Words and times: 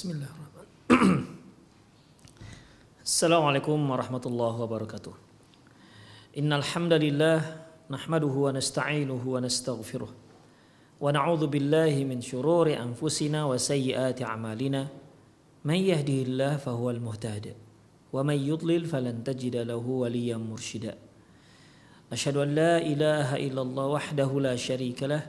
Bismillahirrahmanirrahim. 0.00 1.28
Assalamualaikum 3.04 3.76
warahmatullahi 3.84 4.56
wabarakatuh. 4.64 5.12
Innal 6.40 6.64
hamdalillah 6.64 7.44
nahmaduhu 7.92 8.48
wa 8.48 8.56
nasta'inuhu 8.56 9.20
wa 9.20 9.44
nastaghfiruh. 9.44 10.08
Wa 10.08 11.12
na'udzu 11.12 11.52
billahi 11.52 12.08
min 12.08 12.24
shururi 12.24 12.80
anfusina 12.80 13.44
wa 13.44 13.60
sayyiati 13.60 14.24
a'malina. 14.24 14.88
Man 15.68 15.76
yahdihillahu 15.76 16.64
fahuwal 16.64 16.96
muhtadi 16.96 17.52
wa 18.08 18.24
man 18.24 18.40
yudlil 18.40 18.88
falan 18.88 19.20
tajida 19.20 19.68
lahu 19.68 20.08
waliyyan 20.08 20.40
mursyida. 20.40 20.96
Asyhadu 22.08 22.48
an 22.48 22.56
la 22.56 22.80
ilaha 22.80 23.36
illallah 23.36 24.00
wahdahu 24.00 24.48
la 24.48 24.56
syarika 24.56 25.04
lah 25.04 25.28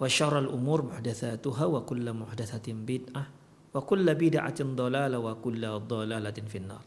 wa 0.00 0.08
الْأُمُورِ 0.08 0.48
umur 0.48 0.80
muhdatsatuha 0.88 1.64
wa 1.68 1.84
kullu 1.84 2.16
muhdatsatin 2.16 2.88
bid'ah 2.88 3.28
wa 3.76 3.80
kullu 3.84 4.08
bid'atin 4.16 4.72
dhalalah 4.72 5.20
wa 5.20 5.36
kullu 5.36 5.76
dhalalatin 5.84 6.48
finnar. 6.48 6.80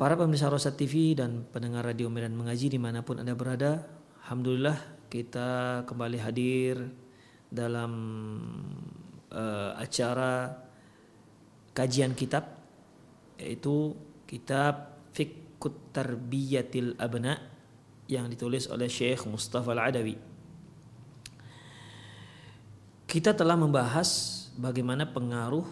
Para 0.00 0.16
pemirsa 0.16 0.48
Rosa 0.48 0.72
TV 0.72 1.12
dan 1.12 1.44
pendengar 1.52 1.84
Radio 1.84 2.08
Medan 2.08 2.32
Mengaji 2.32 2.72
di 2.72 2.80
mana 2.80 3.04
pun 3.04 3.20
Anda 3.20 3.36
berada, 3.36 3.84
Alhamdulillah 4.24 5.06
kita 5.12 5.84
kembali 5.84 6.16
hadir 6.16 6.80
dalam 7.52 7.92
uh, 9.28 9.76
acara 9.76 10.48
kajian 11.76 12.16
kitab 12.16 12.56
yaitu 13.36 13.92
kitab 14.24 14.96
Fikut 15.12 15.92
Tarbiyatil 15.92 16.96
Abna 16.96 17.36
yang 18.08 18.32
ditulis 18.32 18.64
oleh 18.72 18.88
Syekh 18.88 19.28
Mustafa 19.28 19.76
Al-Adawi 19.76 20.31
kita 23.12 23.36
telah 23.36 23.60
membahas 23.60 24.08
bagaimana 24.56 25.04
pengaruh 25.04 25.68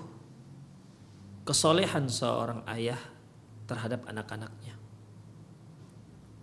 kesolehan 1.48 2.04
seorang 2.04 2.60
ayah 2.68 3.00
terhadap 3.64 4.04
anak-anaknya. 4.04 4.76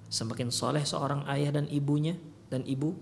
Semakin 0.09 0.49
soleh 0.49 0.81
seorang 0.81 1.21
ayah 1.29 1.53
dan 1.53 1.69
ibunya 1.69 2.17
dan 2.49 2.65
ibu, 2.65 2.97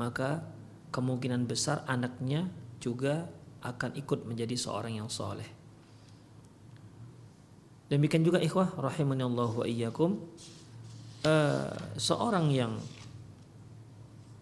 maka 0.00 0.48
kemungkinan 0.96 1.44
besar 1.44 1.84
anaknya 1.84 2.48
juga 2.80 3.28
akan 3.60 4.00
ikut 4.00 4.24
menjadi 4.24 4.56
seorang 4.56 4.96
yang 4.96 5.12
soleh. 5.12 5.52
Demikian 7.92 8.24
juga 8.24 8.40
ikhwah 8.40 8.80
rahimani 8.80 9.28
Allah 9.28 9.52
wa 9.52 9.66
iyyakum 9.68 10.24
uh, 11.20 11.68
seorang 12.00 12.48
yang 12.48 12.80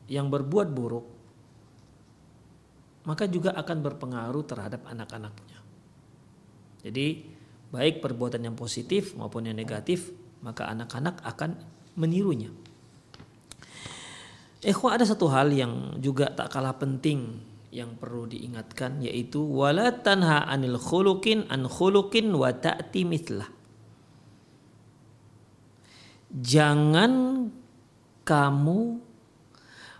yang 0.06 0.30
berbuat 0.30 0.70
buruk 0.70 1.13
maka 3.04 3.28
juga 3.28 3.52
akan 3.52 3.78
berpengaruh 3.84 4.44
terhadap 4.48 4.84
anak-anaknya. 4.88 5.58
Jadi 6.84 7.06
baik 7.72 8.04
perbuatan 8.04 8.44
yang 8.44 8.56
positif 8.56 9.16
maupun 9.16 9.48
yang 9.48 9.56
negatif, 9.56 10.12
maka 10.44 10.68
anak-anak 10.68 11.20
akan 11.24 11.56
menirunya. 11.96 12.52
Ikhwah 14.64 14.96
ada 14.96 15.04
satu 15.04 15.28
hal 15.28 15.52
yang 15.52 16.00
juga 16.00 16.32
tak 16.32 16.48
kalah 16.48 16.76
penting 16.80 17.36
yang 17.74 17.98
perlu 18.00 18.24
diingatkan 18.24 19.02
yaitu 19.02 19.42
wala 19.42 19.92
tanha 19.92 20.46
anil 20.48 20.80
khuluqin 20.80 21.44
an 21.52 21.68
khuluqin 21.68 22.32
wa 22.32 22.48
ta'ti 22.48 23.04
mithlah. 23.04 23.50
Jangan 26.34 27.46
kamu 28.24 28.80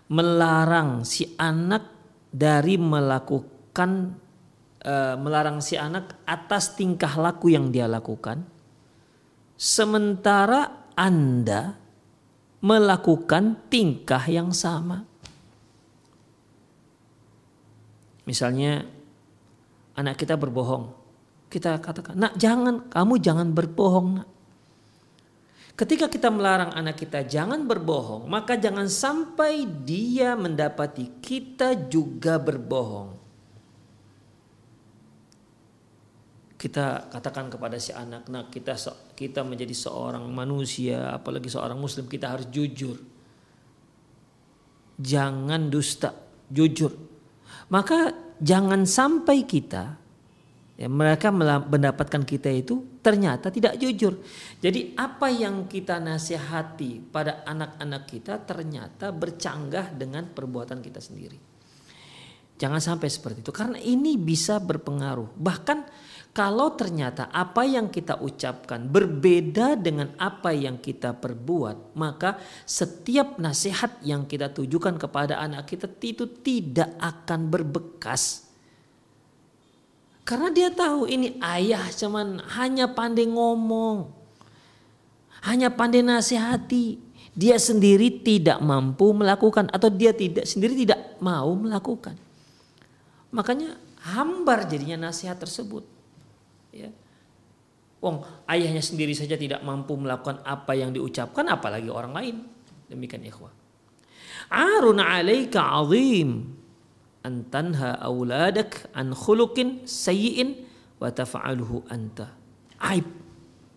melarang 0.09 1.05
si 1.07 1.31
anak 1.37 1.94
dari 2.35 2.75
melakukan 2.75 4.19
uh, 4.83 5.15
melarang 5.15 5.63
si 5.63 5.79
anak 5.79 6.19
atas 6.27 6.75
tingkah 6.75 7.15
laku 7.15 7.55
yang 7.55 7.71
dia 7.71 7.87
lakukan 7.87 8.43
sementara 9.55 10.91
Anda 10.99 11.79
melakukan 12.59 13.69
tingkah 13.71 14.23
yang 14.27 14.51
sama. 14.51 15.07
Misalnya 18.25 18.83
anak 19.95 20.17
kita 20.19 20.35
berbohong. 20.35 20.91
Kita 21.45 21.77
katakan, 21.77 22.17
"Nak, 22.17 22.33
jangan, 22.41 22.89
kamu 22.89 23.21
jangan 23.21 23.53
berbohong, 23.53 24.07
Nak." 24.19 24.29
Ketika 25.75 26.07
kita 26.07 26.31
melarang 26.31 26.71
anak 26.71 27.03
kita 27.03 27.27
jangan 27.27 27.67
berbohong, 27.67 28.31
maka 28.31 28.55
jangan 28.55 28.87
sampai 28.87 29.67
dia 29.67 30.31
mendapati 30.39 31.19
kita 31.19 31.75
juga 31.91 32.39
berbohong. 32.39 33.11
Kita 36.55 37.11
katakan 37.11 37.51
kepada 37.51 37.75
si 37.75 37.91
anak, 37.91 38.31
"Nah, 38.31 38.47
kita 38.47 38.79
kita 39.19 39.43
menjadi 39.43 39.75
seorang 39.75 40.23
manusia, 40.31 41.11
apalagi 41.11 41.51
seorang 41.51 41.75
muslim, 41.75 42.07
kita 42.07 42.31
harus 42.31 42.47
jujur. 42.47 42.95
Jangan 44.95 45.67
dusta, 45.67 46.15
jujur." 46.47 46.95
Maka 47.67 48.15
jangan 48.39 48.87
sampai 48.87 49.43
kita 49.43 50.04
Ya, 50.75 50.91
mereka 50.91 51.31
mendapatkan 51.31 52.27
kita 52.27 52.51
itu 52.51 52.99
ternyata 52.99 53.47
tidak 53.47 53.79
jujur. 53.79 54.19
Jadi 54.59 54.91
apa 54.99 55.31
yang 55.31 55.71
kita 55.71 56.03
nasihati 56.03 56.99
pada 56.99 57.47
anak-anak 57.47 58.03
kita 58.03 58.43
ternyata 58.43 59.15
bercanggah 59.15 59.95
dengan 59.95 60.27
perbuatan 60.27 60.83
kita 60.83 60.99
sendiri. 60.99 61.39
Jangan 62.59 62.83
sampai 62.83 63.07
seperti 63.07 63.39
itu 63.39 63.55
karena 63.55 63.79
ini 63.79 64.19
bisa 64.19 64.59
berpengaruh. 64.59 65.31
Bahkan 65.39 65.79
kalau 66.35 66.75
ternyata 66.75 67.31
apa 67.31 67.63
yang 67.63 67.87
kita 67.87 68.19
ucapkan 68.19 68.91
berbeda 68.91 69.79
dengan 69.79 70.11
apa 70.19 70.51
yang 70.51 70.83
kita 70.83 71.15
perbuat, 71.15 71.95
maka 71.95 72.35
setiap 72.67 73.39
nasihat 73.39 74.03
yang 74.03 74.27
kita 74.27 74.51
tujukan 74.51 74.99
kepada 74.99 75.39
anak 75.39 75.71
kita 75.71 75.87
itu 76.03 76.27
tidak 76.43 76.99
akan 76.99 77.47
berbekas 77.47 78.44
karena 80.25 80.49
dia 80.49 80.73
tahu 80.73 81.05
ini 81.05 81.37
ayah 81.37 81.85
cuman 81.93 82.41
hanya 82.57 82.89
pandai 82.89 83.29
ngomong. 83.29 84.09
Hanya 85.45 85.69
pandai 85.69 86.01
nasihati. 86.01 86.97
Dia 87.37 87.61
sendiri 87.61 88.25
tidak 88.25 88.57
mampu 88.57 89.13
melakukan 89.13 89.69
atau 89.69 89.91
dia 89.93 90.17
tidak 90.17 90.49
sendiri 90.49 90.73
tidak 90.73 91.19
mau 91.21 91.53
melakukan. 91.53 92.17
Makanya 93.29 93.77
hambar 94.01 94.65
jadinya 94.65 95.11
nasihat 95.11 95.37
tersebut. 95.37 95.85
Ya. 96.73 96.89
Wong 98.01 98.25
ayahnya 98.49 98.81
sendiri 98.81 99.13
saja 99.13 99.37
tidak 99.37 99.61
mampu 99.61 99.93
melakukan 99.93 100.41
apa 100.41 100.73
yang 100.73 100.89
diucapkan 100.89 101.45
apalagi 101.53 101.91
orang 101.91 102.13
lain. 102.17 102.35
Demikian 102.89 103.21
ikhwah. 103.29 103.53
Arun 104.49 104.97
alaika 104.97 105.85
azim 105.85 106.54
antanha 107.25 107.97
auladak 107.97 108.85
an 108.93 109.17
khuluqin 109.17 109.81
sayyi'in 109.89 110.61
wa 111.01 111.09
tafa'aluhu 111.09 111.89
anta. 111.89 112.29
Aib. 112.77 113.09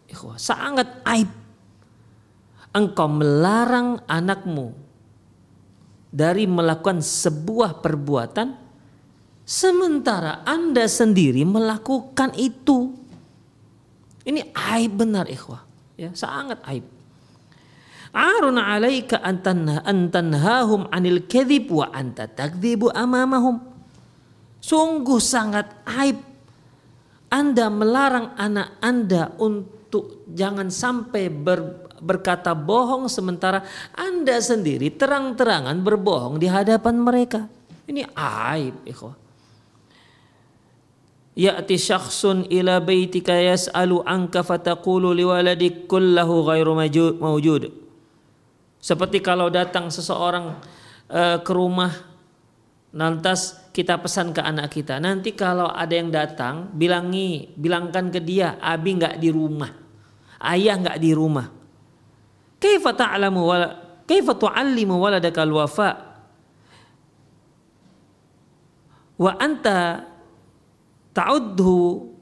Ikhwah, 0.09 0.37
sangat 0.37 1.01
aib. 1.09 1.33
Engkau 2.77 3.09
melarang 3.09 4.05
anakmu 4.05 4.77
dari 6.13 6.45
melakukan 6.45 7.01
sebuah 7.01 7.81
perbuatan 7.81 8.53
sementara 9.49 10.45
Anda 10.45 10.85
sendiri 10.85 11.45
melakukan 11.49 12.37
itu. 12.37 12.93
Ini 14.29 14.53
aib 14.53 14.93
benar 15.01 15.25
ikhwah. 15.33 15.65
Ya, 15.97 16.13
sangat 16.13 16.61
aib. 16.69 16.98
Arun 18.19 18.59
alaika 18.59 19.23
antanha 19.23 19.79
antanhahum 19.87 20.91
anil 20.91 21.23
kadhib 21.31 21.71
wa 21.71 21.87
anta 21.95 22.27
takdzibu 22.27 22.91
amamahum. 22.91 23.63
Sungguh 24.59 25.23
sangat 25.23 25.71
aib 25.87 26.19
Anda 27.31 27.71
melarang 27.71 28.35
anak 28.35 28.75
Anda 28.83 29.31
untuk 29.39 30.27
jangan 30.35 30.67
sampai 30.67 31.31
ber, 31.31 31.87
berkata 32.03 32.59
bohong 32.59 33.07
sementara 33.07 33.63
Anda 33.95 34.43
sendiri 34.43 34.91
terang-terangan 34.91 35.79
berbohong 35.79 36.43
di 36.43 36.51
hadapan 36.51 36.99
mereka. 36.99 37.47
Ini 37.87 38.03
aib, 38.19 38.83
ikhwah. 38.83 39.15
Ya'ti 41.39 41.79
syakhsun 41.79 42.51
ila 42.51 42.83
baitika 42.83 43.31
yas'alu 43.31 44.03
anka 44.03 44.43
fataqulu 44.43 45.15
liwaladik 45.15 45.87
kullahu 45.87 46.43
ghairu 46.51 46.75
mawjud. 47.23 47.87
Seperti 48.79 49.19
kalau 49.19 49.51
datang 49.51 49.91
seseorang 49.91 50.59
uh, 51.11 51.39
ke 51.43 51.53
rumah, 51.53 51.91
lantas 52.95 53.69
kita 53.75 53.99
pesan 53.99 54.33
ke 54.33 54.41
anak 54.41 54.73
kita, 54.73 55.03
nanti 55.03 55.35
kalau 55.35 55.69
ada 55.71 55.95
yang 55.95 56.09
datang, 56.09 56.71
bilangi, 56.73 57.53
bilangkan 57.59 58.11
ke 58.11 58.23
dia, 58.23 58.57
abi 58.63 58.97
nggak 58.97 59.19
di 59.19 59.29
rumah, 59.31 59.71
ayah 60.47 60.79
nggak 60.79 60.99
di 60.99 61.11
rumah. 61.15 61.47
Kaifa 62.59 62.91
ta'lamu 62.91 63.43
kaifa 64.03 64.35
tu'allimu 64.35 64.95
waladaka 64.99 65.41
al-wafa? 65.47 65.91
Wa 69.19 69.35
anta 69.39 70.07
ta'udhu 71.15 72.15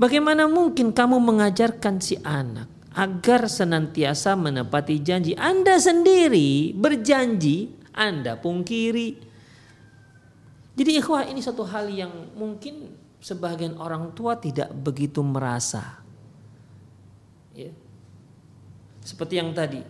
Bagaimana 0.00 0.48
mungkin 0.48 0.96
kamu 0.96 1.20
mengajarkan 1.20 2.00
si 2.00 2.16
anak 2.24 2.72
agar 2.96 3.52
senantiasa 3.52 4.32
menepati 4.32 4.96
janji 5.04 5.36
Anda 5.36 5.76
sendiri 5.76 6.72
berjanji, 6.72 7.68
Anda 7.92 8.40
pungkiri. 8.40 9.28
Jadi 10.72 10.90
ikhwah 10.96 11.28
ini 11.28 11.44
satu 11.44 11.68
hal 11.68 11.92
yang 11.92 12.32
mungkin 12.32 12.96
sebagian 13.20 13.76
orang 13.76 14.16
tua 14.16 14.40
tidak 14.40 14.72
begitu 14.72 15.20
merasa. 15.20 16.00
Ya. 17.52 17.68
Seperti 19.04 19.36
yang 19.36 19.52
tadi. 19.52 19.84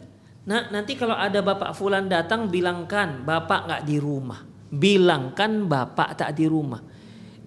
Nah 0.50 0.74
nanti 0.74 0.98
kalau 0.98 1.14
ada 1.14 1.38
bapak 1.38 1.70
fulan 1.78 2.10
datang 2.10 2.50
bilangkan 2.50 3.22
bapak 3.22 3.60
nggak 3.70 3.82
di 3.86 3.96
rumah. 4.02 4.42
Bilangkan 4.74 5.70
bapak 5.70 6.18
tak 6.18 6.34
di 6.34 6.50
rumah. 6.50 6.82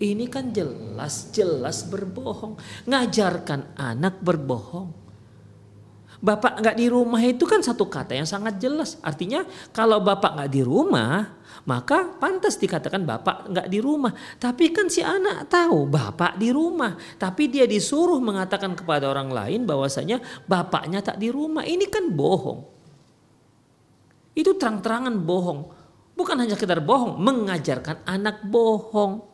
Ini 0.01 0.25
kan 0.31 0.49
jelas-jelas 0.49 1.85
berbohong. 1.89 2.57
Ngajarkan 2.89 3.77
anak 3.77 4.19
berbohong. 4.23 5.03
Bapak 6.23 6.63
nggak 6.63 6.79
di 6.79 6.87
rumah 6.87 7.19
itu 7.19 7.43
kan 7.43 7.59
satu 7.59 7.91
kata 7.91 8.15
yang 8.15 8.23
sangat 8.23 8.55
jelas. 8.55 8.95
Artinya 9.03 9.43
kalau 9.75 9.99
bapak 9.99 10.39
nggak 10.39 10.51
di 10.55 10.63
rumah, 10.63 11.35
maka 11.67 12.15
pantas 12.15 12.55
dikatakan 12.55 13.03
bapak 13.03 13.51
nggak 13.51 13.67
di 13.67 13.83
rumah. 13.83 14.15
Tapi 14.39 14.71
kan 14.71 14.87
si 14.87 15.03
anak 15.03 15.51
tahu 15.51 15.83
bapak 15.83 16.39
di 16.39 16.47
rumah. 16.55 16.95
Tapi 17.19 17.51
dia 17.51 17.67
disuruh 17.67 18.23
mengatakan 18.23 18.71
kepada 18.71 19.11
orang 19.11 19.35
lain 19.35 19.67
bahwasanya 19.67 20.23
bapaknya 20.47 21.03
tak 21.03 21.19
di 21.19 21.27
rumah. 21.27 21.67
Ini 21.67 21.91
kan 21.91 22.07
bohong. 22.07 22.71
Itu 24.31 24.55
terang-terangan 24.55 25.19
bohong. 25.27 25.59
Bukan 26.15 26.39
hanya 26.39 26.55
sekedar 26.55 26.79
bohong, 26.79 27.19
mengajarkan 27.19 28.07
anak 28.07 28.47
bohong. 28.47 29.32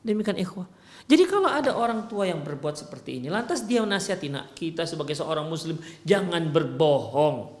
Demikian 0.00 0.40
ikhwah. 0.40 0.68
Jadi 1.10 1.26
kalau 1.26 1.50
ada 1.50 1.74
orang 1.74 2.06
tua 2.06 2.24
yang 2.24 2.40
berbuat 2.40 2.78
seperti 2.78 3.20
ini, 3.20 3.28
lantas 3.28 3.66
dia 3.66 3.82
menasihati 3.82 4.30
nak 4.30 4.54
kita 4.56 4.86
sebagai 4.86 5.12
seorang 5.12 5.44
muslim 5.44 5.76
jangan 6.06 6.48
berbohong. 6.48 7.58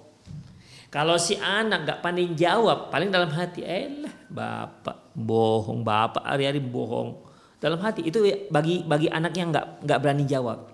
Kalau 0.90 1.14
si 1.18 1.38
anak 1.38 1.86
gak 1.86 1.98
pandai 2.02 2.30
jawab, 2.34 2.90
paling 2.90 3.10
dalam 3.10 3.30
hati, 3.30 3.62
eh 3.62 4.06
lah 4.06 4.14
bapak 4.30 5.14
bohong, 5.14 5.82
bapak 5.82 6.22
hari-hari 6.22 6.62
bohong. 6.62 7.26
Dalam 7.60 7.76
hati 7.84 8.08
itu 8.08 8.24
bagi 8.48 8.82
bagi 8.88 9.06
anak 9.12 9.36
yang 9.36 9.52
nggak 9.52 9.84
nggak 9.84 9.98
berani 10.00 10.24
jawab. 10.24 10.72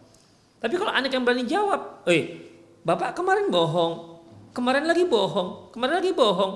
Tapi 0.63 0.75
kalau 0.79 0.95
anak 0.95 1.11
yang 1.11 1.27
berani 1.27 1.45
jawab, 1.45 2.07
eh 2.07 2.47
bapak 2.87 3.19
kemarin 3.19 3.51
bohong, 3.51 4.23
kemarin 4.55 4.87
lagi 4.87 5.03
bohong, 5.03 5.75
kemarin 5.75 5.99
lagi 5.99 6.15
bohong. 6.15 6.53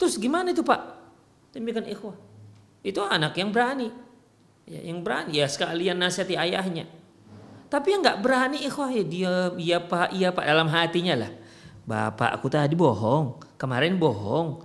Terus 0.00 0.16
gimana 0.16 0.56
itu 0.56 0.64
pak? 0.64 0.80
Demikian 1.52 1.84
ikhwah. 1.84 2.16
Itu 2.80 3.04
anak 3.04 3.36
yang 3.36 3.52
berani. 3.52 4.07
Ya, 4.68 4.84
yang 4.84 5.00
berani 5.00 5.40
ya 5.40 5.48
sekalian 5.48 5.96
nasihati 5.96 6.36
ayahnya. 6.36 6.84
Tapi 7.72 7.96
yang 7.96 8.04
nggak 8.04 8.20
berani 8.20 8.60
ikhwah 8.68 8.92
ya 8.92 9.04
dia 9.04 9.32
iya 9.56 9.78
pak 9.80 10.12
iya 10.12 10.28
pak 10.28 10.44
dalam 10.44 10.68
hatinya 10.68 11.24
lah. 11.24 11.32
Bapak 11.88 12.36
aku 12.36 12.52
tadi 12.52 12.76
bohong, 12.76 13.40
kemarin 13.56 13.96
bohong, 13.96 14.60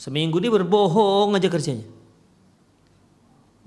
seminggu 0.00 0.40
dia 0.40 0.48
berbohong 0.48 1.36
aja 1.36 1.52
kerjanya. 1.52 1.84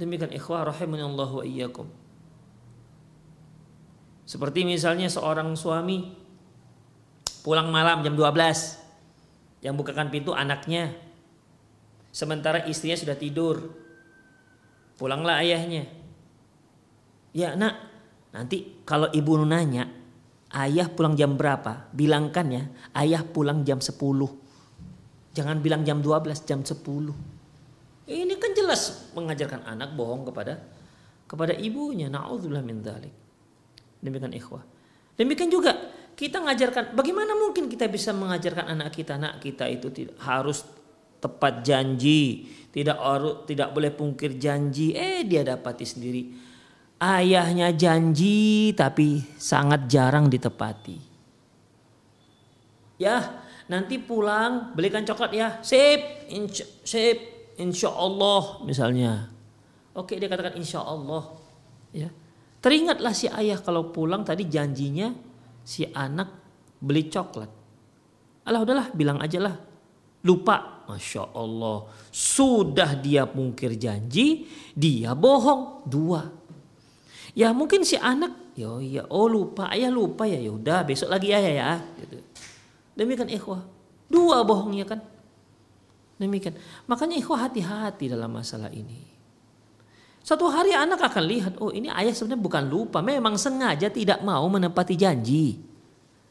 Demikian 0.01 0.33
ikhwah 0.33 0.65
Allah 0.65 1.29
wa 1.29 1.45
iyyakum. 1.45 1.85
Seperti 4.25 4.65
misalnya 4.65 5.05
seorang 5.05 5.53
suami 5.53 6.17
pulang 7.45 7.69
malam 7.69 8.01
jam 8.01 8.17
12 8.17 9.61
yang 9.61 9.77
bukakan 9.77 10.09
pintu 10.09 10.33
anaknya 10.33 10.97
sementara 12.09 12.65
istrinya 12.65 12.97
sudah 12.97 13.13
tidur 13.13 13.69
Pulanglah 14.95 15.43
ayahnya. 15.43 15.87
Ya 17.35 17.51
nak, 17.59 17.75
nanti 18.31 18.79
kalau 18.87 19.11
ibu 19.11 19.35
nanya, 19.43 19.91
ayah 20.55 20.87
pulang 20.87 21.19
jam 21.19 21.35
berapa? 21.35 21.91
Bilangkan 21.91 22.47
ya, 22.47 22.63
ayah 22.95 23.27
pulang 23.27 23.67
jam 23.67 23.83
10. 23.83 23.91
Jangan 25.35 25.59
bilang 25.59 25.83
jam 25.83 25.99
12, 25.99 26.47
jam 26.47 26.63
10. 26.63 26.79
Ini 28.05 28.33
kan 28.39 28.51
jelas 28.55 29.11
mengajarkan 29.17 29.67
anak 29.67 29.97
bohong 29.99 30.31
kepada 30.31 30.63
kepada 31.27 31.51
ibunya. 31.57 32.07
Nauzubillah 32.07 32.63
min 32.63 32.79
dzalik. 32.79 33.11
Demikian 33.99 34.31
ikhwah. 34.31 34.63
Demikian 35.19 35.51
juga 35.51 35.75
kita 36.15 36.39
mengajarkan 36.39 36.95
bagaimana 36.95 37.35
mungkin 37.35 37.67
kita 37.67 37.91
bisa 37.91 38.15
mengajarkan 38.15 38.71
anak 38.71 38.95
kita, 38.95 39.19
anak 39.19 39.43
kita 39.43 39.67
itu 39.67 39.91
harus 40.23 40.63
tepat 41.19 41.65
janji, 41.65 42.47
tidak 42.75 42.99
tidak 43.47 43.71
boleh 43.71 43.91
pungkir 43.95 44.35
janji. 44.35 44.91
Eh 44.91 45.23
dia 45.23 45.47
dapati 45.47 45.87
sendiri. 45.87 46.23
Ayahnya 46.99 47.71
janji 47.71 48.75
tapi 48.75 49.23
sangat 49.39 49.87
jarang 49.87 50.27
ditepati. 50.27 50.99
Ya, 52.99 53.43
nanti 53.71 53.95
pulang 53.95 54.75
belikan 54.75 55.07
coklat 55.07 55.31
ya. 55.31 55.63
Sip, 55.63 56.27
insya, 56.27 56.67
sip, 56.83 57.17
insya 57.55 57.95
Allah 57.95 58.59
misalnya. 58.67 59.31
Oke 59.95 60.19
dia 60.19 60.27
katakan 60.27 60.59
insya 60.59 60.83
Allah. 60.83 61.31
Ya, 61.95 62.11
teringatlah 62.59 63.15
si 63.15 63.31
ayah 63.31 63.55
kalau 63.63 63.95
pulang 63.95 64.27
tadi 64.27 64.51
janjinya 64.51 65.15
si 65.63 65.87
anak 65.95 66.27
beli 66.83 67.07
coklat. 67.07 67.47
Alah 68.43 68.59
udahlah 68.67 68.91
bilang 68.91 69.23
aja 69.23 69.39
lah 69.39 69.55
lupa. 70.25 70.75
Masya 70.85 71.33
Allah. 71.33 71.89
Sudah 72.09 72.97
dia 72.97 73.25
mungkir 73.29 73.77
janji, 73.77 74.49
dia 74.73 75.13
bohong. 75.13 75.85
Dua. 75.85 76.29
Ya 77.37 77.51
mungkin 77.51 77.83
si 77.83 77.99
anak, 77.99 78.55
ya 78.55 78.79
ya 78.79 79.03
oh 79.11 79.27
lupa, 79.27 79.67
ayah 79.75 79.91
lupa 79.91 80.23
ya, 80.23 80.39
yaudah 80.39 80.85
besok 80.87 81.11
lagi 81.13 81.29
ayah 81.29 81.53
ya. 81.53 81.71
Gitu. 81.99 82.17
Demikian 82.95 83.29
ikhwah. 83.29 83.61
Dua 84.07 84.41
bohongnya 84.45 84.85
kan. 84.87 84.99
Demikian. 86.15 86.55
Makanya 86.87 87.19
ikhwah 87.19 87.49
hati-hati 87.49 88.07
dalam 88.07 88.31
masalah 88.31 88.71
ini. 88.71 89.13
Satu 90.25 90.49
hari 90.49 90.73
anak 90.73 91.05
akan 91.05 91.23
lihat, 91.27 91.53
oh 91.61 91.69
ini 91.69 91.85
ayah 91.91 92.09
sebenarnya 92.09 92.41
bukan 92.41 92.63
lupa, 92.65 92.97
memang 93.03 93.37
sengaja 93.37 93.93
tidak 93.93 94.25
mau 94.25 94.41
menepati 94.49 94.97
janji. 94.97 95.59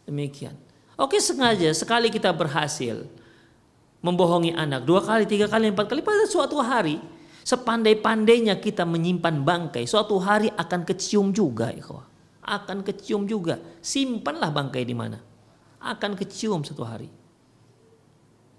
Demikian. 0.09 0.57
Oke 0.99 1.19
sengaja 1.23 1.71
sekali 1.75 2.11
kita 2.11 2.31
berhasil 2.35 3.07
membohongi 4.05 4.53
anak 4.53 4.85
dua 4.85 5.01
kali, 5.01 5.25
tiga 5.25 5.49
kali, 5.49 5.73
empat 5.73 5.89
kali 5.89 6.05
pada 6.05 6.29
suatu 6.29 6.61
hari 6.61 7.01
sepandai-pandainya 7.45 8.61
kita 8.61 8.85
menyimpan 8.89 9.41
bangkai 9.45 9.89
suatu 9.89 10.21
hari 10.21 10.53
akan 10.53 10.85
kecium 10.85 11.33
juga 11.33 11.73
ikhwah. 11.73 12.13
akan 12.45 12.85
kecium 12.85 13.25
juga. 13.25 13.57
Simpanlah 13.81 14.53
bangkai 14.53 14.85
di 14.85 14.93
mana. 14.93 15.17
Akan 15.81 16.13
kecium 16.13 16.61
satu 16.61 16.85
hari. 16.85 17.09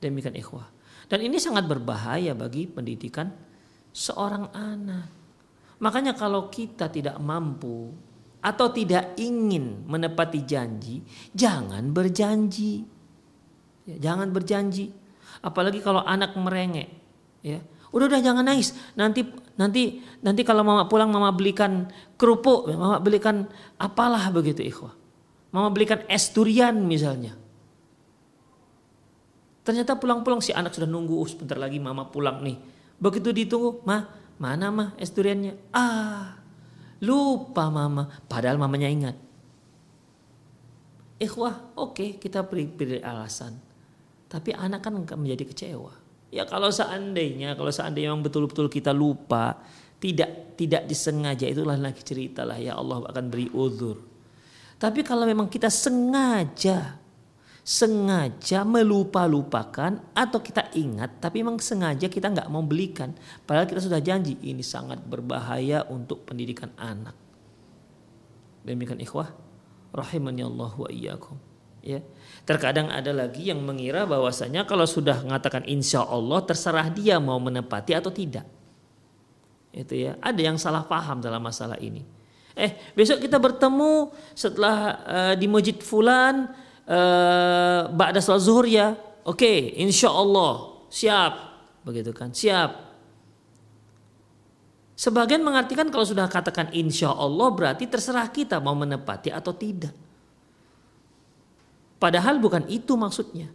Demikian 0.01 0.33
ikhwah. 0.33 0.65
Dan 1.05 1.21
ini 1.21 1.37
sangat 1.37 1.69
berbahaya 1.69 2.33
bagi 2.33 2.65
pendidikan 2.65 3.29
seorang 3.93 4.49
anak. 4.57 5.05
Makanya 5.77 6.17
kalau 6.17 6.49
kita 6.49 6.89
tidak 6.89 7.21
mampu 7.21 7.93
atau 8.41 8.73
tidak 8.73 9.13
ingin 9.21 9.85
menepati 9.85 10.41
janji 10.41 11.05
jangan 11.37 11.93
berjanji. 11.93 12.89
Ya, 13.85 14.01
jangan 14.01 14.33
berjanji 14.33 15.04
Apalagi 15.45 15.77
kalau 15.85 16.01
anak 16.01 16.33
merengek, 16.33 16.89
ya. 17.45 17.61
Udah 17.93 18.09
udah 18.09 18.19
jangan 18.19 18.41
nangis. 18.41 18.73
Nanti 18.97 19.23
nanti 19.55 20.01
nanti 20.25 20.41
kalau 20.41 20.65
mama 20.65 20.89
pulang 20.89 21.13
mama 21.13 21.29
belikan 21.29 21.87
kerupuk, 22.17 22.73
mama 22.73 22.97
belikan 22.97 23.45
apalah 23.77 24.33
begitu 24.33 24.65
ikhwah. 24.65 24.91
Mama 25.53 25.69
belikan 25.69 26.01
es 26.09 26.33
durian 26.33 26.73
misalnya. 26.75 27.37
Ternyata 29.63 29.95
pulang-pulang 29.95 30.43
si 30.43 30.51
anak 30.51 30.75
sudah 30.75 30.89
nunggu, 30.89 31.15
oh, 31.15 31.29
sebentar 31.29 31.55
lagi 31.55 31.79
mama 31.79 32.09
pulang 32.09 32.43
nih. 32.43 32.57
Begitu 32.99 33.31
ditunggu, 33.31 33.85
mah 33.87 34.11
mana 34.41 34.67
mah 34.73 34.89
es 34.99 35.13
duriannya? 35.13 35.55
Ah, 35.71 36.35
lupa 36.99 37.69
mama. 37.69 38.11
Padahal 38.27 38.59
mamanya 38.59 38.91
ingat. 38.91 39.15
Ikhwah, 41.15 41.79
oke 41.79 41.95
okay, 41.95 42.09
kita 42.19 42.43
beri, 42.43 42.67
beri 42.67 42.99
alasan. 42.99 43.55
Tapi 44.35 44.51
anak 44.51 44.83
kan 44.83 44.99
menjadi 44.99 45.47
kecewa. 45.47 45.95
Ya 46.35 46.43
kalau 46.43 46.67
seandainya, 46.67 47.55
kalau 47.55 47.71
seandainya 47.71 48.11
memang 48.11 48.27
betul-betul 48.27 48.67
kita 48.67 48.91
lupa, 48.91 49.55
tidak 50.03 50.59
tidak 50.59 50.83
disengaja 50.83 51.47
itulah 51.47 51.79
lagi 51.79 52.03
cerita 52.03 52.43
lah 52.43 52.59
ya 52.59 52.75
Allah 52.75 53.07
akan 53.07 53.25
beri 53.31 53.47
uzur. 53.55 54.03
Tapi 54.75 55.07
kalau 55.07 55.23
memang 55.23 55.47
kita 55.47 55.71
sengaja 55.71 56.99
sengaja 57.65 58.61
melupa-lupakan 58.61 59.97
atau 60.13 60.37
kita 60.37 60.69
ingat 60.77 61.17
tapi 61.17 61.41
memang 61.41 61.57
sengaja 61.57 62.05
kita 62.05 62.29
nggak 62.29 62.45
mau 62.53 62.61
belikan 62.61 63.09
padahal 63.41 63.65
kita 63.65 63.81
sudah 63.81 63.97
janji 63.97 64.37
ini 64.45 64.61
sangat 64.61 65.01
berbahaya 65.01 65.81
untuk 65.89 66.29
pendidikan 66.29 66.69
anak 66.77 67.17
demikian 68.61 69.01
ikhwah 69.01 69.33
rahimani 69.89 70.45
Allah 70.45 70.77
wa 70.77 70.89
iyyakum 70.93 71.41
ya 71.81 72.05
terkadang 72.45 72.93
ada 72.93 73.09
lagi 73.09 73.49
yang 73.49 73.59
mengira 73.59 74.05
bahwasanya 74.05 74.69
kalau 74.69 74.85
sudah 74.85 75.21
mengatakan 75.25 75.65
insya 75.65 76.05
Allah 76.05 76.45
terserah 76.45 76.87
dia 76.93 77.17
mau 77.17 77.41
menepati 77.41 77.97
atau 77.97 78.13
tidak 78.13 78.45
itu 79.75 80.07
ya 80.07 80.15
ada 80.21 80.39
yang 80.39 80.55
salah 80.55 80.85
paham 80.85 81.19
dalam 81.19 81.41
masalah 81.41 81.75
ini 81.81 82.05
eh 82.55 82.77
besok 82.95 83.19
kita 83.19 83.35
bertemu 83.41 84.13
setelah 84.31 84.77
uh, 85.03 85.33
di 85.35 85.49
masjid 85.49 85.75
fulan 85.81 86.53
uh, 86.89 87.89
ba'da 87.91 88.21
salat 88.21 88.43
zuhur 88.45 88.65
ya. 88.65 88.93
Oke, 89.25 89.41
okay, 89.41 89.59
insya 89.81 90.13
Allah 90.13 90.85
siap, 90.93 91.33
begitu 91.81 92.13
kan? 92.13 92.29
Siap. 92.29 92.93
Sebagian 94.95 95.43
mengartikan 95.43 95.89
kalau 95.91 96.07
sudah 96.07 96.29
katakan 96.29 96.71
insya 96.71 97.11
Allah 97.11 97.51
berarti 97.51 97.89
terserah 97.89 98.29
kita 98.29 98.61
mau 98.61 98.77
menepati 98.77 99.33
atau 99.33 99.51
tidak. 99.51 99.91
Padahal 102.05 102.37
bukan 102.37 102.69
itu 102.69 102.93
maksudnya. 102.93 103.49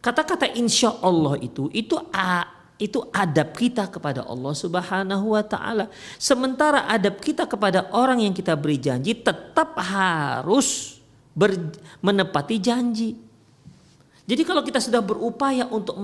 Kata-kata 0.00 0.48
insya 0.56 0.96
Allah 1.04 1.36
itu 1.44 1.68
itu 1.76 1.92
a, 2.08 2.48
itu 2.80 3.04
adab 3.12 3.52
kita 3.52 3.92
kepada 3.92 4.24
Allah 4.24 4.56
Subhanahu 4.56 5.36
wa 5.36 5.44
taala. 5.44 5.92
Sementara 6.16 6.88
adab 6.88 7.20
kita 7.20 7.44
kepada 7.44 7.92
orang 7.92 8.24
yang 8.24 8.32
kita 8.32 8.56
beri 8.56 8.80
janji 8.80 9.12
tetap 9.12 9.76
harus 9.76 10.96
ber, 11.36 11.52
menepati 12.00 12.56
janji. 12.56 13.12
Jadi 14.24 14.42
kalau 14.48 14.64
kita 14.64 14.80
sudah 14.80 15.04
berupaya 15.04 15.68
untuk 15.68 16.00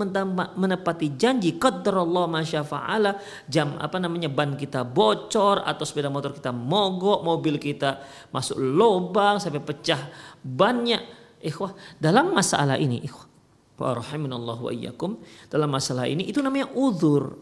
menepati 0.55 1.17
janji, 1.17 1.57
qadarullah 1.57 2.29
masyafa'ala, 2.29 3.17
jam 3.49 3.81
apa 3.81 3.97
namanya 3.97 4.29
ban 4.29 4.61
kita 4.61 4.85
bocor 4.85 5.64
atau 5.64 5.83
sepeda 5.88 6.12
motor 6.12 6.37
kita 6.37 6.52
mogok, 6.52 7.25
mobil 7.25 7.57
kita 7.57 8.05
masuk 8.29 8.61
lubang 8.61 9.41
sampai 9.41 9.64
pecah 9.64 10.12
banyak. 10.45 11.22
Ikhwah, 11.42 11.75
dalam 11.99 12.30
masalah 12.30 12.78
ini, 12.78 13.02
ikhwah, 13.02 13.26
wa 13.82 14.70
iyyakum, 14.70 15.18
dalam 15.50 15.68
masalah 15.75 16.06
ini 16.06 16.30
itu 16.30 16.38
namanya 16.38 16.70
uzur. 16.70 17.34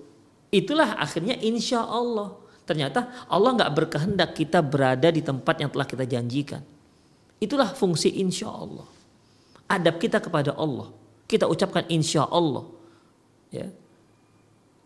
Itulah 0.49 0.97
akhirnya 0.97 1.37
insya 1.37 1.85
Allah. 1.85 2.35
Ternyata 2.64 3.28
Allah 3.28 3.50
nggak 3.61 3.73
berkehendak 3.76 4.30
kita 4.33 4.64
berada 4.64 5.12
di 5.12 5.21
tempat 5.21 5.61
yang 5.61 5.69
telah 5.69 5.85
kita 5.85 6.09
janjikan. 6.09 6.62
Itulah 7.42 7.76
fungsi 7.76 8.09
insya 8.16 8.49
Allah. 8.49 8.88
Adab 9.69 10.00
kita 10.00 10.19
kepada 10.19 10.57
Allah. 10.57 10.88
Kita 11.28 11.47
ucapkan 11.47 11.87
insya 11.92 12.25
Allah. 12.26 12.66
Ya. 13.52 13.69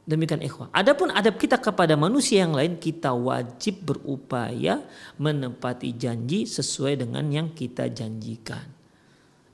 Demikian 0.04 0.44
ikhwah. 0.44 0.68
Adapun 0.68 1.08
adab 1.08 1.40
kita 1.40 1.56
kepada 1.56 1.96
manusia 1.96 2.44
yang 2.44 2.52
lain, 2.52 2.76
kita 2.76 3.16
wajib 3.16 3.88
berupaya 3.88 4.84
menempati 5.16 5.96
janji 5.96 6.44
sesuai 6.44 7.00
dengan 7.00 7.24
yang 7.32 7.48
kita 7.56 7.88
janjikan. 7.88 8.73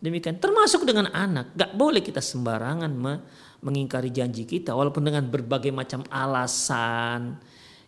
Demikian. 0.01 0.41
Termasuk 0.41 0.89
dengan 0.89 1.13
anak. 1.13 1.53
Gak 1.53 1.77
boleh 1.77 2.01
kita 2.01 2.25
sembarangan 2.25 2.89
mengingkari 3.61 4.09
janji 4.09 4.49
kita. 4.49 4.73
Walaupun 4.73 5.05
dengan 5.05 5.29
berbagai 5.29 5.71
macam 5.71 6.01
alasan. 6.09 7.37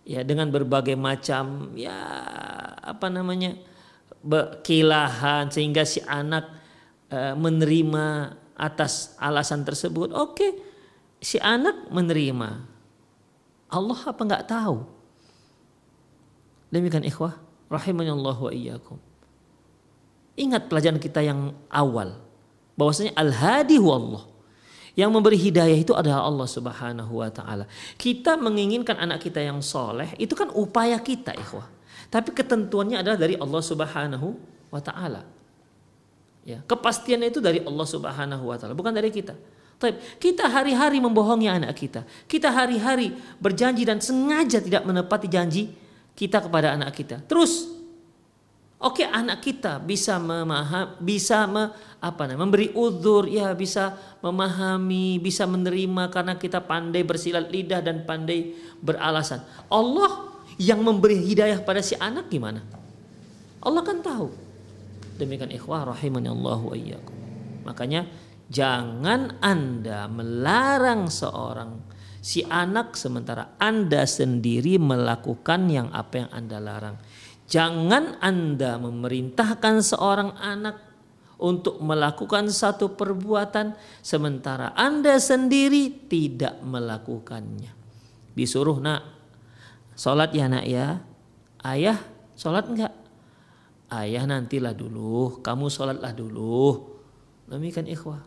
Ya, 0.02 0.26
dengan 0.26 0.50
berbagai 0.50 0.98
macam 0.98 1.72
ya 1.78 1.94
apa 2.82 3.06
namanya 3.06 3.54
kekilahan 4.22 5.46
sehingga 5.50 5.86
si 5.86 6.02
anak 6.02 6.50
uh, 7.10 7.38
menerima 7.38 8.34
atas 8.58 9.14
alasan 9.18 9.62
tersebut. 9.62 10.10
Oke, 10.10 10.58
si 11.22 11.38
anak 11.38 11.86
menerima. 11.90 12.50
Allah 13.72 14.00
apa 14.04 14.20
nggak 14.26 14.46
tahu? 14.50 14.84
Demikian 16.74 17.06
ikhwah, 17.06 17.38
rahimahullah 17.70 18.36
wa 18.36 18.52
iyyakum. 18.52 18.98
Ingat 20.32 20.68
pelajaran 20.72 20.96
kita 20.96 21.20
yang 21.20 21.52
awal, 21.68 22.16
bahwasanya 22.76 23.12
al-hadi 23.16 23.76
Allah. 23.76 24.24
Yang 24.92 25.08
memberi 25.08 25.40
hidayah 25.40 25.78
itu 25.80 25.96
adalah 25.96 26.20
Allah 26.20 26.44
Subhanahu 26.44 27.24
wa 27.24 27.30
taala. 27.32 27.64
Kita 27.96 28.36
menginginkan 28.36 29.00
anak 29.00 29.24
kita 29.24 29.40
yang 29.40 29.64
soleh, 29.64 30.12
itu 30.20 30.36
kan 30.36 30.52
upaya 30.52 31.00
kita, 31.00 31.32
ikhwah. 31.32 31.64
Tapi 32.12 32.28
ketentuannya 32.36 33.00
adalah 33.00 33.16
dari 33.16 33.40
Allah 33.40 33.62
Subhanahu 33.64 34.36
wa 34.68 34.80
taala. 34.84 35.24
Ya, 36.44 36.60
kepastiannya 36.68 37.32
itu 37.32 37.40
dari 37.40 37.64
Allah 37.64 37.86
Subhanahu 37.88 38.44
wa 38.52 38.56
taala, 38.60 38.76
bukan 38.76 38.92
dari 38.92 39.08
kita. 39.08 39.32
Tapi 39.80 39.96
kita 40.20 40.46
hari-hari 40.46 41.00
membohongi 41.00 41.48
anak 41.48 41.72
kita. 41.72 42.04
Kita 42.28 42.52
hari-hari 42.52 43.16
berjanji 43.40 43.82
dan 43.88 43.98
sengaja 43.98 44.60
tidak 44.60 44.84
menepati 44.84 45.26
janji 45.26 45.72
kita 46.12 46.44
kepada 46.44 46.76
anak 46.76 46.92
kita. 46.92 47.24
Terus 47.24 47.81
Oke, 48.82 49.06
anak 49.06 49.46
kita 49.46 49.78
bisa 49.78 50.18
memaham, 50.18 50.98
bisa 50.98 51.46
me, 51.46 51.70
apa 52.02 52.26
namanya, 52.26 52.42
memberi 52.42 52.74
uzur, 52.74 53.30
ya 53.30 53.54
bisa 53.54 53.94
memahami, 54.18 55.22
bisa 55.22 55.46
menerima 55.46 56.10
karena 56.10 56.34
kita 56.34 56.58
pandai 56.66 57.06
bersilat 57.06 57.46
lidah 57.46 57.78
dan 57.78 58.02
pandai 58.02 58.58
beralasan. 58.82 59.46
Allah 59.70 60.34
yang 60.58 60.82
memberi 60.82 61.14
hidayah 61.14 61.62
pada 61.62 61.78
si 61.78 61.94
anak 61.94 62.26
gimana? 62.26 62.58
Allah 63.62 63.82
kan 63.86 64.02
tahu. 64.02 64.34
Demikian 65.14 65.54
ikhwah 65.54 65.94
rahimani 65.94 66.26
Allah. 66.26 66.58
Makanya 67.62 68.10
jangan 68.50 69.38
Anda 69.38 70.10
melarang 70.10 71.06
seorang 71.06 71.78
si 72.18 72.42
anak 72.46 72.98
sementara 72.98 73.54
Anda 73.62 74.06
sendiri 74.10 74.78
melakukan 74.78 75.70
yang 75.70 75.94
apa 75.94 76.26
yang 76.26 76.30
Anda 76.34 76.58
larang. 76.58 76.96
Jangan 77.52 78.16
Anda 78.24 78.80
memerintahkan 78.80 79.84
seorang 79.84 80.32
anak 80.40 80.80
untuk 81.36 81.84
melakukan 81.84 82.48
satu 82.48 82.96
perbuatan 82.96 83.76
sementara 84.00 84.72
Anda 84.72 85.20
sendiri 85.20 86.08
tidak 86.08 86.64
melakukannya. 86.64 87.76
Disuruh 88.32 88.80
nak 88.80 89.22
Sholat 89.92 90.32
ya 90.32 90.48
nak 90.48 90.64
ya. 90.64 91.04
Ayah 91.62 91.98
sholat 92.34 92.66
enggak? 92.66 92.92
Ayah 93.92 94.24
nantilah 94.24 94.72
dulu, 94.72 95.44
kamu 95.44 95.68
sholatlah 95.68 96.10
dulu. 96.16 96.90
Demikian 97.46 97.86
ikhwah. 97.86 98.24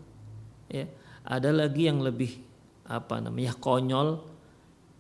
Ya, 0.70 0.86
ada 1.26 1.50
lagi 1.50 1.90
yang 1.90 2.00
lebih 2.00 2.38
apa 2.86 3.18
namanya 3.18 3.58
konyol. 3.58 4.22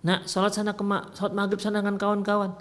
Nak 0.03 0.25
sholat 0.25 0.58
sana 0.58 0.74
ke 0.74 0.84
sholat 1.15 1.34
maghrib 1.38 1.62
sana 1.62 1.79
dengan 1.79 2.01
kawan-kawan. 2.01 2.58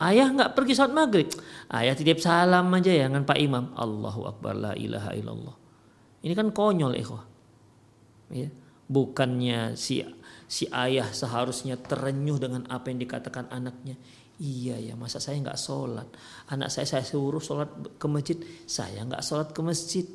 Ayah 0.00 0.32
nggak 0.32 0.56
pergi 0.56 0.72
sholat 0.72 0.96
maghrib. 0.96 1.28
Ayah 1.68 1.92
titip 1.92 2.24
salam 2.24 2.72
aja 2.72 2.88
ya 2.88 3.04
dengan 3.04 3.28
Pak 3.28 3.36
Imam. 3.36 3.76
Allahu 3.76 4.24
Akbar 4.32 4.56
la 4.56 4.72
ilaha 4.72 5.12
illallah. 5.12 5.56
Ini 6.24 6.32
kan 6.32 6.48
konyol 6.56 6.96
ikhwah. 6.96 7.24
Ya. 8.32 8.48
Bukannya 8.90 9.76
si 9.76 10.00
si 10.50 10.66
ayah 10.72 11.06
seharusnya 11.12 11.76
terenyuh 11.78 12.40
dengan 12.40 12.64
apa 12.72 12.88
yang 12.88 12.98
dikatakan 12.98 13.52
anaknya. 13.52 13.94
Iya 14.40 14.80
ya, 14.80 14.94
masa 14.96 15.20
saya 15.20 15.36
nggak 15.36 15.60
sholat? 15.60 16.08
Anak 16.48 16.72
saya 16.72 16.88
saya 16.88 17.04
suruh 17.04 17.44
sholat 17.44 18.00
ke 18.00 18.06
masjid, 18.08 18.40
saya 18.64 19.04
nggak 19.04 19.20
sholat 19.20 19.52
ke 19.52 19.60
masjid. 19.60 20.08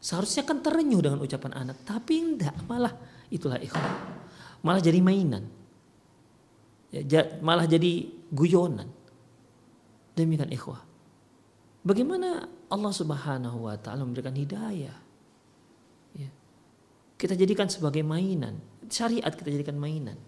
Seharusnya 0.00 0.48
kan 0.48 0.64
terenyuh 0.64 1.04
dengan 1.04 1.20
ucapan 1.20 1.52
anak, 1.52 1.84
tapi 1.84 2.16
enggak, 2.16 2.56
malah 2.64 2.96
itulah 3.28 3.60
ikhwan. 3.60 3.92
Malah 4.64 4.80
jadi 4.80 4.98
mainan. 5.04 5.44
Ya, 6.90 7.28
malah 7.44 7.68
jadi 7.68 8.08
guyonan. 8.32 8.88
Demikian 10.12 10.52
ikhwah. 10.52 10.80
Bagaimana 11.82 12.46
Allah 12.68 12.92
Subhanahu 12.92 13.66
wa 13.66 13.74
taala 13.80 14.06
memberikan 14.06 14.36
hidayah? 14.36 14.96
Ya. 16.14 16.30
Kita 17.16 17.34
jadikan 17.34 17.66
sebagai 17.66 18.04
mainan 18.06 18.72
syariat 18.92 19.32
kita 19.32 19.48
jadikan 19.48 19.80
mainan. 19.80 20.20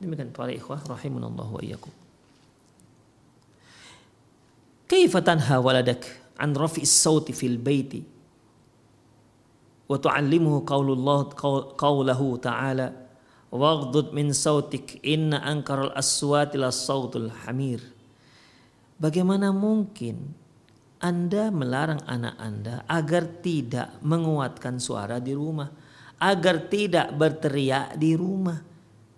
Demikian 0.00 0.32
para 0.32 0.48
ikhwah 0.48 0.80
rahimunallahu 0.80 1.60
wa 1.60 1.62
iyyakum. 1.62 1.92
Kaifa 4.88 5.20
tanha 5.20 5.60
waladak 5.60 6.08
an 6.40 6.56
rafi'is 6.56 6.90
sauti 6.90 7.36
fil 7.36 7.60
baiti 7.60 8.02
wa 9.86 10.00
tu'allimuhu 10.00 10.64
qaulullah 10.64 11.28
qaulahu 11.76 12.40
ta'ala 12.40 12.96
min 14.16 14.32
sautik 14.32 14.98
inna 15.04 15.44
ankaral 15.44 15.92
aswati 15.92 16.56
la 16.56 16.72
sautul 16.72 17.28
hamir. 17.44 17.84
Bagaimana 19.00 19.48
mungkin 19.48 20.36
anda 21.00 21.48
melarang 21.48 22.04
anak 22.04 22.36
Anda 22.36 22.84
agar 22.84 23.40
tidak 23.40 23.96
menguatkan 24.04 24.76
suara 24.76 25.16
di 25.16 25.32
rumah, 25.32 25.72
agar 26.20 26.68
tidak 26.68 27.16
berteriak 27.16 27.96
di 27.96 28.12
rumah. 28.12 28.60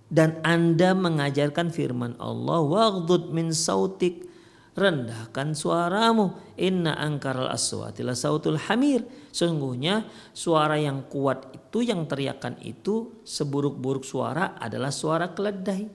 Dan 0.07 0.39
Anda 0.47 0.95
mengajarkan 0.95 1.75
firman 1.75 2.15
Allah, 2.23 2.63
waghdud 2.63 3.35
min 3.35 3.51
sautik, 3.51 4.31
rendahkan 4.79 5.59
suaramu. 5.59 6.39
Inna 6.55 6.95
angkaral 6.95 7.51
aswati 7.51 8.07
la 8.07 8.15
sautul 8.15 8.63
hamir. 8.71 9.03
Sungguhnya 9.35 10.07
suara 10.31 10.79
yang 10.79 11.11
kuat 11.11 11.51
itu, 11.51 11.83
yang 11.83 12.07
teriakan 12.07 12.63
itu, 12.63 13.25
seburuk-buruk 13.27 14.07
suara 14.07 14.55
adalah 14.55 14.95
suara 14.95 15.35
keledai. 15.35 15.91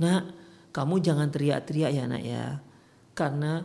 Nah, 0.00 0.24
kamu 0.72 0.96
jangan 1.04 1.28
teriak-teriak 1.28 1.90
ya 1.92 2.04
nak 2.08 2.24
ya. 2.24 2.64
Karena 3.18 3.58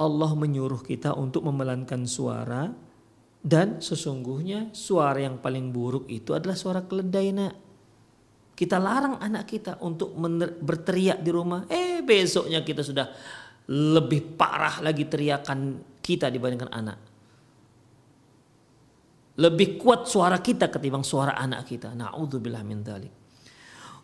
Allah 0.00 0.30
menyuruh 0.32 0.80
kita 0.80 1.12
untuk 1.12 1.44
memelankan 1.44 2.08
suara 2.08 2.72
dan 3.44 3.84
sesungguhnya 3.84 4.72
suara 4.72 5.20
yang 5.20 5.36
paling 5.36 5.68
buruk 5.68 6.08
itu 6.08 6.32
adalah 6.32 6.56
suara 6.56 6.80
keledai 6.88 7.28
nak. 7.36 7.54
Kita 8.56 8.80
larang 8.80 9.20
anak 9.20 9.44
kita 9.44 9.84
untuk 9.84 10.16
berteriak 10.64 11.20
di 11.20 11.28
rumah. 11.28 11.68
Eh 11.68 12.00
besoknya 12.00 12.64
kita 12.64 12.80
sudah 12.80 13.08
lebih 13.68 14.36
parah 14.40 14.80
lagi 14.80 15.04
teriakan 15.04 15.80
kita 16.00 16.32
dibandingkan 16.32 16.72
anak. 16.72 16.98
Lebih 19.40 19.76
kuat 19.76 20.08
suara 20.08 20.40
kita 20.40 20.72
ketimbang 20.72 21.04
suara 21.04 21.36
anak 21.36 21.68
kita. 21.68 21.92
Na'udzubillah 21.92 22.64
min 22.64 22.80
dzalik. 22.84 23.12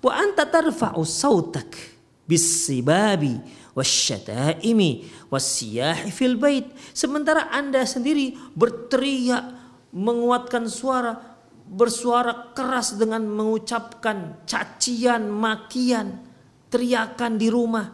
Wa 0.04 0.12
anta 0.16 0.49
tarfa'u 0.49 1.00
sautak 1.04 1.95
bisibabi 2.26 3.38
wasyataimi 3.73 5.06
wasyahi 5.30 6.11
fil 6.11 6.37
bait. 6.37 6.66
Sementara 6.92 7.49
Anda 7.54 7.87
sendiri 7.87 8.35
berteriak 8.52 9.54
menguatkan 9.95 10.66
suara 10.66 11.38
bersuara 11.66 12.54
keras 12.54 12.95
dengan 12.95 13.26
mengucapkan 13.26 14.47
cacian 14.47 15.26
makian 15.30 16.23
teriakan 16.71 17.33
di 17.38 17.49
rumah. 17.50 17.90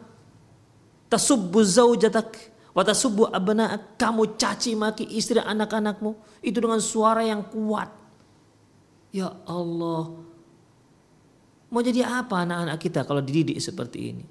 Tasubbu 1.08 1.60
zaujatak 1.60 2.36
wa 2.72 2.82
tasubbu 2.84 3.28
abna'ak. 3.28 4.00
Kamu 4.00 4.36
caci 4.40 4.72
maki 4.72 5.08
istri 5.12 5.40
anak-anakmu. 5.40 6.40
Itu 6.40 6.60
dengan 6.64 6.80
suara 6.80 7.20
yang 7.20 7.44
kuat. 7.48 7.88
Ya 9.12 9.28
Allah 9.44 10.31
Mau 11.72 11.80
jadi 11.80 12.04
apa 12.04 12.44
anak-anak 12.44 12.76
kita 12.76 13.00
kalau 13.08 13.24
dididik 13.24 13.56
seperti 13.56 13.98
ini? 14.12 14.24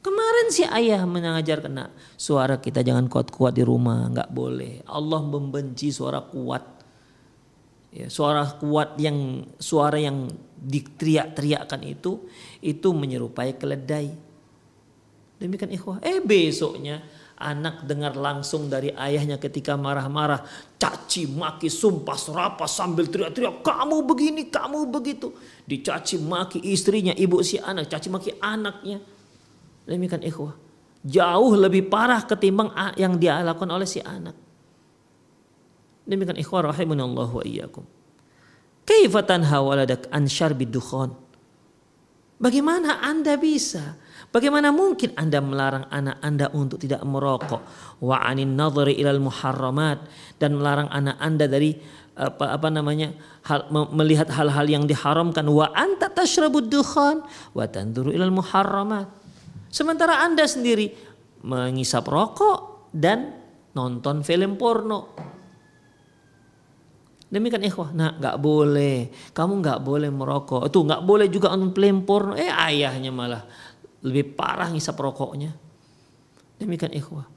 Kemarin 0.00 0.48
si 0.48 0.64
ayah 0.64 1.04
mengajar 1.04 1.60
kena 1.60 1.92
suara 2.16 2.56
kita 2.56 2.80
jangan 2.80 3.04
kuat-kuat 3.04 3.52
di 3.52 3.60
rumah, 3.60 4.08
nggak 4.08 4.32
boleh. 4.32 4.80
Allah 4.88 5.20
membenci 5.20 5.92
suara 5.92 6.24
kuat. 6.24 6.80
Ya, 7.92 8.08
suara 8.08 8.48
kuat 8.56 8.96
yang 8.96 9.44
suara 9.60 10.00
yang 10.00 10.32
diteriak-teriakkan 10.56 11.84
itu 11.84 12.24
itu 12.64 12.88
menyerupai 12.96 13.60
keledai. 13.60 14.08
Demikian 15.36 15.76
ikhwah. 15.76 16.00
Eh 16.00 16.24
besoknya 16.24 17.04
anak 17.40 17.88
dengar 17.88 18.12
langsung 18.12 18.68
dari 18.68 18.92
ayahnya 18.92 19.40
ketika 19.40 19.74
marah-marah, 19.74 20.44
caci 20.76 21.24
maki, 21.24 21.72
sumpah 21.72 22.14
serapah 22.14 22.68
sambil 22.68 23.08
teriak-teriak, 23.08 23.64
kamu 23.64 24.04
begini, 24.04 24.42
kamu 24.52 24.92
begitu. 24.92 25.32
Dicaci 25.64 26.20
maki 26.20 26.60
istrinya, 26.60 27.16
ibu 27.16 27.40
si 27.40 27.56
anak, 27.56 27.88
caci 27.88 28.12
maki 28.12 28.36
anaknya. 28.38 29.00
Demikian 29.88 30.20
ikhwah. 30.20 30.52
Jauh 31.00 31.56
lebih 31.56 31.88
parah 31.88 32.20
ketimbang 32.28 32.68
yang 33.00 33.16
dia 33.16 33.40
lakukan 33.40 33.72
oleh 33.72 33.88
si 33.88 34.04
anak. 34.04 34.36
Demikian 36.04 36.36
ikhwah 36.36 36.68
rahimunallahu 36.68 37.40
wa 37.40 37.44
iyyakum. 37.48 37.88
Kaifa 38.84 39.24
tanha 39.24 39.64
waladak 39.64 40.04
an 40.12 40.28
syarbi? 40.28 40.68
Bagaimana 42.40 43.00
Anda 43.04 43.36
bisa 43.36 43.96
Bagaimana 44.30 44.70
mungkin 44.70 45.10
Anda 45.18 45.42
melarang 45.42 45.90
anak 45.90 46.22
Anda 46.22 46.46
untuk 46.54 46.78
tidak 46.78 47.02
merokok? 47.02 47.66
Wa 47.98 48.22
anin 48.22 48.54
nadhari 48.54 48.94
ilal 48.94 49.18
muharramat 49.18 50.06
dan 50.38 50.54
melarang 50.54 50.86
anak 50.86 51.18
Anda 51.18 51.50
dari 51.50 51.74
apa 52.14 52.54
apa 52.54 52.68
namanya 52.70 53.10
hal, 53.48 53.66
melihat 53.90 54.30
hal-hal 54.30 54.66
yang 54.70 54.84
diharamkan 54.86 55.46
wa 55.50 55.72
anta 55.74 56.12
tashrabud 56.12 56.70
dukhan 56.70 57.26
wa 57.56 57.64
tanduru 57.66 58.14
ilal 58.14 58.30
muharramat. 58.30 59.10
Sementara 59.66 60.22
Anda 60.22 60.46
sendiri 60.46 60.94
mengisap 61.42 62.06
rokok 62.06 62.90
dan 62.94 63.34
nonton 63.74 64.22
film 64.22 64.54
porno. 64.54 65.10
Demikian 67.30 67.62
ikhwah, 67.62 67.94
nah 67.94 68.14
nggak 68.18 68.42
boleh, 68.42 69.10
kamu 69.30 69.62
nggak 69.62 69.80
boleh 69.86 70.10
merokok, 70.10 70.66
itu 70.66 70.78
nggak 70.82 71.02
boleh 71.06 71.26
juga 71.30 71.54
nonton 71.54 71.74
film 71.74 72.02
porno. 72.02 72.34
Eh 72.34 72.50
ayahnya 72.50 73.10
malah 73.14 73.42
lebih 74.04 74.32
parah 74.36 74.72
ngisap 74.72 74.96
rokoknya. 74.96 75.52
Demikian 76.60 76.92
ikhwah. 76.92 77.28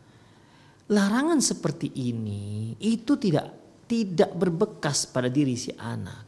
Larangan 0.91 1.39
seperti 1.39 1.91
ini 1.95 2.76
itu 2.84 3.15
tidak 3.15 3.47
tidak 3.88 4.36
berbekas 4.36 5.08
pada 5.08 5.32
diri 5.32 5.56
si 5.56 5.71
anak. 5.76 6.28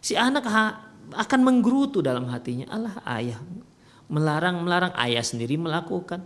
Si 0.00 0.16
anak 0.16 0.44
akan 1.12 1.40
menggerutu 1.40 2.00
dalam 2.00 2.28
hatinya, 2.28 2.68
Allah 2.72 2.96
ayah 3.16 3.40
melarang 4.08 4.60
melarang 4.60 4.92
ayah 5.00 5.24
sendiri 5.24 5.56
melakukan. 5.56 6.24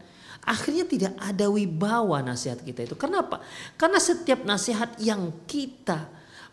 Akhirnya 0.48 0.86
tidak 0.88 1.12
ada 1.18 1.50
wibawa 1.50 2.22
nasihat 2.24 2.62
kita 2.62 2.86
itu. 2.86 2.94
Kenapa? 2.94 3.42
Karena 3.74 3.98
setiap 4.00 4.46
nasihat 4.46 4.96
yang 5.02 5.44
kita 5.44 6.08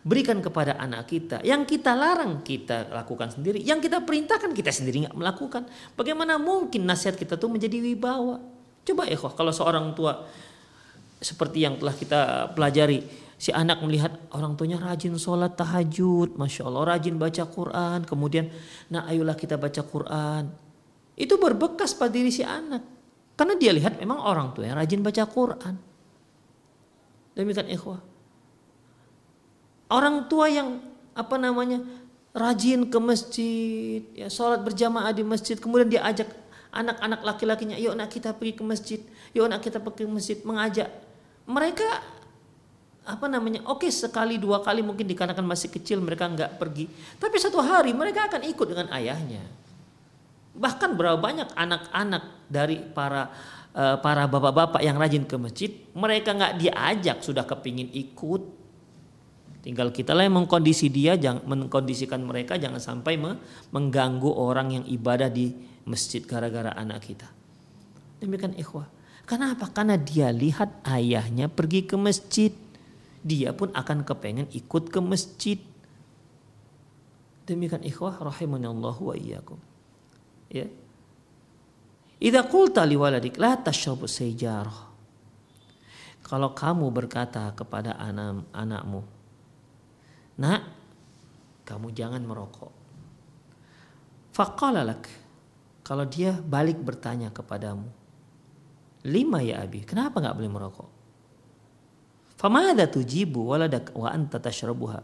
berikan 0.06 0.38
kepada 0.38 0.78
anak 0.78 1.10
kita. 1.10 1.42
Yang 1.42 1.76
kita 1.76 1.98
larang 1.98 2.46
kita 2.46 2.94
lakukan 2.94 3.34
sendiri. 3.34 3.58
Yang 3.58 3.90
kita 3.90 4.06
perintahkan 4.06 4.54
kita 4.54 4.70
sendiri 4.70 5.10
nggak 5.10 5.18
melakukan. 5.18 5.66
Bagaimana 5.98 6.38
mungkin 6.38 6.86
nasihat 6.86 7.18
kita 7.18 7.34
tuh 7.34 7.50
menjadi 7.50 7.82
wibawa? 7.82 8.38
Coba 8.86 9.10
ya 9.10 9.18
kalau 9.18 9.50
seorang 9.50 9.98
tua 9.98 10.22
seperti 11.18 11.66
yang 11.66 11.74
telah 11.82 11.90
kita 11.98 12.20
pelajari. 12.54 13.26
Si 13.36 13.52
anak 13.52 13.84
melihat 13.84 14.16
orang 14.32 14.54
tuanya 14.54 14.78
rajin 14.78 15.12
sholat 15.18 15.58
tahajud. 15.58 16.38
Masya 16.38 16.62
Allah 16.70 16.96
rajin 16.96 17.18
baca 17.18 17.42
Quran. 17.42 18.00
Kemudian 18.06 18.46
nah 18.86 19.10
ayolah 19.10 19.34
kita 19.34 19.58
baca 19.58 19.82
Quran. 19.82 20.54
Itu 21.18 21.34
berbekas 21.36 21.98
pada 21.98 22.14
diri 22.14 22.30
si 22.30 22.46
anak. 22.46 22.80
Karena 23.34 23.58
dia 23.58 23.74
lihat 23.74 23.98
memang 23.98 24.22
orang 24.22 24.54
tua 24.54 24.70
yang 24.70 24.78
rajin 24.78 25.02
baca 25.02 25.26
Quran. 25.28 25.74
Demikian 27.36 27.68
ikhwah 27.68 28.15
Orang 29.86 30.26
tua 30.26 30.50
yang 30.50 30.82
apa 31.14 31.38
namanya 31.38 31.82
rajin 32.36 32.90
ke 32.90 32.98
masjid, 33.00 34.02
ya 34.12 34.28
sholat 34.28 34.60
berjamaah 34.60 35.14
di 35.14 35.24
masjid, 35.24 35.56
kemudian 35.56 35.88
dia 35.88 36.02
ajak 36.04 36.28
anak-anak 36.74 37.20
laki-lakinya, 37.24 37.78
yuk 37.80 37.96
nak 37.96 38.12
kita 38.12 38.36
pergi 38.36 38.52
ke 38.60 38.62
masjid, 38.66 39.00
yuk 39.32 39.48
nak 39.48 39.64
kita 39.64 39.80
pergi 39.80 40.04
ke 40.04 40.12
masjid, 40.12 40.38
mengajak. 40.44 40.90
Mereka 41.48 41.88
apa 43.06 43.30
namanya 43.30 43.62
oke 43.70 43.86
sekali 43.86 44.34
dua 44.34 44.66
kali 44.66 44.82
mungkin 44.82 45.06
dikarenakan 45.06 45.46
masih 45.46 45.70
kecil 45.70 46.02
mereka 46.02 46.26
nggak 46.26 46.58
pergi. 46.58 46.90
Tapi 47.16 47.36
satu 47.38 47.62
hari 47.62 47.94
mereka 47.94 48.26
akan 48.26 48.42
ikut 48.42 48.66
dengan 48.66 48.90
ayahnya. 48.90 49.46
Bahkan 50.58 50.98
berapa 50.98 51.14
banyak 51.16 51.54
anak-anak 51.54 52.50
dari 52.50 52.82
para 52.82 53.30
uh, 53.76 53.96
para 54.00 54.24
bapak-bapak 54.26 54.80
yang 54.80 54.96
rajin 54.96 55.28
ke 55.28 55.36
masjid 55.36 55.70
mereka 55.92 56.32
nggak 56.32 56.56
diajak 56.56 57.20
sudah 57.20 57.44
kepingin 57.44 57.92
ikut 57.92 58.55
Tinggal 59.66 59.90
kita 59.90 60.14
lah 60.14 60.30
yang 60.30 60.46
mengkondisi 60.46 60.86
dia, 60.86 61.18
jangan 61.18 61.42
mengkondisikan 61.42 62.22
mereka 62.22 62.54
jangan 62.54 62.78
sampai 62.78 63.18
mengganggu 63.74 64.30
orang 64.30 64.78
yang 64.78 64.84
ibadah 64.86 65.26
di 65.26 65.50
masjid 65.90 66.22
gara-gara 66.22 66.70
anak 66.70 67.02
kita. 67.02 67.26
Demikian 68.22 68.54
ikhwah. 68.54 68.86
Kenapa? 69.26 69.66
Karena 69.74 69.98
dia 69.98 70.30
lihat 70.30 70.86
ayahnya 70.86 71.50
pergi 71.50 71.82
ke 71.82 71.98
masjid. 71.98 72.54
Dia 73.26 73.50
pun 73.58 73.74
akan 73.74 74.06
kepengen 74.06 74.46
ikut 74.54 74.86
ke 74.86 75.02
masjid. 75.02 75.58
Demikian 77.50 77.82
ikhwah 77.82 78.22
rahimanallahu 78.22 79.10
wa 79.10 79.14
iyyakum. 79.18 79.58
Ya. 80.46 80.70
Idza 82.22 82.46
qulta 82.46 82.86
liwaladik 82.86 83.34
la 83.34 83.58
tashrabu 83.58 84.06
sayjarah. 84.06 84.94
Kalau 86.22 86.54
kamu 86.54 86.86
berkata 86.94 87.50
kepada 87.50 87.98
anak 87.98 88.46
anakmu, 88.54 89.15
Nak, 90.36 90.62
kamu 91.64 91.96
jangan 91.96 92.20
merokok. 92.20 92.72
Faqalalak. 94.36 95.08
Kalau 95.80 96.04
dia 96.04 96.36
balik 96.36 96.76
bertanya 96.82 97.32
kepadamu. 97.32 97.88
Lima 99.06 99.38
ya 99.40 99.62
abi, 99.62 99.86
kenapa 99.86 100.18
nggak 100.18 100.36
boleh 100.36 100.50
merokok? 100.50 100.90
Famada 102.36 102.84
tujibu 102.84 103.48
waladak 103.48 103.94
wa 103.96 104.12
anta 104.12 104.36
tashrabuha. 104.36 105.00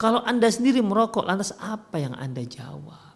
Kalau 0.00 0.24
anda 0.24 0.48
sendiri 0.48 0.80
merokok, 0.80 1.26
lantas 1.26 1.52
apa 1.60 2.00
yang 2.00 2.16
anda 2.16 2.40
jawab? 2.46 3.14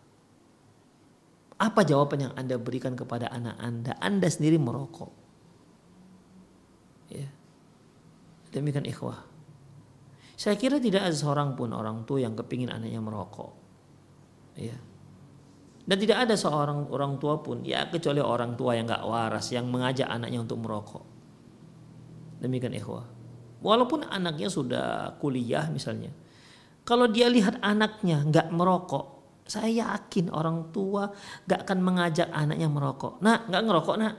Apa 1.58 1.82
jawaban 1.82 2.30
yang 2.30 2.34
anda 2.38 2.54
berikan 2.54 2.94
kepada 2.94 3.32
anak 3.32 3.56
anda? 3.58 3.96
Anda 3.98 4.30
sendiri 4.30 4.60
merokok. 4.60 5.10
Ya. 7.10 7.26
Demikian 8.54 8.86
ikhwah. 8.86 9.37
Saya 10.38 10.54
kira 10.54 10.78
tidak 10.78 11.02
ada 11.02 11.16
seorang 11.18 11.58
pun 11.58 11.74
orang 11.74 12.06
tua 12.06 12.22
yang 12.22 12.38
kepingin 12.38 12.70
anaknya 12.70 13.02
merokok. 13.02 13.52
Ya. 14.54 14.78
Dan 15.82 15.96
tidak 15.98 16.30
ada 16.30 16.38
seorang 16.38 16.86
orang 16.94 17.18
tua 17.18 17.42
pun, 17.42 17.66
ya 17.66 17.90
kecuali 17.90 18.22
orang 18.22 18.54
tua 18.54 18.78
yang 18.78 18.86
nggak 18.86 19.02
waras 19.02 19.50
yang 19.50 19.66
mengajak 19.66 20.06
anaknya 20.06 20.38
untuk 20.38 20.62
merokok. 20.62 21.02
Demikian 22.38 22.70
ikhwah. 22.78 23.02
Walaupun 23.58 24.06
anaknya 24.06 24.46
sudah 24.46 25.18
kuliah 25.18 25.66
misalnya, 25.74 26.14
kalau 26.86 27.10
dia 27.10 27.26
lihat 27.26 27.58
anaknya 27.58 28.22
nggak 28.22 28.54
merokok, 28.54 29.06
saya 29.42 29.90
yakin 29.90 30.30
orang 30.30 30.70
tua 30.70 31.10
nggak 31.50 31.66
akan 31.66 31.78
mengajak 31.82 32.30
anaknya 32.30 32.70
merokok. 32.70 33.18
Nah, 33.24 33.42
nggak 33.48 33.62
ngerokok 33.66 33.96
nak. 33.98 34.14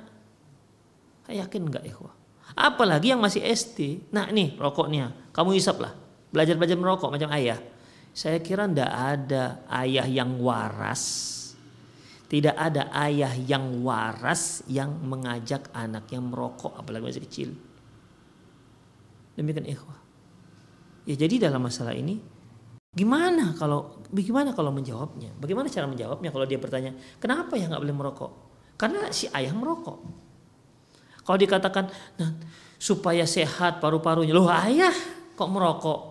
Saya 1.23 1.47
yakin 1.47 1.63
nggak 1.63 1.85
ikhwah. 1.85 2.13
Apalagi 2.59 3.13
yang 3.13 3.21
masih 3.21 3.45
SD. 3.45 4.09
Nah 4.11 4.27
nih 4.33 4.57
rokoknya, 4.57 5.31
kamu 5.31 5.55
hisap 5.55 5.79
lah. 5.79 6.08
Belajar-belajar 6.29 6.77
merokok 6.77 7.09
macam 7.13 7.29
ayah. 7.33 7.57
Saya 8.13 8.41
kira 8.41 8.65
ndak 8.69 8.91
ada 8.91 9.63
ayah 9.69 10.05
yang 10.05 10.41
waras 10.41 11.29
tidak 12.29 12.53
ada 12.53 12.93
ayah 13.09 13.33
yang 13.33 13.81
waras 13.81 14.61
yang 14.69 14.93
mengajak 15.01 15.65
anaknya 15.73 16.21
merokok 16.21 16.77
apalagi 16.77 17.09
masih 17.09 17.25
kecil. 17.25 17.49
Demikian 19.33 19.65
ikhwah. 19.65 19.97
Ya 21.09 21.17
jadi 21.17 21.49
dalam 21.49 21.65
masalah 21.65 21.97
ini 21.97 22.21
gimana 22.93 23.57
kalau 23.57 24.05
bagaimana 24.13 24.53
kalau 24.53 24.69
menjawabnya? 24.69 25.33
Bagaimana 25.41 25.73
cara 25.73 25.89
menjawabnya 25.89 26.29
kalau 26.29 26.45
dia 26.45 26.61
bertanya, 26.61 26.93
"Kenapa 27.17 27.57
ya 27.57 27.65
nggak 27.65 27.81
boleh 27.81 27.97
merokok?" 27.97 28.31
Karena 28.77 29.09
si 29.09 29.25
ayah 29.33 29.57
merokok. 29.57 29.97
Kalau 31.25 31.37
dikatakan, 31.37 31.89
"Nah, 32.21 32.29
supaya 32.77 33.25
sehat 33.25 33.81
paru-parunya." 33.81 34.37
Loh, 34.37 34.45
ayah 34.53 34.93
kok 35.33 35.49
merokok? 35.49 36.01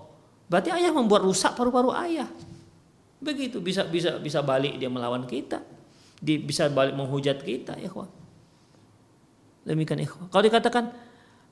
Berarti 0.49 0.73
ayah 0.73 0.93
membuat 0.93 1.25
rusak 1.25 1.53
paru-paru 1.55 1.93
ayah. 1.93 2.29
Begitu 3.21 3.61
bisa 3.61 3.85
bisa 3.85 4.17
bisa 4.17 4.41
balik 4.41 4.81
dia 4.81 4.89
melawan 4.89 5.29
kita 5.29 5.61
di, 6.19 6.41
bisa 6.41 6.67
balik 6.73 6.97
menghujat 6.97 7.39
kita 7.45 7.77
ikhwah. 7.79 8.09
Demikian 9.69 10.01
ikhwah. 10.01 10.33
Kalau 10.33 10.45
dikatakan 10.45 10.85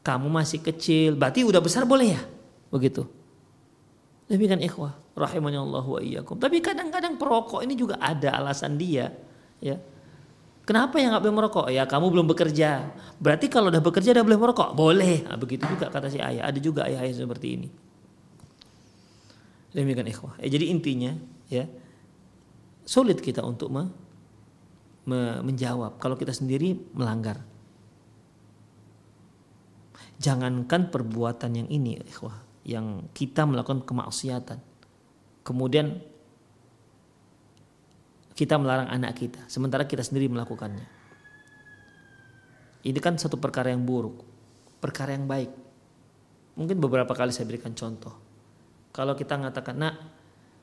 kamu 0.01 0.29
masih 0.33 0.65
kecil, 0.65 1.19
berarti 1.19 1.45
udah 1.45 1.61
besar 1.61 1.85
boleh 1.85 2.17
ya? 2.17 2.23
Begitu. 2.73 3.05
Demikian 4.27 4.63
ikhwah. 4.65 4.97
Rahimahnya 5.13 5.61
Allah 5.61 5.85
wa 5.85 6.01
iyyakum. 6.01 6.41
Tapi 6.41 6.61
kadang-kadang 6.65 7.21
perokok 7.21 7.61
ini 7.65 7.77
juga 7.77 8.01
ada 8.01 8.37
alasan 8.37 8.77
dia, 8.77 9.13
ya. 9.61 9.77
Kenapa 10.67 10.99
ya 10.99 11.15
nggak 11.15 11.23
boleh 11.23 11.37
merokok? 11.39 11.67
Ya 11.71 11.87
kamu 11.87 12.07
belum 12.11 12.27
bekerja. 12.27 12.91
Berarti 13.23 13.47
kalau 13.47 13.71
udah 13.71 13.79
bekerja 13.79 14.11
udah 14.19 14.25
boleh 14.27 14.41
merokok? 14.43 14.71
Boleh. 14.75 15.23
Nah, 15.23 15.39
begitu 15.39 15.63
juga 15.71 15.87
kata 15.95 16.11
si 16.11 16.19
ayah. 16.19 16.43
Ada 16.43 16.59
juga 16.59 16.91
ayah-ayah 16.91 17.15
seperti 17.15 17.47
ini. 17.55 17.69
Demikian 19.77 20.09
ikhwah. 20.09 20.41
Eh, 20.41 20.49
jadi 20.49 20.73
intinya 20.73 21.13
ya 21.53 21.69
sulit 22.89 23.21
kita 23.21 23.45
untuk 23.45 23.69
menjawab 25.05 26.01
kalau 26.01 26.17
kita 26.17 26.33
sendiri 26.33 26.81
melanggar. 26.97 27.45
Jangankan 30.17 30.89
perbuatan 30.89 31.61
yang 31.61 31.69
ini, 31.69 32.01
ikhwah, 32.01 32.41
yang 32.65 33.05
kita 33.13 33.45
melakukan 33.45 33.85
kemaksiatan. 33.85 34.57
Kemudian 35.45 36.01
kita 38.33 38.57
melarang 38.57 38.89
anak 38.89 39.21
kita, 39.21 39.45
sementara 39.45 39.85
kita 39.85 40.01
sendiri 40.01 40.33
melakukannya. 40.33 40.89
Ini 42.81 42.97
kan 42.97 43.21
satu 43.21 43.37
perkara 43.37 43.77
yang 43.77 43.85
buruk, 43.85 44.25
perkara 44.81 45.13
yang 45.13 45.29
baik. 45.29 45.53
Mungkin 46.57 46.81
beberapa 46.81 47.13
kali 47.13 47.29
saya 47.29 47.45
berikan 47.45 47.77
contoh. 47.77 48.26
Kalau 48.97 49.13
kita 49.13 49.37
mengatakan, 49.37 49.77
nak, 49.77 50.01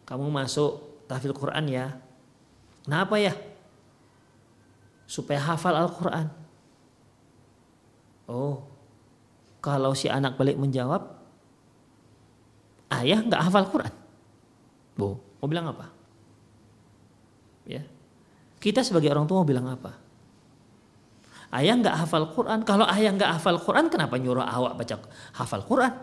kamu 0.10 0.34
masuk 0.34 1.06
tahfidz 1.06 1.38
Quran 1.38 1.70
ya. 1.70 1.94
Kenapa 2.82 3.22
ya? 3.22 3.38
supaya 5.14 5.40
hafal 5.40 5.76
Al-Quran. 5.78 6.28
Oh, 8.26 8.66
kalau 9.60 9.92
si 9.94 10.08
anak 10.08 10.40
balik 10.40 10.58
menjawab, 10.58 11.06
ayah 12.90 13.20
nggak 13.22 13.42
hafal 13.46 13.68
Quran. 13.70 13.94
Bu, 14.98 15.20
mau 15.38 15.48
bilang 15.50 15.70
apa? 15.70 15.92
Ya, 17.68 17.84
kita 18.58 18.82
sebagai 18.84 19.12
orang 19.12 19.28
tua 19.28 19.44
mau 19.44 19.48
bilang 19.48 19.68
apa? 19.70 19.94
Ayah 21.54 21.78
nggak 21.78 21.96
hafal 22.08 22.34
Quran. 22.34 22.66
Kalau 22.66 22.90
ayah 22.90 23.14
nggak 23.14 23.38
hafal 23.38 23.62
Quran, 23.62 23.94
kenapa 23.94 24.18
nyuruh 24.18 24.42
awak 24.42 24.74
baca 24.80 24.96
hafal 25.38 25.62
Quran? 25.62 25.94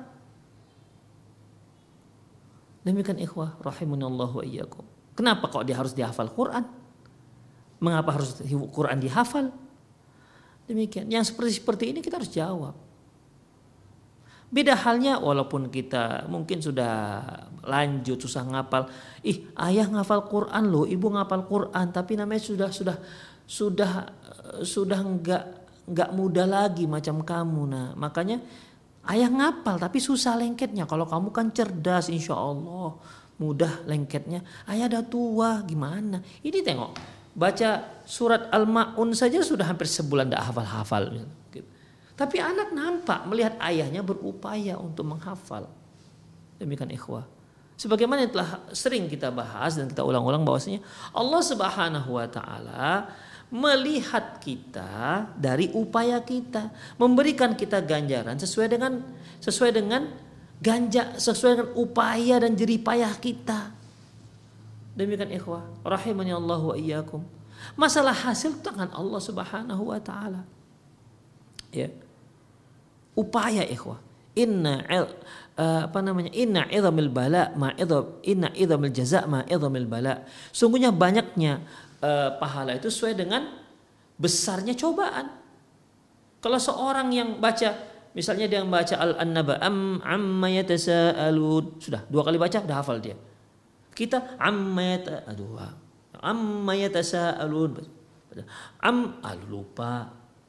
Demikian 2.81 3.21
ikhwah 3.21 3.61
rahimunallahu 3.61 4.41
wa 4.41 4.45
iyyakum. 4.45 4.85
Kenapa 5.13 5.53
kok 5.53 5.69
dia 5.69 5.77
harus 5.77 5.93
dihafal 5.93 6.33
Quran? 6.33 6.65
Mengapa 7.81 8.17
harus 8.17 8.41
Quran 8.73 8.99
dihafal? 9.01 9.53
Demikian. 10.65 11.09
Yang 11.13 11.35
seperti 11.35 11.61
seperti 11.61 11.85
ini 11.93 12.01
kita 12.01 12.17
harus 12.17 12.33
jawab. 12.33 12.73
Beda 14.51 14.75
halnya 14.75 15.23
walaupun 15.23 15.71
kita 15.71 16.27
mungkin 16.27 16.59
sudah 16.59 17.23
lanjut 17.63 18.19
susah 18.19 18.43
ngapal. 18.49 18.91
Ih, 19.23 19.47
ayah 19.55 19.87
ngapal 19.87 20.27
Quran 20.27 20.65
loh, 20.67 20.91
ibu 20.91 21.07
ngapal 21.07 21.47
Quran, 21.47 21.87
tapi 21.95 22.19
namanya 22.19 22.43
sudah 22.43 22.69
sudah 22.75 22.97
sudah 23.47 24.11
sudah 24.67 24.99
enggak 24.99 25.45
enggak 25.87 26.11
mudah 26.11 26.47
lagi 26.51 26.91
macam 26.91 27.23
kamu. 27.23 27.63
Nah, 27.71 27.89
makanya 27.95 28.43
ayah 29.09 29.31
ngapal 29.33 29.81
tapi 29.81 29.97
susah 30.03 30.37
lengketnya. 30.37 30.85
Kalau 30.85 31.09
kamu 31.09 31.33
kan 31.33 31.49
cerdas 31.55 32.13
insya 32.13 32.37
Allah 32.37 33.01
mudah 33.41 33.89
lengketnya. 33.89 34.45
Ayah 34.69 34.93
udah 34.93 35.05
tua 35.09 35.51
gimana? 35.65 36.21
Ini 36.45 36.61
tengok 36.61 36.91
baca 37.33 38.03
surat 38.05 38.53
Al-Ma'un 38.53 39.17
saja 39.17 39.41
sudah 39.41 39.65
hampir 39.65 39.89
sebulan 39.89 40.29
tidak 40.29 40.45
hafal-hafal. 40.53 41.05
Tapi 42.21 42.37
anak 42.37 42.77
nampak 42.77 43.25
melihat 43.25 43.57
ayahnya 43.65 44.05
berupaya 44.05 44.77
untuk 44.77 45.09
menghafal. 45.09 45.73
Demikian 46.61 46.93
ikhwah. 46.93 47.25
Sebagaimana 47.81 48.29
telah 48.29 48.61
sering 48.77 49.09
kita 49.09 49.33
bahas 49.33 49.81
dan 49.81 49.89
kita 49.89 50.05
ulang-ulang 50.05 50.45
bahwasanya 50.45 50.85
Allah 51.17 51.41
Subhanahu 51.41 52.21
wa 52.21 52.29
taala 52.29 53.09
melihat 53.51 54.39
kita 54.39 55.27
dari 55.35 55.75
upaya 55.75 56.23
kita, 56.23 56.71
memberikan 56.97 57.59
kita 57.59 57.83
ganjaran 57.83 58.39
sesuai 58.39 58.69
dengan 58.71 59.03
sesuai 59.43 59.71
dengan 59.75 60.07
ganja 60.63 61.19
sesuai 61.19 61.53
dengan 61.59 61.71
upaya 61.75 62.39
dan 62.39 62.55
jerih 62.55 62.79
payah 62.79 63.11
kita. 63.19 63.75
Demikian 64.95 65.35
ikhwah, 65.35 65.67
rahimani 65.83 66.31
Allah 66.31 66.63
wa 66.63 66.77
iyyakum. 66.79 67.27
Masalah 67.75 68.15
hasil 68.15 68.63
tangan 68.63 68.95
Allah 68.95 69.21
Subhanahu 69.21 69.83
wa 69.91 70.01
taala. 70.01 70.47
Ya. 71.75 71.91
Upaya 73.19 73.67
ikhwah. 73.67 73.99
Inna 74.39 74.87
il, 74.87 75.11
uh, 75.59 75.91
apa 75.91 75.99
namanya? 76.01 76.31
Inna 76.31 76.71
idhamil 76.71 77.11
bala 77.11 77.51
ma 77.59 77.75
idham 77.75 78.15
inna 78.23 78.49
idhamil 78.55 78.95
jaza 78.95 79.27
ma 79.27 79.43
idhamil 79.45 79.91
bala. 79.91 80.23
Sungguhnya 80.55 80.95
banyaknya 80.95 81.61
uh, 82.01 82.37
pahala 82.37 82.77
itu 82.77 82.89
sesuai 82.89 83.15
dengan 83.17 83.49
besarnya 84.21 84.77
cobaan. 84.77 85.33
Kalau 86.41 86.57
seorang 86.57 87.09
yang 87.13 87.37
baca 87.41 87.77
misalnya 88.17 88.49
dia 88.49 88.61
membaca 88.65 88.97
al-annaba 88.97 89.61
am 89.61 90.01
amma 90.05 90.49
yatasaalun. 90.49 91.81
Sudah 91.81 92.05
dua 92.09 92.25
kali 92.25 92.41
baca 92.41 92.65
udah 92.65 92.77
hafal 92.81 92.99
dia. 93.01 93.17
Kita 93.93 94.41
amma 94.41 94.97
yata 94.97 95.25
aduh 95.29 95.61
amma 96.21 96.73
yatasaalun. 96.77 97.73
Am 98.81 99.21
ah, 99.21 99.37
lupa. 99.49 99.93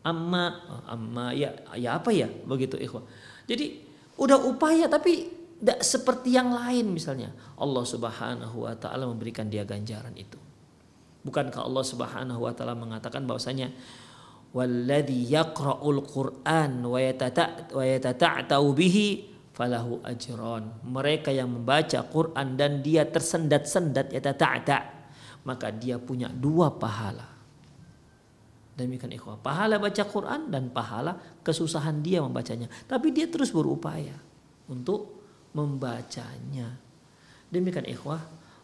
Amma 0.02 0.44
amma. 0.88 1.36
Ya 1.36 1.54
ya 1.76 2.00
apa 2.00 2.10
ya? 2.16 2.28
Begitu 2.28 2.80
ikhwan 2.80 3.04
jadi 3.46 3.84
udah 4.16 4.48
upaya 4.48 4.88
tapi 4.88 5.28
tidak 5.62 5.84
seperti 5.84 6.34
yang 6.34 6.56
lain 6.56 6.90
misalnya. 6.96 7.36
Allah 7.60 7.84
Subhanahu 7.84 8.66
wa 8.66 8.74
taala 8.80 9.06
memberikan 9.06 9.46
dia 9.52 9.68
ganjaran 9.68 10.16
itu 10.16 10.40
bukankah 11.26 11.66
Allah 11.66 11.86
Subhanahu 11.86 12.42
wa 12.46 12.54
taala 12.54 12.74
mengatakan 12.74 13.26
bahwasanya 13.26 13.74
walladzi 14.52 15.32
yaqra'ul 15.32 16.04
qur'an 16.04 16.84
wa 16.86 17.00
yatata'u 17.84 18.68
bihi 18.76 19.08
falahu 19.56 20.02
ajron. 20.04 20.84
Mereka 20.84 21.32
yang 21.32 21.52
membaca 21.52 22.02
Quran 22.08 22.58
dan 22.58 22.82
dia 22.84 23.06
tersendat-sendat 23.08 24.12
ya 24.12 24.20
ta'ta 24.20 25.02
maka 25.46 25.74
dia 25.74 25.98
punya 25.98 26.30
dua 26.30 26.70
pahala. 26.74 27.26
Demikian 28.72 29.14
ikhwah, 29.14 29.38
pahala 29.38 29.78
baca 29.78 30.04
Quran 30.08 30.50
dan 30.50 30.72
pahala 30.72 31.20
kesusahan 31.46 32.02
dia 32.02 32.24
membacanya. 32.24 32.72
Tapi 32.88 33.14
dia 33.14 33.28
terus 33.28 33.52
berupaya 33.52 34.16
untuk 34.66 35.22
membacanya. 35.52 36.80
Demikian 37.52 37.86
ikhwah, 37.86 38.22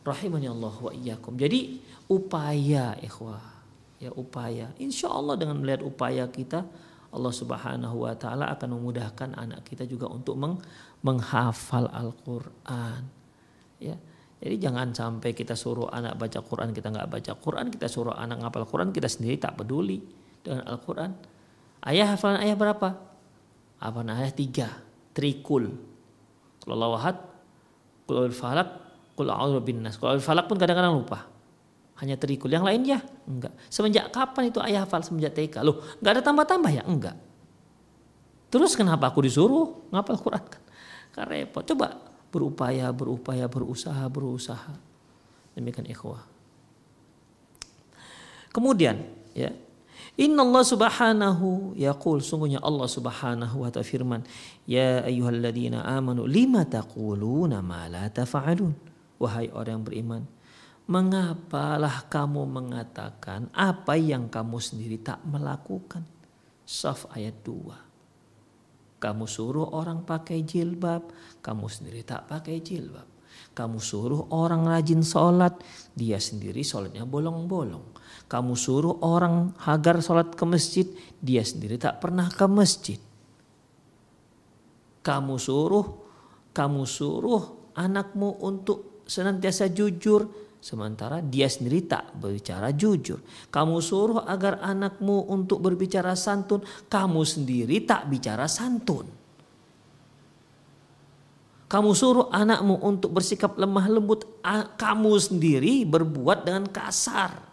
rahimani 0.07 0.47
Allah 0.47 0.71
wa 0.71 0.91
iyyakum. 0.95 1.35
Jadi 1.35 1.83
upaya 2.07 2.95
ikhwah, 3.03 3.43
ya 3.99 4.09
upaya. 4.15 4.71
Insya 4.79 5.11
Allah 5.11 5.35
dengan 5.35 5.59
melihat 5.59 5.83
upaya 5.83 6.23
kita, 6.31 6.63
Allah 7.11 7.33
Subhanahu 7.35 8.07
wa 8.07 8.13
taala 8.15 8.47
akan 8.55 8.79
memudahkan 8.79 9.35
anak 9.35 9.67
kita 9.67 9.83
juga 9.83 10.07
untuk 10.07 10.39
meng 10.39 10.55
menghafal 11.03 11.91
Al-Qur'an. 11.91 13.03
Ya. 13.77 13.95
Jadi 14.37 14.55
jangan 14.61 14.93
sampai 14.93 15.33
kita 15.33 15.57
suruh 15.57 15.89
anak 15.89 16.13
baca 16.13 16.39
Quran 16.45 16.69
kita 16.69 16.93
nggak 16.93 17.09
baca 17.09 17.31
Quran, 17.41 17.73
kita 17.73 17.89
suruh 17.89 18.13
anak 18.13 18.37
ngapal 18.45 18.69
Quran 18.69 18.93
kita 18.93 19.09
sendiri 19.09 19.41
tak 19.41 19.57
peduli 19.57 19.97
dengan 20.45 20.61
Al-Quran. 20.69 21.11
Ayah 21.81 22.13
hafalan 22.13 22.45
ayah 22.45 22.53
berapa? 22.53 22.89
Hafalan 23.81 24.13
ayah 24.13 24.33
tiga, 24.33 24.67
trikul. 25.17 25.73
Kalau 26.61 26.75
lawahat, 26.77 27.17
kalau 28.05 28.29
falak, 28.29 28.86
kalau 29.17 29.33
a'udzu 29.33 29.73
nas. 29.81 29.97
Kalau 29.97 30.21
falak 30.21 30.45
pun 30.45 30.61
kadang-kadang 30.61 30.93
lupa. 30.93 31.25
Hanya 31.97 32.13
trikul. 32.13 32.53
Yang 32.53 32.65
lain 32.69 32.81
ya 32.85 32.99
enggak. 33.25 33.57
Semenjak 33.73 34.13
kapan 34.13 34.53
itu 34.53 34.61
ayah 34.61 34.85
hafal 34.85 35.01
semenjak 35.01 35.33
TK? 35.33 35.65
Loh, 35.65 35.81
enggak 35.97 36.11
ada 36.13 36.21
tambah-tambah 36.21 36.69
ya? 36.69 36.85
Enggak. 36.85 37.17
Terus 38.53 38.77
kenapa 38.77 39.09
aku 39.09 39.25
disuruh 39.25 39.89
ngapal 39.89 40.21
Quran 40.21 40.45
kan? 40.45 40.61
Kan 41.09 41.25
repot. 41.33 41.65
Coba 41.65 41.97
berupaya, 42.29 42.93
berupaya, 42.93 43.49
berusaha, 43.49 44.05
berusaha. 44.05 44.77
Demikian 45.57 45.89
ikhwah. 45.89 46.21
Kemudian, 48.53 49.01
ya. 49.33 49.49
Inna 50.17 50.41
Allah 50.41 50.65
subhanahu 50.65 51.77
yaqul 51.77 52.21
sungguhnya 52.25 52.57
Allah 52.61 52.89
subhanahu 52.89 53.61
wa 53.61 53.69
ta'ala 53.69 53.85
firman 53.85 54.25
Ya 54.65 55.05
ayyuhalladzina 55.05 55.85
amanu 55.85 56.25
lima 56.25 56.65
taquluna 56.65 57.61
ma 57.61 57.85
la 57.85 58.09
tafa'alun 58.09 58.86
Wahai 59.17 59.49
orang 59.53 59.81
yang 59.81 59.85
beriman 59.85 60.23
Mengapalah 60.87 62.07
kamu 62.07 62.47
mengatakan 62.47 63.51
apa 63.51 63.99
yang 63.99 64.31
kamu 64.31 64.57
sendiri 64.61 65.03
tak 65.03 65.19
melakukan 65.27 66.07
Saf 66.63 67.11
ayat 67.11 67.43
2 67.43 67.87
kamu 68.97 69.29
suruh 69.29 69.77
orang 69.77 70.01
pakai 70.01 70.41
jilbab, 70.41 71.13
kamu 71.45 71.69
sendiri 71.69 72.01
tak 72.01 72.25
pakai 72.25 72.65
jilbab. 72.65 73.05
Kamu 73.53 73.77
suruh 73.77 74.33
orang 74.33 74.65
rajin 74.65 75.05
sholat, 75.05 75.61
dia 75.93 76.17
sendiri 76.17 76.65
sholatnya 76.65 77.05
bolong-bolong. 77.05 77.93
Kamu 78.25 78.53
suruh 78.57 78.97
orang 79.05 79.53
agar 79.69 80.01
sholat 80.01 80.33
ke 80.33 80.45
masjid, 80.49 80.87
dia 81.21 81.45
sendiri 81.45 81.77
tak 81.77 82.01
pernah 82.01 82.25
ke 82.29 82.45
masjid. 82.49 82.97
Kamu 85.05 85.37
suruh, 85.37 85.85
kamu 86.53 86.81
suruh 86.89 87.73
anakmu 87.77 88.41
untuk 88.41 88.86
senantiasa 89.07 89.71
jujur, 89.71 90.47
Sementara 90.57 91.21
dia 91.21 91.45
sendiri 91.45 91.85
tak 91.85 92.17
berbicara 92.17 92.73
jujur. 92.73 93.21
Kamu 93.53 93.77
suruh 93.77 94.25
agar 94.25 94.59
anakmu 94.59 95.29
untuk 95.29 95.61
berbicara 95.61 96.17
santun, 96.17 96.65
kamu 96.89 97.21
sendiri 97.23 97.85
tak 97.85 98.09
bicara 98.09 98.49
santun. 98.49 99.05
Kamu 101.71 101.91
suruh 101.93 102.27
anakmu 102.33 102.83
untuk 102.83 103.15
bersikap 103.15 103.55
lemah 103.55 103.87
lembut, 103.87 104.27
kamu 104.75 105.13
sendiri 105.19 105.87
berbuat 105.87 106.43
dengan 106.47 106.67
kasar. 106.67 107.47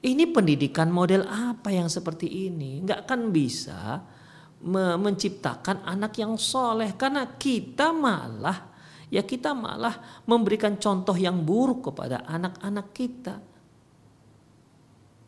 Ini 0.00 0.32
pendidikan 0.32 0.88
model 0.88 1.28
apa 1.28 1.76
yang 1.76 1.92
seperti 1.92 2.48
ini? 2.48 2.80
Enggak 2.80 3.04
kan 3.04 3.28
bisa 3.28 4.00
menciptakan 4.62 5.82
anak 5.82 6.16
yang 6.16 6.38
soleh 6.38 6.94
karena 6.94 7.26
kita 7.36 7.90
malah 7.90 8.71
ya 9.12 9.20
kita 9.20 9.52
malah 9.52 10.24
memberikan 10.24 10.80
contoh 10.80 11.12
yang 11.12 11.44
buruk 11.44 11.92
kepada 11.92 12.24
anak-anak 12.24 12.86
kita. 12.96 13.36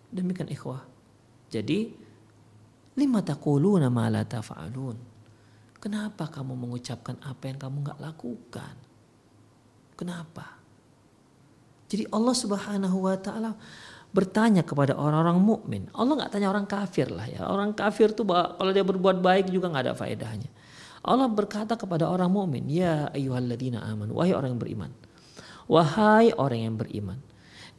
Demikian 0.08 0.48
ikhwah. 0.48 0.80
Jadi 1.52 1.92
lima 2.96 3.20
taquluna 3.20 3.92
ma 3.92 4.08
tafa'alun. 4.08 4.96
Kenapa 5.76 6.32
kamu 6.32 6.56
mengucapkan 6.56 7.20
apa 7.20 7.44
yang 7.44 7.60
kamu 7.60 7.76
nggak 7.84 8.00
lakukan? 8.00 8.74
Kenapa? 10.00 10.56
Jadi 11.92 12.08
Allah 12.08 12.32
Subhanahu 12.32 13.04
wa 13.04 13.16
taala 13.20 13.52
bertanya 14.14 14.64
kepada 14.64 14.96
orang-orang 14.96 15.36
mukmin. 15.44 15.82
Allah 15.92 16.24
nggak 16.24 16.32
tanya 16.32 16.48
orang 16.48 16.64
kafir 16.64 17.12
lah 17.12 17.28
ya. 17.28 17.44
Orang 17.44 17.76
kafir 17.76 18.16
tuh 18.16 18.24
kalau 18.24 18.72
dia 18.72 18.80
berbuat 18.80 19.20
baik 19.20 19.52
juga 19.52 19.68
nggak 19.68 19.92
ada 19.92 19.94
faedahnya. 19.94 20.48
Allah 21.04 21.28
berkata 21.28 21.76
kepada 21.76 22.08
orang 22.08 22.32
mukmin, 22.32 22.64
"Ya 22.66 23.12
ayyuhalladzina 23.12 23.84
amanu, 23.84 24.16
wahai 24.16 24.32
orang 24.32 24.56
yang 24.56 24.62
beriman." 24.62 24.92
Wahai 25.64 26.32
orang 26.36 26.60
yang 26.60 26.76
beriman. 26.76 27.18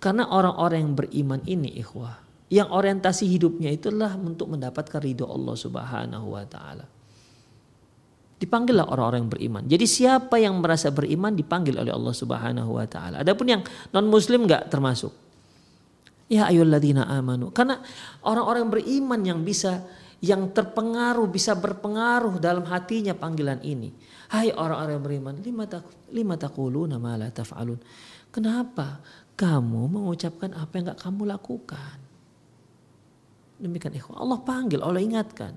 Karena 0.01 0.29
orang-orang 0.29 0.79
yang 0.81 0.95
beriman 0.97 1.41
ini 1.45 1.69
ikhwah, 1.81 2.21
yang 2.49 2.69
orientasi 2.69 3.25
hidupnya 3.29 3.73
itulah 3.73 4.13
untuk 4.17 4.53
mendapatkan 4.53 5.01
ridho 5.01 5.25
Allah 5.25 5.55
Subhanahu 5.57 6.27
wa 6.33 6.45
taala. 6.45 6.85
Dipanggillah 8.35 8.85
orang-orang 8.85 9.25
yang 9.25 9.31
beriman. 9.31 9.63
Jadi 9.65 9.85
siapa 9.87 10.35
yang 10.37 10.59
merasa 10.59 10.91
beriman 10.91 11.33
dipanggil 11.33 11.79
oleh 11.79 11.93
Allah 11.93 12.13
Subhanahu 12.13 12.77
wa 12.77 12.85
taala. 12.85 13.23
Adapun 13.23 13.47
yang 13.49 13.61
non 13.95 14.05
muslim 14.11 14.45
enggak 14.45 14.67
termasuk. 14.69 15.13
Ya 16.25 16.49
ayyuhalladzina 16.49 17.05
amanu. 17.05 17.53
Karena 17.53 17.79
orang-orang 18.25 18.69
beriman 18.69 19.21
yang 19.23 19.39
bisa 19.45 19.85
yang 20.25 20.49
terpengaruh 20.49 21.29
bisa 21.29 21.53
berpengaruh 21.53 22.41
dalam 22.41 22.65
hatinya 22.65 23.13
panggilan 23.13 23.61
ini. 23.61 23.93
Hai 24.33 24.49
orang-orang 24.49 25.01
beriman, 25.05 25.35
lima 25.37 25.69
tak 25.69 25.85
lima 26.09 26.33
takuluna 26.33 26.97
ma 26.97 27.13
la 27.13 27.29
taf'alun. 27.29 27.77
Kenapa 28.33 29.05
kamu 29.37 29.85
mengucapkan 29.85 30.57
apa 30.57 30.73
yang 30.75 30.89
enggak 30.89 30.99
kamu 31.05 31.21
lakukan? 31.29 31.97
Demikian 33.61 33.93
ikhwan. 33.93 34.17
Allah 34.17 34.41
panggil, 34.41 34.81
Allah 34.81 34.99
ingatkan. 34.99 35.53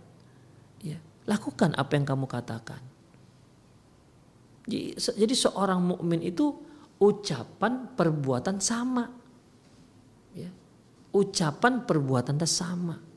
Ya, 0.85 1.01
lakukan 1.25 1.73
apa 1.75 1.97
yang 1.97 2.05
kamu 2.05 2.29
katakan. 2.29 2.79
Jadi, 4.69 5.01
jadi 5.01 5.35
seorang 5.35 5.81
mukmin 5.81 6.21
itu 6.21 6.53
ucapan 7.01 7.89
perbuatan 7.97 8.61
sama. 8.61 9.09
Ya. 10.37 10.53
Ucapan 11.11 11.89
perbuatan 11.89 12.37
sama. 12.45 13.08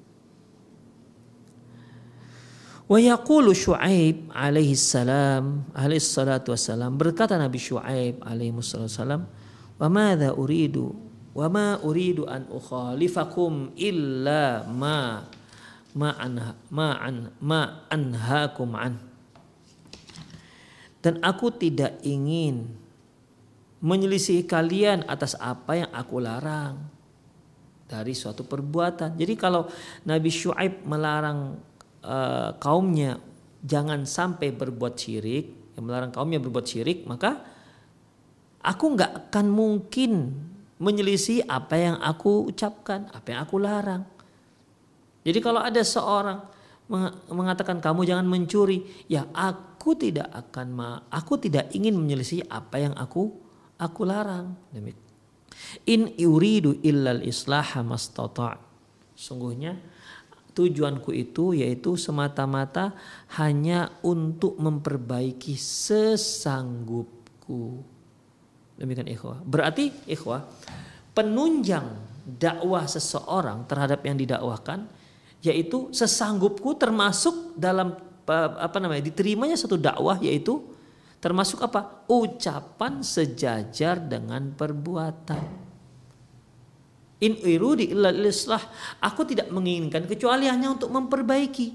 Wa 2.92 3.00
yaqulu 3.00 3.56
Syuaib 3.56 4.28
alaihi 4.36 4.76
salam 4.76 5.64
alaihi 5.72 6.04
salatu 6.04 6.52
wassalam 6.52 7.00
berkata 7.00 7.40
Nabi 7.40 7.56
Syuaib 7.56 8.20
alaihi 8.20 8.52
salam 8.92 9.32
wa 9.80 9.88
madza 9.88 10.36
uridu 10.36 10.92
wa 11.32 11.48
ma 11.48 11.80
uridu 11.80 12.28
an 12.28 12.52
ukhalifakum 12.52 13.72
illa 13.80 14.68
ma 14.68 15.24
ma 15.96 16.10
anha 16.20 16.52
ma 16.68 17.00
an 17.00 17.32
ma 17.40 17.88
anhaakum 17.88 18.76
an 18.76 19.00
dan 21.00 21.16
aku 21.24 21.48
tidak 21.56 21.96
ingin 22.04 22.76
menyelisih 23.80 24.44
kalian 24.44 25.08
atas 25.08 25.40
apa 25.40 25.80
yang 25.80 25.92
aku 25.96 26.20
larang 26.20 26.92
dari 27.88 28.16
suatu 28.16 28.48
perbuatan. 28.48 29.16
Jadi 29.20 29.34
kalau 29.36 29.68
Nabi 30.08 30.32
Syuaib 30.32 30.84
melarang 30.88 31.71
uh, 32.06 32.58
kaumnya 32.58 33.18
jangan 33.62 34.06
sampai 34.06 34.54
berbuat 34.54 34.98
syirik, 34.98 35.76
yang 35.78 35.86
melarang 35.88 36.12
kaumnya 36.14 36.42
berbuat 36.42 36.66
syirik, 36.66 37.06
maka 37.06 37.42
aku 38.62 38.98
nggak 38.98 39.30
akan 39.30 39.46
mungkin 39.50 40.34
menyelisih 40.82 41.46
apa 41.46 41.78
yang 41.78 41.98
aku 42.02 42.50
ucapkan, 42.50 43.10
apa 43.14 43.28
yang 43.30 43.40
aku 43.46 43.56
larang. 43.62 44.04
Jadi 45.22 45.38
kalau 45.38 45.62
ada 45.62 45.82
seorang 45.86 46.42
mengatakan 47.30 47.78
kamu 47.78 48.10
jangan 48.10 48.26
mencuri, 48.26 49.06
ya 49.06 49.30
aku 49.32 49.94
tidak 49.94 50.28
akan 50.34 50.82
aku 51.14 51.38
tidak 51.38 51.70
ingin 51.78 51.94
menyelisih 51.94 52.42
apa 52.50 52.82
yang 52.82 52.98
aku 52.98 53.30
aku 53.78 54.02
larang. 54.04 54.58
Demikian. 54.74 55.10
In 55.86 56.10
uridu 56.18 56.82
illal 56.82 57.22
islaha 57.22 57.86
mastata'. 57.86 58.58
Sungguhnya 59.14 59.78
tujuanku 60.52 61.16
itu 61.16 61.56
yaitu 61.56 61.96
semata-mata 61.96 62.92
hanya 63.40 63.92
untuk 64.04 64.60
memperbaiki 64.60 65.56
sesanggupku. 65.56 67.12
Demikian 68.76 69.08
ikhwah. 69.12 69.40
Berarti 69.46 69.94
ikhwah, 70.10 70.44
penunjang 71.16 71.86
dakwah 72.26 72.86
seseorang 72.86 73.66
terhadap 73.66 74.04
yang 74.06 74.18
didakwahkan 74.18 74.86
yaitu 75.42 75.90
sesanggupku 75.90 76.78
termasuk 76.78 77.58
dalam 77.58 77.98
apa 78.30 78.78
namanya 78.78 79.10
diterimanya 79.10 79.58
satu 79.58 79.76
dakwah 79.76 80.22
yaitu 80.22 80.62
termasuk 81.18 81.62
apa 81.66 82.06
ucapan 82.06 83.02
sejajar 83.02 83.98
dengan 83.98 84.54
perbuatan 84.54 85.71
In 87.22 87.38
irudi 87.46 87.94
illa 87.94 88.10
islah. 88.10 88.62
Aku 88.98 89.24
tidak 89.24 89.54
menginginkan 89.54 90.10
kecuali 90.10 90.50
hanya 90.50 90.74
untuk 90.74 90.90
memperbaiki. 90.90 91.68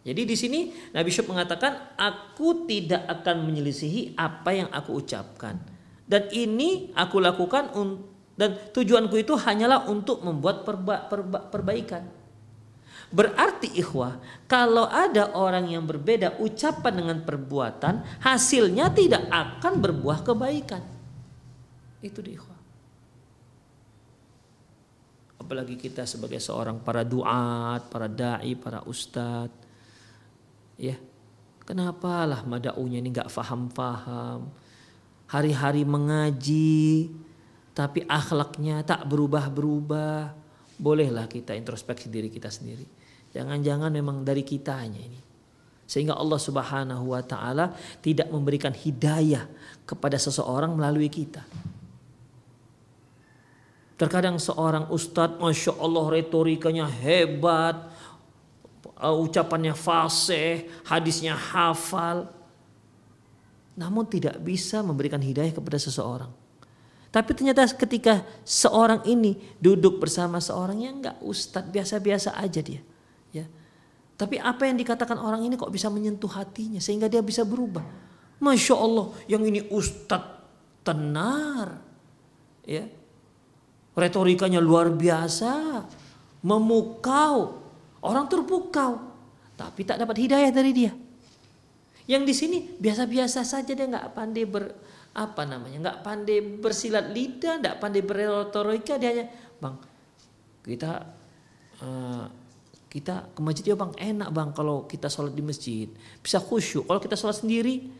Jadi 0.00 0.22
di 0.24 0.36
sini 0.36 0.60
Nabi 0.96 1.12
Syuaib 1.12 1.30
mengatakan, 1.30 1.92
aku 1.94 2.64
tidak 2.64 3.04
akan 3.06 3.46
menyelisihi 3.46 4.16
apa 4.16 4.50
yang 4.56 4.68
aku 4.72 4.96
ucapkan. 4.96 5.60
Dan 6.08 6.26
ini 6.34 6.90
aku 6.96 7.22
lakukan 7.22 7.70
dan 8.34 8.50
tujuanku 8.72 9.20
itu 9.20 9.36
hanyalah 9.36 9.86
untuk 9.86 10.24
membuat 10.24 10.64
perba, 10.64 11.06
perba, 11.06 11.38
perbaikan. 11.46 12.08
Berarti 13.10 13.74
ikhwah, 13.74 14.22
kalau 14.46 14.86
ada 14.86 15.34
orang 15.34 15.66
yang 15.66 15.82
berbeda 15.82 16.38
ucapan 16.38 16.94
dengan 16.94 17.18
perbuatan, 17.26 18.22
hasilnya 18.22 18.94
tidak 18.94 19.26
akan 19.28 19.82
berbuah 19.82 20.22
kebaikan. 20.22 20.82
Itu 22.00 22.22
di 22.22 22.38
ikhwah. 22.38 22.59
Apalagi 25.50 25.74
kita 25.74 26.06
sebagai 26.06 26.38
seorang 26.38 26.78
para 26.78 27.02
duat, 27.02 27.90
para 27.90 28.06
dai, 28.06 28.54
para 28.54 28.86
ustadz. 28.86 29.50
Ya, 30.78 30.94
kenapalah 31.66 32.46
madaunya 32.46 33.02
ini 33.02 33.10
nggak 33.10 33.26
faham-faham 33.26 34.46
hari-hari 35.30 35.86
mengaji 35.86 37.10
tapi 37.70 38.02
akhlaknya 38.04 38.82
tak 38.82 39.06
berubah-berubah, 39.06 40.34
bolehlah 40.76 41.30
kita 41.30 41.54
introspeksi 41.54 42.10
diri 42.10 42.28
kita 42.28 42.50
sendiri. 42.50 42.84
Jangan-jangan 43.30 43.94
memang 43.94 44.26
dari 44.26 44.42
kitanya 44.42 44.98
ini. 44.98 45.20
Sehingga 45.86 46.18
Allah 46.18 46.38
Subhanahu 46.38 47.14
wa 47.14 47.22
taala 47.22 47.74
tidak 48.02 48.30
memberikan 48.30 48.74
hidayah 48.74 49.46
kepada 49.86 50.18
seseorang 50.18 50.74
melalui 50.74 51.10
kita. 51.10 51.46
Terkadang 54.00 54.40
seorang 54.40 54.88
ustadz, 54.88 55.36
masya 55.36 55.76
Allah 55.76 56.08
retorikanya 56.08 56.88
hebat, 56.88 57.92
uh, 58.96 59.12
ucapannya 59.12 59.76
fasih, 59.76 60.64
hadisnya 60.88 61.36
hafal, 61.36 62.32
namun 63.76 64.08
tidak 64.08 64.40
bisa 64.40 64.80
memberikan 64.80 65.20
hidayah 65.20 65.52
kepada 65.52 65.76
seseorang. 65.76 66.32
Tapi 67.12 67.30
ternyata 67.36 67.68
ketika 67.76 68.24
seorang 68.40 69.04
ini 69.04 69.36
duduk 69.60 70.00
bersama 70.00 70.40
seorang 70.40 70.80
yang 70.80 71.04
enggak 71.04 71.20
ustadz 71.20 71.68
biasa-biasa 71.68 72.40
aja 72.40 72.60
dia, 72.64 72.80
ya. 73.36 73.44
Tapi 74.16 74.40
apa 74.40 74.64
yang 74.64 74.80
dikatakan 74.80 75.20
orang 75.20 75.44
ini 75.44 75.60
kok 75.60 75.68
bisa 75.68 75.92
menyentuh 75.92 76.32
hatinya 76.32 76.80
sehingga 76.80 77.04
dia 77.04 77.20
bisa 77.20 77.44
berubah. 77.44 77.84
Masya 78.40 78.74
Allah, 78.80 79.12
yang 79.28 79.44
ini 79.44 79.68
ustadz 79.68 80.40
tenar, 80.88 81.84
ya. 82.64 82.88
Retorikanya 83.94 84.62
luar 84.62 84.94
biasa, 84.94 85.82
memukau, 86.46 87.58
orang 88.00 88.26
terpukau, 88.30 89.02
tapi 89.58 89.82
tak 89.82 89.98
dapat 89.98 90.16
hidayah 90.22 90.50
dari 90.54 90.70
dia. 90.70 90.92
Yang 92.06 92.22
di 92.26 92.34
sini 92.34 92.58
biasa-biasa 92.78 93.42
saja 93.42 93.70
dia 93.70 93.86
nggak 93.86 94.14
pandai 94.14 94.46
ber 94.46 94.74
apa 95.10 95.42
namanya 95.42 95.78
nggak 95.90 95.98
pandai 96.06 96.38
bersilat 96.38 97.10
lidah, 97.10 97.58
nggak 97.58 97.76
pandai 97.82 98.02
berretorika 98.02 98.94
dia 98.94 99.10
hanya 99.10 99.26
bang 99.58 99.74
kita 100.62 100.90
uh, 101.82 102.24
kita 102.90 103.34
ke 103.34 103.40
masjid 103.42 103.74
ya 103.74 103.76
bang. 103.78 103.90
Enak 103.94 104.30
bang 104.30 104.50
kalau 104.54 104.86
kita 104.86 105.06
sholat 105.06 105.34
di 105.34 105.42
masjid. 105.42 105.86
Bisa 106.18 106.42
khusyuk. 106.42 106.90
Kalau 106.90 106.98
kita 106.98 107.14
sholat 107.14 107.38
sendiri 107.38 107.90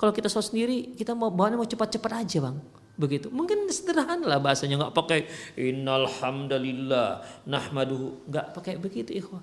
kalau 0.00 0.16
kita 0.16 0.32
sholat 0.32 0.48
sendiri 0.48 0.96
kita 0.96 1.12
mau 1.12 1.28
bawaannya 1.28 1.60
mau 1.60 1.68
cepat-cepat 1.68 2.24
aja 2.24 2.48
bang 2.48 2.56
begitu 3.00 3.32
mungkin 3.32 3.64
sederhana 3.72 4.28
lah 4.28 4.36
bahasanya 4.36 4.76
nggak 4.76 4.94
pakai 4.94 5.24
innalhamdalillah 5.56 7.24
nahmaduhu 7.48 8.28
nggak 8.28 8.46
pakai 8.52 8.76
begitu 8.76 9.16
ikhwah 9.16 9.40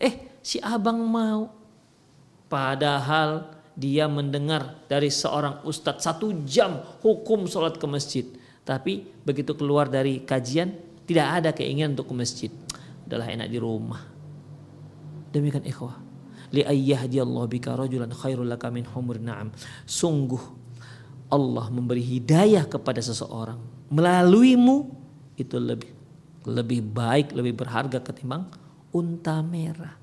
eh 0.00 0.40
si 0.40 0.56
abang 0.64 0.96
mau 1.04 1.62
Padahal 2.52 3.48
dia 3.72 4.04
mendengar 4.04 4.84
dari 4.84 5.08
seorang 5.08 5.64
ustadz 5.64 6.04
satu 6.04 6.44
jam 6.44 6.84
hukum 7.00 7.48
sholat 7.48 7.80
ke 7.80 7.86
masjid. 7.88 8.28
Tapi 8.60 9.08
begitu 9.24 9.56
keluar 9.56 9.88
dari 9.88 10.20
kajian 10.20 10.76
tidak 11.08 11.40
ada 11.40 11.50
keinginan 11.56 11.96
untuk 11.96 12.12
ke 12.12 12.14
masjid. 12.20 12.52
Adalah 13.08 13.32
enak 13.32 13.48
di 13.48 13.56
rumah. 13.56 14.04
Demikian 15.32 15.64
ikhwah. 15.64 15.96
Li 16.52 16.60
Allah 16.68 17.44
bika 17.48 17.72
rajulan 17.72 18.12
khairul 18.12 18.44
laka 18.44 18.68
min 18.68 18.84
humur 18.84 19.16
na'am. 19.16 19.48
Sungguh 19.88 20.61
Allah 21.32 21.72
memberi 21.72 22.04
hidayah 22.04 22.68
kepada 22.68 23.00
seseorang 23.00 23.56
melaluimu 23.88 24.92
itu 25.40 25.56
lebih 25.56 25.92
lebih 26.44 26.82
baik, 26.82 27.32
lebih 27.32 27.54
berharga 27.54 28.02
ketimbang 28.02 28.50
unta 28.92 29.40
merah. 29.40 29.94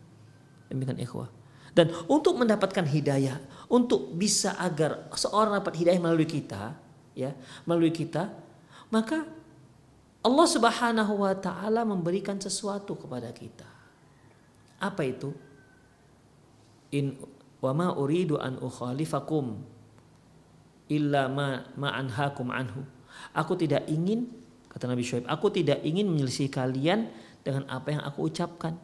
Demikian 0.71 0.99
ikhwah. 1.01 1.29
Dan 1.75 1.93
untuk 2.09 2.35
mendapatkan 2.39 2.83
hidayah, 2.83 3.37
untuk 3.69 4.15
bisa 4.17 4.57
agar 4.57 5.07
seorang 5.13 5.61
dapat 5.61 5.77
hidayah 5.77 6.01
melalui 6.01 6.25
kita, 6.25 6.73
ya, 7.13 7.31
melalui 7.63 7.93
kita, 7.93 8.31
maka 8.89 9.27
Allah 10.19 10.47
Subhanahu 10.49 11.23
wa 11.23 11.35
taala 11.37 11.85
memberikan 11.87 12.35
sesuatu 12.41 12.97
kepada 12.97 13.29
kita. 13.31 13.67
Apa 14.79 15.05
itu? 15.05 15.31
In 16.89 17.15
wa 17.59 17.71
ma 17.75 17.87
uridu 17.93 18.39
an 18.39 18.57
ukhalifakum 18.57 19.61
illa 20.89 21.29
ma 21.29 21.63
ma 21.77 21.93
anhakum 21.95 22.49
anhu. 22.49 22.83
Aku 23.37 23.55
tidak 23.55 23.85
ingin 23.87 24.27
kata 24.69 24.85
Nabi 24.85 25.01
Syuaib, 25.01 25.25
aku 25.25 25.49
tidak 25.49 25.81
ingin 25.81 26.05
menyelisih 26.05 26.47
kalian 26.53 27.09
dengan 27.41 27.65
apa 27.67 27.89
yang 27.89 28.03
aku 28.05 28.29
ucapkan, 28.29 28.77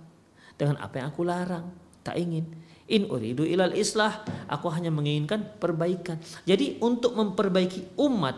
dengan 0.57 0.81
apa 0.81 1.01
yang 1.01 1.07
aku 1.13 1.21
larang. 1.21 1.69
Tak 2.01 2.17
ingin. 2.17 2.45
In 2.85 3.09
uridu 3.09 3.41
ilal 3.41 3.73
islah, 3.73 4.21
aku 4.45 4.69
hanya 4.69 4.93
menginginkan 4.93 5.57
perbaikan. 5.57 6.21
Jadi 6.45 6.77
untuk 6.81 7.17
memperbaiki 7.17 7.97
umat, 7.97 8.37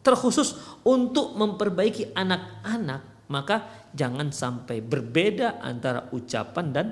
terkhusus 0.00 0.56
untuk 0.84 1.36
memperbaiki 1.36 2.16
anak-anak, 2.16 3.28
maka 3.28 3.88
jangan 3.92 4.32
sampai 4.32 4.80
berbeda 4.80 5.60
antara 5.60 6.08
ucapan 6.12 6.66
dan 6.72 6.86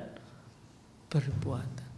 perbuatan. 1.08 1.88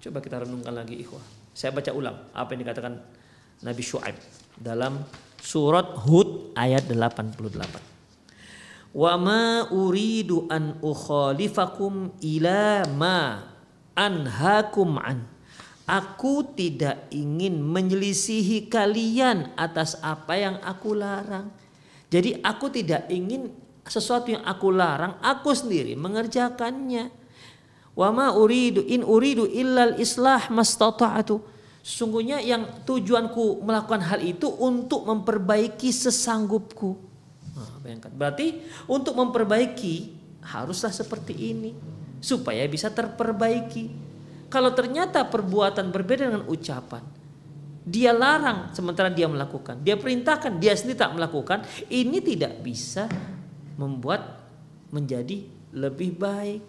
Coba 0.00 0.18
kita 0.18 0.42
renungkan 0.42 0.74
lagi 0.74 0.98
ikhwah. 0.98 1.22
Saya 1.54 1.74
baca 1.74 1.90
ulang 1.94 2.16
apa 2.34 2.50
yang 2.54 2.66
dikatakan 2.66 3.19
Nabi 3.60 3.84
Shu'aib 3.84 4.16
dalam 4.56 5.04
surat 5.40 5.84
Hud 6.08 6.56
ayat 6.56 6.88
88. 6.88 8.96
Wa 8.96 9.14
ma 9.20 9.68
uridu 9.70 10.50
an 10.50 10.80
ukhalifakum 10.80 12.16
ila 12.24 12.88
ma 12.88 13.44
anhakum 13.92 14.96
an. 14.96 15.28
Aku 15.90 16.54
tidak 16.54 17.10
ingin 17.10 17.58
menyelisihi 17.60 18.70
kalian 18.70 19.50
atas 19.58 19.98
apa 20.00 20.38
yang 20.38 20.56
aku 20.62 20.94
larang. 20.94 21.50
Jadi 22.10 22.42
aku 22.42 22.70
tidak 22.70 23.10
ingin 23.10 23.50
sesuatu 23.86 24.30
yang 24.30 24.42
aku 24.46 24.70
larang, 24.70 25.18
aku 25.18 25.50
sendiri 25.50 25.98
mengerjakannya. 25.98 27.10
Wa 27.98 28.14
ma 28.14 28.30
uridu 28.32 28.86
in 28.86 29.02
uridu 29.02 29.50
illal 29.50 29.98
islah 29.98 30.46
mastata'atu. 30.48 31.42
Sungguhnya 31.80 32.44
yang 32.44 32.84
tujuanku 32.84 33.64
melakukan 33.64 34.04
hal 34.04 34.20
itu 34.20 34.52
untuk 34.52 35.08
memperbaiki 35.08 35.88
sesanggupku. 35.88 36.92
Nah, 37.56 37.80
bayangkan. 37.80 38.12
Berarti 38.12 38.60
untuk 38.84 39.16
memperbaiki 39.16 40.12
haruslah 40.44 40.92
seperti 40.92 41.32
ini 41.32 41.72
supaya 42.20 42.68
bisa 42.68 42.92
terperbaiki. 42.92 44.12
Kalau 44.52 44.76
ternyata 44.76 45.24
perbuatan 45.24 45.88
berbeda 45.88 46.28
dengan 46.28 46.44
ucapan, 46.52 47.00
dia 47.80 48.12
larang 48.12 48.68
sementara 48.76 49.08
dia 49.08 49.24
melakukan, 49.24 49.80
dia 49.80 49.96
perintahkan, 49.96 50.60
dia 50.60 50.76
sendiri 50.76 51.00
tak 51.00 51.16
melakukan, 51.16 51.64
ini 51.88 52.20
tidak 52.20 52.60
bisa 52.60 53.08
membuat 53.80 54.36
menjadi 54.92 55.48
lebih 55.72 56.12
baik. 56.12 56.60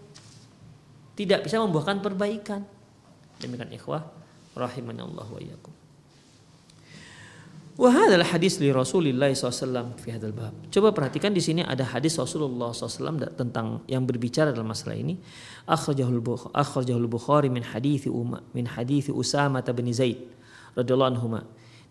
Tidak 1.20 1.44
bisa 1.44 1.60
membuahkan 1.60 2.00
perbaikan. 2.00 2.64
Demikian 3.44 3.76
ikhwah 3.76 4.21
rahimanallah 4.56 5.28
wa 5.28 5.40
iyyakum. 5.40 5.74
Wah 7.80 7.96
adalah 7.96 8.28
hadis 8.28 8.60
li 8.60 8.70
Rasulullah 8.70 9.32
SAW 9.32 9.96
fi 9.96 10.14
hadal 10.14 10.36
bab. 10.36 10.54
Coba 10.70 10.92
perhatikan 10.92 11.32
di 11.32 11.40
sini 11.40 11.64
ada 11.64 11.88
hadis 11.88 12.20
Rasulullah 12.20 12.76
SAW 12.76 13.16
tentang 13.34 13.82
yang 13.88 14.04
berbicara 14.06 14.52
dalam 14.52 14.70
masalah 14.70 15.00
ini. 15.00 15.16
Akhrajahul 15.66 16.20
Bukhari, 16.20 16.52
akhrajahul 16.52 17.08
Bukhari 17.08 17.48
min 17.48 17.64
hadis 17.64 18.06
Uma, 18.12 18.44
min 18.52 18.68
hadis 18.68 19.08
Usama 19.08 19.64
bin 19.64 19.88
Zaid 19.90 20.20
radhiyallahu 20.76 21.10
anhu. 21.16 21.42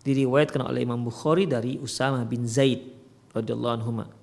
Diriwayatkan 0.05 0.63
oleh 0.63 0.85
Imam 0.85 1.01
Bukhari 1.01 1.49
dari 1.49 1.81
Usama 1.81 2.23
bin 2.29 2.45
Zaid 2.45 2.85
radhiyallahu 3.33 3.75
anhu. 3.81 4.20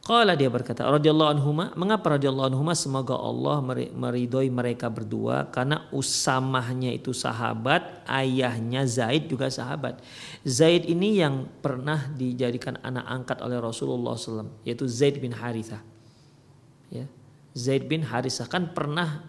Qala 0.00 0.32
dia 0.32 0.48
berkata, 0.48 0.88
radhiyallahu 0.88 1.30
anhuma, 1.36 1.76
mengapa 1.76 2.16
radhiyallahu 2.16 2.48
anhuma? 2.48 2.72
Semoga 2.72 3.20
Allah 3.20 3.60
meridhoi 3.92 4.48
mereka 4.48 4.88
berdua 4.88 5.52
karena 5.52 5.84
usamahnya 5.92 6.88
itu 6.96 7.12
sahabat, 7.12 8.00
ayahnya 8.08 8.88
Zaid 8.88 9.28
juga 9.28 9.52
sahabat. 9.52 10.00
Zaid 10.40 10.88
ini 10.88 11.20
yang 11.20 11.44
pernah 11.60 12.08
dijadikan 12.16 12.80
anak 12.80 13.04
angkat 13.12 13.44
oleh 13.44 13.60
Rasulullah 13.60 14.16
SAW, 14.16 14.64
yaitu 14.64 14.88
Zaid 14.88 15.20
bin 15.20 15.36
Harithah. 15.36 15.84
Ya. 16.88 17.04
Zaid 17.52 17.84
bin 17.84 18.00
Harithah 18.00 18.48
kan 18.48 18.72
pernah 18.72 19.28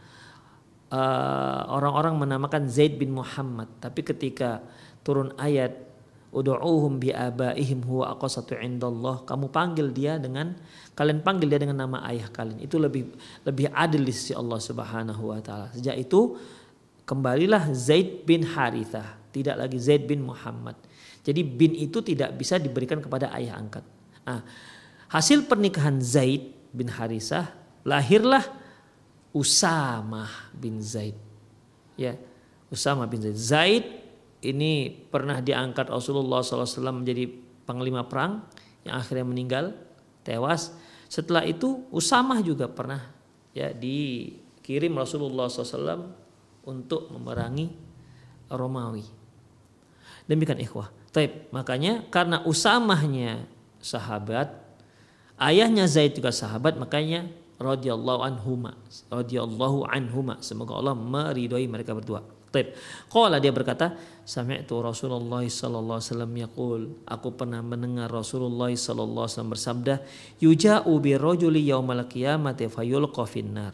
uh, 0.88 1.68
orang-orang 1.68 2.16
menamakan 2.16 2.72
Zaid 2.72 2.96
bin 2.96 3.12
Muhammad, 3.12 3.68
tapi 3.84 4.08
ketika 4.08 4.64
turun 5.04 5.36
ayat 5.36 5.91
Udu'uhum 6.32 6.96
bi 6.96 7.12
abaihim 7.12 7.84
huwa 7.84 8.16
aqsatu 8.16 8.56
indallah. 8.56 9.28
Kamu 9.28 9.52
panggil 9.52 9.92
dia 9.92 10.16
dengan 10.16 10.56
kalian 10.96 11.20
panggil 11.20 11.52
dia 11.52 11.60
dengan 11.60 11.84
nama 11.84 12.08
ayah 12.08 12.32
kalian. 12.32 12.64
Itu 12.64 12.80
lebih 12.80 13.12
lebih 13.44 13.68
adil 13.76 14.08
di 14.08 14.16
sisi 14.16 14.32
Allah 14.32 14.56
Subhanahu 14.64 15.28
wa 15.28 15.44
taala. 15.44 15.68
Sejak 15.76 16.00
itu 16.00 16.40
kembalilah 17.04 17.68
Zaid 17.76 18.24
bin 18.24 18.48
Harithah, 18.48 19.20
tidak 19.36 19.60
lagi 19.60 19.76
Zaid 19.76 20.08
bin 20.08 20.24
Muhammad. 20.24 20.80
Jadi 21.20 21.44
bin 21.44 21.76
itu 21.76 22.00
tidak 22.00 22.32
bisa 22.40 22.56
diberikan 22.56 23.04
kepada 23.04 23.28
ayah 23.36 23.60
angkat. 23.60 23.84
Nah, 24.24 24.48
hasil 25.12 25.44
pernikahan 25.52 26.00
Zaid 26.00 26.56
bin 26.72 26.88
Harithah 26.88 27.52
lahirlah 27.84 28.48
Usamah 29.36 30.52
bin 30.56 30.80
Zaid. 30.80 31.20
Ya, 32.00 32.16
Usamah 32.72 33.04
bin 33.04 33.20
Zaid. 33.20 33.36
Zaid 33.36 33.86
ini 34.42 34.90
pernah 34.90 35.38
diangkat 35.38 35.94
Rasulullah 35.94 36.42
SAW 36.42 37.02
menjadi 37.02 37.30
panglima 37.66 38.06
perang 38.10 38.42
yang 38.82 38.98
akhirnya 38.98 39.26
meninggal 39.26 39.78
tewas. 40.26 40.74
Setelah 41.06 41.46
itu 41.46 41.86
Usamah 41.94 42.42
juga 42.42 42.66
pernah 42.66 43.06
ya 43.54 43.70
dikirim 43.70 44.98
Rasulullah 44.98 45.46
SAW 45.46 46.10
untuk 46.66 47.14
memerangi 47.14 47.70
Romawi. 48.50 49.06
Demikian 50.26 50.62
ikhwah. 50.62 50.90
Taib. 51.12 51.52
Makanya 51.52 52.08
karena 52.08 52.40
Usamahnya 52.48 53.44
sahabat, 53.84 54.56
ayahnya 55.36 55.84
Zaid 55.90 56.16
juga 56.16 56.32
sahabat, 56.32 56.80
makanya 56.80 57.28
radhiyallahu 57.60 58.24
anhuma, 58.24 58.80
radhiyallahu 59.12 59.84
anhuma. 59.92 60.40
Semoga 60.40 60.80
Allah 60.80 60.96
meridhoi 60.96 61.68
mereka 61.68 61.92
berdua. 61.92 62.24
Taib. 62.52 62.76
Qala 63.08 63.40
dia 63.40 63.56
berkata, 63.56 63.96
sami'tu 64.28 64.84
Rasulullah 64.84 65.40
sallallahu 65.48 65.98
alaihi 65.98 66.12
wasallam 66.12 66.34
yaqul, 66.36 66.82
aku 67.08 67.30
pernah 67.32 67.64
mendengar 67.64 68.12
Rasulullah 68.12 68.68
sallallahu 68.68 69.24
alaihi 69.24 69.34
wasallam 69.34 69.54
bersabda, 69.56 69.94
yuja'u 70.44 70.92
bi 71.00 71.16
rajuli 71.16 71.64
yaumal 71.64 72.04
qiyamati 72.12 72.68
fayulqa 72.68 73.24
finnar. 73.24 73.72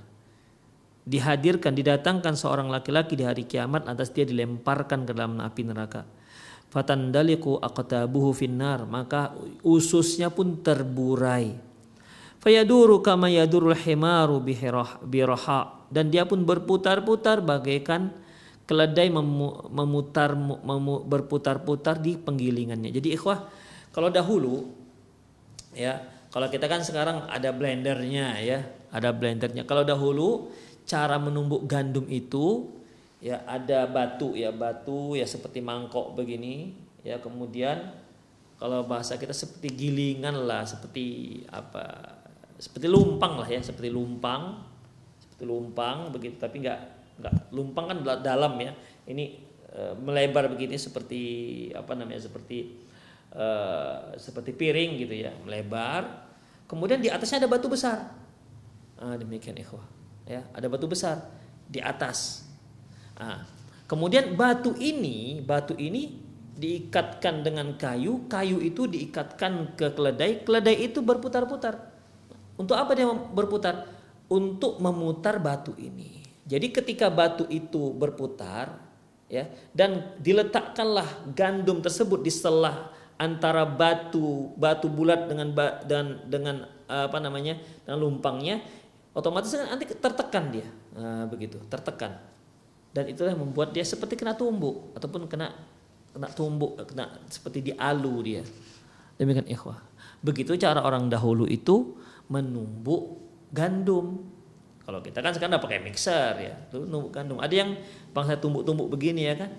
Dihadirkan, 1.08 1.74
didatangkan 1.74 2.38
seorang 2.38 2.70
laki-laki 2.70 3.18
di 3.18 3.26
hari 3.26 3.50
kiamat 3.50 3.90
atas 3.90 4.14
dia 4.14 4.30
dilemparkan 4.30 5.10
ke 5.10 5.12
dalam 5.16 5.42
api 5.42 5.62
neraka. 5.66 6.06
Fatandaliku 6.68 7.58
aqtabuhu 7.58 8.36
finnar, 8.36 8.86
maka 8.86 9.34
ususnya 9.64 10.30
pun 10.30 10.60
terburai. 10.62 11.56
Fayaduru 12.38 13.02
kama 13.02 13.34
yadurul 13.34 13.74
himaru 13.74 14.38
biraha 15.02 15.90
dan 15.90 16.14
dia 16.14 16.28
pun 16.28 16.46
berputar-putar 16.46 17.42
bagaikan 17.42 18.14
keledai 18.68 19.08
memutar 19.72 20.36
memu, 20.36 21.08
berputar-putar 21.08 22.04
di 22.04 22.20
penggilingannya. 22.20 22.92
Jadi 22.92 23.16
ikhwah, 23.16 23.48
kalau 23.96 24.12
dahulu 24.12 24.68
ya, 25.72 26.04
kalau 26.28 26.52
kita 26.52 26.68
kan 26.68 26.84
sekarang 26.84 27.32
ada 27.32 27.56
blendernya 27.56 28.44
ya, 28.44 28.60
ada 28.92 29.16
blendernya. 29.16 29.64
Kalau 29.64 29.88
dahulu 29.88 30.52
cara 30.84 31.16
menumbuk 31.16 31.64
gandum 31.64 32.04
itu 32.12 32.76
ya 33.24 33.48
ada 33.48 33.88
batu 33.88 34.36
ya, 34.36 34.52
batu 34.52 35.16
ya 35.16 35.24
seperti 35.24 35.64
mangkok 35.64 36.20
begini 36.20 36.76
ya, 37.08 37.24
kemudian 37.24 37.96
kalau 38.60 38.84
bahasa 38.84 39.16
kita 39.16 39.32
seperti 39.32 39.72
gilingan 39.72 40.44
lah, 40.44 40.68
seperti 40.68 41.40
apa? 41.48 42.20
Seperti 42.60 42.90
lumpang 42.90 43.40
lah 43.40 43.48
ya, 43.48 43.64
seperti 43.64 43.88
lumpang, 43.94 44.60
seperti 45.24 45.46
lumpang 45.46 46.10
begitu, 46.12 46.42
tapi 46.42 46.66
enggak 46.66 46.97
nggak 47.18 47.54
lumpang 47.54 47.86
kan 47.92 47.98
dalam 48.22 48.54
ya. 48.62 48.72
Ini 49.08 49.26
e, 49.72 49.82
melebar 49.98 50.48
begini 50.52 50.78
seperti 50.78 51.22
apa 51.74 51.98
namanya 51.98 52.30
seperti 52.30 52.78
e, 53.34 53.46
seperti 54.18 54.52
piring 54.54 54.92
gitu 55.02 55.16
ya. 55.18 55.34
Melebar 55.44 56.30
kemudian 56.70 57.02
di 57.02 57.10
atasnya 57.10 57.46
ada 57.46 57.50
batu 57.50 57.68
besar. 57.68 58.14
Ah, 58.98 59.18
demikian 59.18 59.58
ikhwah 59.58 59.86
ya. 60.26 60.46
Ada 60.54 60.68
batu 60.70 60.86
besar 60.90 61.26
di 61.66 61.82
atas. 61.82 62.46
Ah, 63.18 63.46
kemudian 63.90 64.38
batu 64.38 64.74
ini 64.78 65.42
batu 65.42 65.74
ini 65.78 66.22
diikatkan 66.58 67.46
dengan 67.46 67.78
kayu. 67.78 68.26
Kayu 68.30 68.62
itu 68.62 68.86
diikatkan 68.90 69.78
ke 69.78 69.94
keledai. 69.94 70.46
Keledai 70.46 70.90
itu 70.90 71.02
berputar-putar. 71.06 71.94
Untuk 72.58 72.74
apa 72.74 72.98
dia 72.98 73.06
berputar? 73.10 73.86
Untuk 74.28 74.82
memutar 74.84 75.40
batu 75.40 75.72
ini 75.80 76.27
jadi 76.48 76.72
ketika 76.72 77.12
batu 77.12 77.44
itu 77.52 77.92
berputar 77.92 78.80
ya 79.28 79.52
dan 79.76 80.16
diletakkanlah 80.24 81.36
gandum 81.36 81.84
tersebut 81.84 82.24
di 82.24 82.32
selah 82.32 82.96
antara 83.20 83.68
batu 83.68 84.56
batu 84.56 84.88
bulat 84.88 85.28
dengan 85.28 85.52
dan 85.84 86.24
dengan 86.32 86.56
apa 86.88 87.20
namanya 87.20 87.60
dengan 87.84 88.00
lumpangnya 88.00 88.64
otomatis 89.18 89.52
nanti 89.58 89.90
tertekan 89.90 90.54
dia. 90.54 90.68
Nah, 90.94 91.26
begitu 91.26 91.58
tertekan. 91.66 92.22
Dan 92.94 93.10
itulah 93.10 93.34
yang 93.34 93.42
membuat 93.42 93.74
dia 93.74 93.84
seperti 93.84 94.16
kena 94.16 94.38
tumbuk 94.38 94.94
ataupun 94.94 95.26
kena 95.26 95.52
kena 96.14 96.30
tumbuk 96.32 96.78
kena 96.86 97.18
seperti 97.28 97.74
dialu 97.74 98.16
dia. 98.24 98.44
Demikian 99.18 99.50
ikhwah. 99.50 99.82
Begitu 100.22 100.54
cara 100.62 100.86
orang 100.86 101.10
dahulu 101.10 101.50
itu 101.50 101.98
menumbuk 102.30 103.18
gandum 103.50 104.37
kalau 104.88 105.04
kita 105.04 105.20
kan 105.20 105.36
sekarang 105.36 105.60
udah 105.60 105.64
pakai 105.68 105.84
mixer 105.84 106.34
ya, 106.40 106.56
tuh 106.72 106.88
numbuk 106.88 107.12
gandum. 107.12 107.44
Ada 107.44 107.52
yang 107.60 107.76
bangsa 108.16 108.40
tumbuk-tumbuk 108.40 108.88
begini 108.88 109.28
ya 109.28 109.36
kan? 109.36 109.52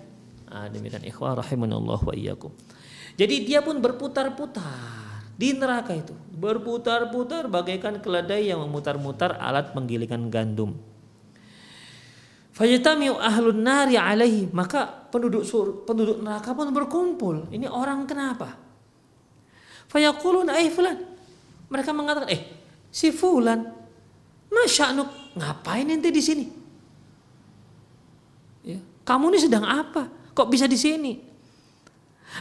Ah, 0.49 0.65
demikian 0.65 1.05
ikhwah 1.05 1.37
rahimanallah 1.37 2.01
wa 2.01 2.13
iyyakum. 2.17 2.49
Jadi 3.13 3.45
dia 3.45 3.61
pun 3.61 3.77
berputar-putar 3.77 5.21
di 5.37 5.53
neraka 5.53 5.93
itu, 5.93 6.17
berputar-putar 6.33 7.45
bagaikan 7.45 8.01
keledai 8.01 8.49
yang 8.49 8.57
memutar-mutar 8.65 9.37
alat 9.37 9.69
penggilingan 9.69 10.33
gandum. 10.33 10.81
Fajtamiu 12.57 13.21
ahlun 13.21 13.61
nari 13.61 14.01
alaihi, 14.01 14.49
maka 14.49 14.89
penduduk 15.13 15.45
sur, 15.45 15.85
penduduk 15.85 16.25
neraka 16.25 16.57
pun 16.57 16.73
berkumpul. 16.73 17.53
Ini 17.53 17.69
orang 17.69 18.09
kenapa? 18.09 18.57
Fayaqulun 19.93 20.49
ay 20.49 20.73
fulan. 20.73 20.97
Mereka 21.69 21.93
mengatakan, 21.93 22.33
"Eh, 22.33 22.41
si 22.89 23.13
fulan 23.13 23.78
Masya 24.49 24.83
Allah, 24.93 25.07
ngapain 25.37 25.85
ente 25.85 26.09
di 26.09 26.21
sini? 26.21 26.45
Ya, 28.65 28.81
kamu 29.05 29.33
ini 29.33 29.39
sedang 29.39 29.65
apa? 29.65 30.09
Kok 30.33 30.49
bisa 30.49 30.65
di 30.65 30.77
sini? 30.77 31.29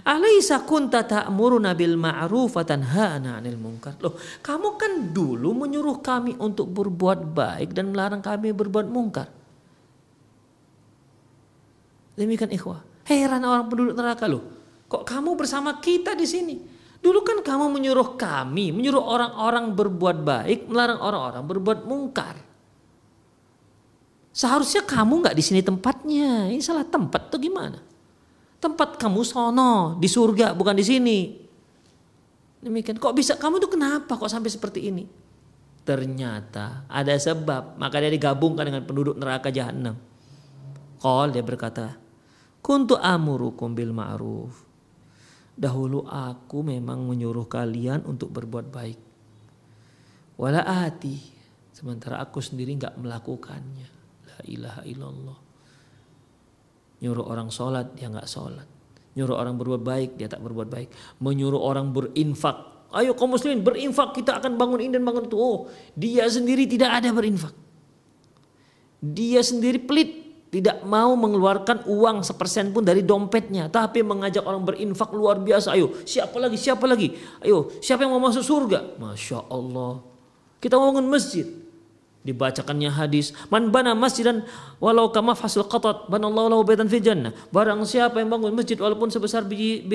Alaisa 0.04 0.68
kunta 0.68 1.00
ta'muruna 1.00 1.72
bil 1.72 1.96
ma'ruf 1.96 2.60
wa 2.60 2.64
tanhana 2.64 3.40
'anil 3.40 3.56
munkar. 3.56 3.96
Loh, 4.04 4.20
kamu 4.44 4.68
kan 4.76 4.92
dulu 5.16 5.56
menyuruh 5.64 6.04
kami 6.04 6.36
untuk 6.36 6.68
berbuat 6.72 7.32
baik 7.32 7.72
dan 7.72 7.92
melarang 7.92 8.20
kami 8.20 8.52
berbuat 8.52 8.84
mungkar. 8.88 9.32
Demikian 12.20 12.52
ikhwah. 12.52 12.84
Heran 13.08 13.40
orang 13.46 13.64
penduduk 13.72 13.96
neraka 13.96 14.28
loh. 14.28 14.44
Kok 14.92 15.04
kamu 15.08 15.36
bersama 15.36 15.80
kita 15.80 16.12
di 16.12 16.26
sini? 16.28 16.56
Dulu 16.98 17.22
kan 17.22 17.38
kamu 17.46 17.70
menyuruh 17.70 18.18
kami, 18.18 18.74
menyuruh 18.74 19.00
orang-orang 19.00 19.70
berbuat 19.72 20.18
baik, 20.26 20.66
melarang 20.66 20.98
orang-orang 20.98 21.42
berbuat 21.46 21.78
mungkar. 21.86 22.36
Seharusnya 24.34 24.86
kamu 24.86 25.26
nggak 25.26 25.36
di 25.38 25.42
sini 25.42 25.60
tempatnya. 25.62 26.46
Ini 26.50 26.62
salah 26.62 26.86
tempat 26.86 27.30
tuh 27.30 27.42
gimana? 27.42 27.78
Tempat 28.58 28.98
kamu 28.98 29.22
sono 29.22 29.98
di 29.98 30.06
surga 30.10 30.54
bukan 30.54 30.74
di 30.78 30.84
sini. 30.86 31.18
Demikian. 32.58 32.98
Kok 32.98 33.14
bisa 33.14 33.38
kamu 33.38 33.62
tuh 33.62 33.70
kenapa 33.70 34.18
kok 34.18 34.30
sampai 34.30 34.50
seperti 34.50 34.90
ini? 34.90 35.06
Ternyata 35.86 36.84
ada 36.84 37.16
sebab, 37.16 37.80
maka 37.80 37.96
dia 37.96 38.12
digabungkan 38.12 38.68
dengan 38.68 38.84
penduduk 38.84 39.16
neraka 39.16 39.48
jahanam. 39.48 39.96
Qal 41.00 41.32
dia 41.32 41.40
berkata, 41.40 41.96
"Kuntu 42.60 42.98
amurukum 42.98 43.72
bil 43.72 43.96
ma'ruf." 43.96 44.67
Dahulu 45.58 46.06
aku 46.06 46.62
memang 46.62 47.02
menyuruh 47.02 47.50
kalian 47.50 48.06
untuk 48.06 48.30
berbuat 48.30 48.70
baik. 48.70 48.98
Wala 50.38 50.62
ati. 50.62 51.18
Sementara 51.74 52.22
aku 52.22 52.38
sendiri 52.38 52.78
nggak 52.78 52.94
melakukannya. 52.94 53.88
La 54.30 54.38
ilaha 54.46 54.82
illallah. 54.86 55.38
Nyuruh 57.02 57.26
orang 57.26 57.50
sholat 57.50 57.98
dia 57.98 58.06
nggak 58.06 58.30
sholat. 58.30 58.66
Nyuruh 59.18 59.34
orang 59.34 59.58
berbuat 59.58 59.82
baik 59.82 60.10
dia 60.14 60.30
tak 60.30 60.46
berbuat 60.46 60.70
baik. 60.70 60.94
Menyuruh 61.18 61.58
orang 61.58 61.90
berinfak 61.90 62.78
Ayo 62.88 63.12
kaum 63.12 63.36
muslimin 63.36 63.60
berinfak 63.60 64.16
kita 64.16 64.40
akan 64.40 64.56
bangun 64.56 64.80
ini 64.80 64.96
dan 64.96 65.04
bangun 65.04 65.28
itu. 65.28 65.36
Oh, 65.36 65.68
dia 65.92 66.24
sendiri 66.24 66.64
tidak 66.64 67.04
ada 67.04 67.12
berinfak. 67.12 67.52
Dia 69.04 69.44
sendiri 69.44 69.76
pelit, 69.84 70.27
tidak 70.48 70.80
mau 70.88 71.12
mengeluarkan 71.12 71.84
uang 71.84 72.24
sepersen 72.24 72.72
pun 72.72 72.80
dari 72.80 73.04
dompetnya, 73.04 73.68
tapi 73.68 74.00
mengajak 74.00 74.44
orang 74.48 74.64
berinfak 74.64 75.12
luar 75.12 75.36
biasa. 75.36 75.76
Ayo, 75.76 75.92
siapa 76.08 76.40
lagi? 76.40 76.56
Siapa 76.56 76.88
lagi? 76.88 77.12
Ayo, 77.44 77.68
siapa 77.84 78.08
yang 78.08 78.16
mau 78.16 78.22
masuk 78.32 78.40
surga? 78.40 78.96
Masya 78.96 79.44
Allah. 79.52 80.00
Kita 80.56 80.80
bangun 80.80 81.04
masjid. 81.04 81.44
Dibacakannya 82.18 82.92
hadis, 82.92 83.32
man 83.48 83.72
bana 83.72 83.96
masjidan 83.96 84.44
walau 84.82 85.08
kama 85.08 85.32
fasil 85.32 85.64
qatat 85.64 86.12
banallahu 86.12 86.50
lahu 86.50 86.62
baitan 86.66 86.84
fil 86.84 87.00
jannah. 87.00 87.32
Barang 87.48 87.80
siapa 87.88 88.20
yang 88.20 88.28
bangun 88.28 88.52
masjid 88.52 88.76
walaupun 88.76 89.08
sebesar 89.08 89.48
biji, 89.48 89.86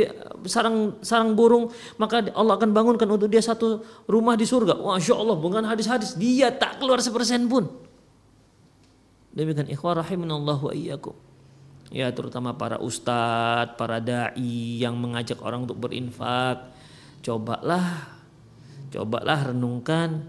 sarang 0.50 0.98
sarang 1.06 1.38
burung, 1.38 1.70
maka 2.02 2.26
Allah 2.34 2.58
akan 2.58 2.74
bangunkan 2.74 3.06
untuk 3.06 3.30
dia 3.30 3.44
satu 3.44 3.86
rumah 4.10 4.34
di 4.34 4.50
surga. 4.50 4.82
Masya 4.82 5.14
Allah, 5.14 5.36
bukan 5.38 5.62
hadis-hadis, 5.68 6.18
dia 6.18 6.50
tak 6.50 6.82
keluar 6.82 7.04
sepersen 7.04 7.46
pun. 7.46 7.70
Demikian 9.34 9.66
ikhwah 9.70 9.98
rahimanallahu 10.06 10.70
iyyakum. 10.78 11.18
Ya 11.90 12.10
terutama 12.14 12.54
para 12.54 12.78
ustadz, 12.82 13.78
para 13.78 13.98
dai 13.98 14.82
yang 14.82 14.98
mengajak 14.98 15.42
orang 15.42 15.66
untuk 15.66 15.82
berinfak. 15.82 16.70
Cobalah 17.26 18.14
cobalah 18.94 19.50
renungkan 19.50 20.22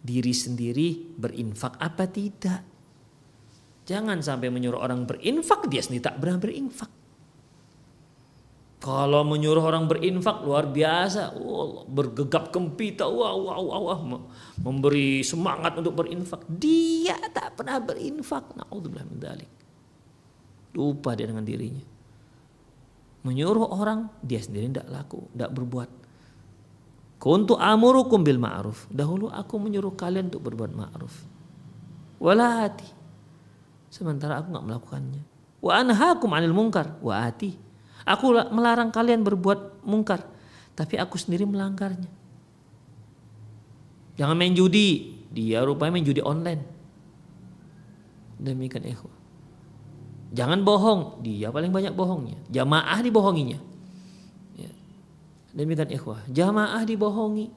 diri 0.00 0.32
sendiri 0.36 1.16
berinfak 1.16 1.80
apa 1.80 2.04
tidak. 2.08 2.60
Jangan 3.88 4.20
sampai 4.20 4.52
menyuruh 4.52 4.80
orang 4.80 5.08
berinfak 5.08 5.66
dia 5.72 5.80
sendiri 5.80 6.04
tak 6.04 6.20
pernah 6.20 6.36
berinfak. 6.36 6.99
Kalau 8.80 9.28
menyuruh 9.28 9.60
orang 9.60 9.84
berinfak 9.84 10.40
luar 10.40 10.72
biasa, 10.72 11.36
oh, 11.36 11.84
bergegap 11.84 12.48
gempita, 12.48 13.04
wah, 13.04 13.36
wah, 13.36 13.60
wah, 13.60 13.80
wah, 13.92 14.00
memberi 14.56 15.20
semangat 15.20 15.76
untuk 15.76 16.00
berinfak. 16.00 16.48
Dia 16.48 17.20
tak 17.28 17.60
pernah 17.60 17.76
berinfak. 17.76 18.56
Naudzubillah 18.56 19.04
min 19.04 19.20
dzalik. 19.20 19.50
Lupa 20.72 21.12
dia 21.12 21.28
dengan 21.28 21.44
dirinya. 21.44 21.84
Menyuruh 23.20 23.68
orang, 23.68 24.08
dia 24.24 24.40
sendiri 24.40 24.72
tidak 24.72 24.88
laku, 24.88 25.28
tidak 25.36 25.52
berbuat. 25.52 25.90
Kuntu 27.20 27.60
amurukum 27.60 28.24
bil 28.24 28.40
ma'ruf. 28.40 28.88
Dahulu 28.88 29.28
aku 29.28 29.60
menyuruh 29.60 29.92
kalian 29.92 30.32
untuk 30.32 30.48
berbuat 30.48 30.72
ma'ruf. 30.72 31.20
Walati. 32.16 32.88
Sementara 33.92 34.40
aku 34.40 34.56
nggak 34.56 34.64
melakukannya. 34.64 35.22
Wa 35.60 35.84
anhaakum 35.84 36.32
anil 36.32 36.56
mungkar. 36.56 36.96
Wa 37.04 37.28
ati 37.28 37.68
Aku 38.08 38.32
melarang 38.52 38.88
kalian 38.88 39.20
berbuat 39.20 39.84
mungkar, 39.84 40.24
tapi 40.72 40.96
aku 40.96 41.20
sendiri 41.20 41.44
melanggarnya. 41.44 42.08
Jangan 44.20 44.36
main 44.36 44.52
judi, 44.52 45.16
dia 45.32 45.64
rupanya 45.64 45.96
main 45.96 46.04
judi 46.04 46.20
online. 46.20 46.60
Demikian 48.40 48.84
ikhwah. 48.88 49.16
Jangan 50.30 50.62
bohong, 50.62 51.24
dia 51.24 51.48
paling 51.50 51.72
banyak 51.74 51.92
bohongnya. 51.92 52.38
Jamaah 52.48 53.00
dibohonginya. 53.02 53.58
Ya. 54.56 54.70
Demikian 55.52 55.90
ikhwah. 55.92 56.24
Jamaah 56.28 56.84
dibohongi. 56.86 57.52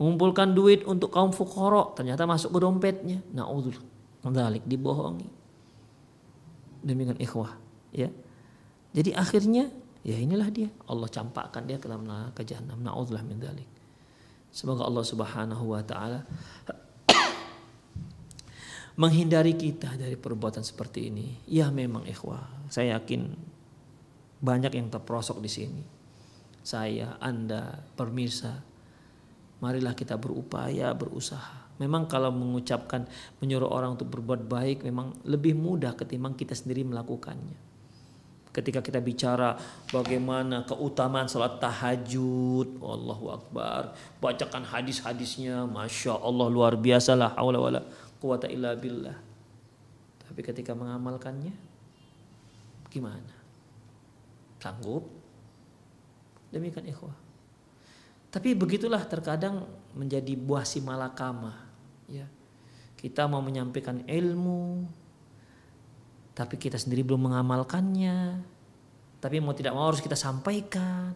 Mengumpulkan 0.00 0.56
duit 0.56 0.84
untuk 0.88 1.12
kaum 1.12 1.32
fukoro, 1.32 1.92
ternyata 1.92 2.24
masuk 2.24 2.56
ke 2.56 2.58
dompetnya. 2.60 3.18
Na'udzubillah. 3.36 4.60
dibohongi. 4.64 5.28
Demikian 6.80 7.20
ikhwah. 7.20 7.56
Ya. 7.92 8.08
Jadi 8.90 9.14
akhirnya 9.14 9.70
ya 10.02 10.18
inilah 10.18 10.50
dia 10.50 10.68
Allah 10.90 11.06
campakkan 11.06 11.62
dia 11.68 11.78
ke 11.78 11.86
dalam 11.86 12.06
neraka 12.06 12.42
jahanam. 12.42 12.82
Nauzubillah 12.82 13.22
min 13.22 13.38
dzalik. 13.38 13.70
Semoga 14.50 14.82
Allah 14.82 15.06
Subhanahu 15.06 15.64
wa 15.70 15.82
taala 15.86 16.26
menghindari 19.00 19.54
kita 19.54 19.94
dari 19.94 20.18
perbuatan 20.18 20.66
seperti 20.66 21.06
ini. 21.06 21.38
Ya 21.46 21.70
memang 21.70 22.02
ikhwah, 22.02 22.66
saya 22.66 22.98
yakin 22.98 23.30
banyak 24.42 24.74
yang 24.74 24.90
terprosok 24.90 25.38
di 25.38 25.50
sini. 25.52 25.84
Saya, 26.60 27.16
Anda, 27.22 27.80
permirsa, 27.96 28.52
marilah 29.64 29.96
kita 29.96 30.16
berupaya, 30.16 30.92
berusaha. 30.92 31.72
Memang 31.80 32.04
kalau 32.04 32.28
mengucapkan 32.28 33.08
menyuruh 33.40 33.72
orang 33.72 33.96
untuk 33.96 34.12
berbuat 34.12 34.44
baik 34.44 34.84
memang 34.84 35.16
lebih 35.24 35.56
mudah 35.56 35.96
ketimbang 35.96 36.36
kita 36.36 36.52
sendiri 36.52 36.84
melakukannya. 36.84 37.69
Ketika 38.50 38.82
kita 38.82 38.98
bicara 38.98 39.54
bagaimana 39.94 40.66
keutamaan 40.66 41.30
salat 41.30 41.62
tahajud, 41.62 42.82
Allahu 42.82 43.30
Akbar, 43.30 43.94
bacakan 44.18 44.66
hadis-hadisnya, 44.66 45.70
masya 45.70 46.18
Allah 46.18 46.50
luar 46.50 46.74
biasa 46.74 47.14
lah, 47.14 47.30
haula 47.38 47.62
wala 47.62 47.80
quwata 48.18 48.50
illa 48.50 48.74
billah. 48.74 49.14
Tapi 50.26 50.40
ketika 50.42 50.74
mengamalkannya, 50.74 51.54
gimana? 52.90 53.34
Sanggup? 54.58 55.06
Demikian 56.50 56.90
ikhwah. 56.90 57.14
Tapi 58.30 58.54
begitulah 58.54 59.02
terkadang 59.06 59.66
menjadi 59.94 60.34
buah 60.38 60.62
si 60.62 60.82
malakama. 60.82 61.54
Ya. 62.06 62.26
Kita 62.98 63.26
mau 63.26 63.42
menyampaikan 63.42 64.02
ilmu, 64.06 64.86
tapi 66.34 66.56
kita 66.56 66.78
sendiri 66.78 67.02
belum 67.02 67.30
mengamalkannya. 67.30 68.42
Tapi 69.20 69.36
mau 69.42 69.52
tidak 69.52 69.76
mau 69.76 69.90
harus 69.90 70.00
kita 70.00 70.16
sampaikan. 70.16 71.12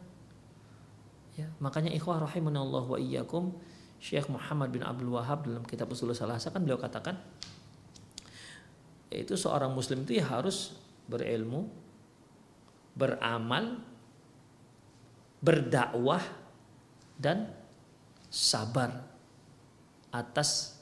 Ya 1.35 1.51
makanya 1.59 1.91
ikhwah 1.91 2.23
rahimanallah 2.23 2.85
wa 2.87 2.99
iyyakum 3.01 3.51
Syekh 3.99 4.29
Muhammad 4.31 4.71
bin 4.71 4.85
Abdul 4.85 5.17
Wahab 5.17 5.49
dalam 5.49 5.65
kitab 5.67 5.91
Usul 5.91 6.15
Salasa 6.15 6.53
kan 6.55 6.63
beliau 6.63 6.79
katakan 6.79 7.19
yaitu 9.11 9.39
seorang 9.39 9.71
muslim 9.71 10.03
itu 10.03 10.19
ya 10.19 10.27
harus 10.27 10.75
berilmu 11.07 11.71
beramal 12.95 13.83
berdakwah 15.43 16.23
dan 17.19 17.51
sabar 18.31 19.07
atas 20.15 20.79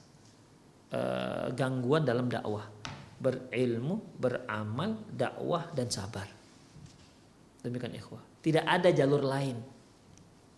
uh, 0.92 1.48
gangguan 1.52 2.04
dalam 2.04 2.28
dakwah 2.28 2.68
berilmu, 3.22 4.02
beramal, 4.18 4.98
dakwah 5.14 5.70
dan 5.70 5.86
sabar. 5.86 6.26
Demikian 7.62 7.94
ikhwah. 7.94 8.18
Tidak 8.42 8.66
ada 8.66 8.90
jalur 8.90 9.22
lain. 9.22 9.62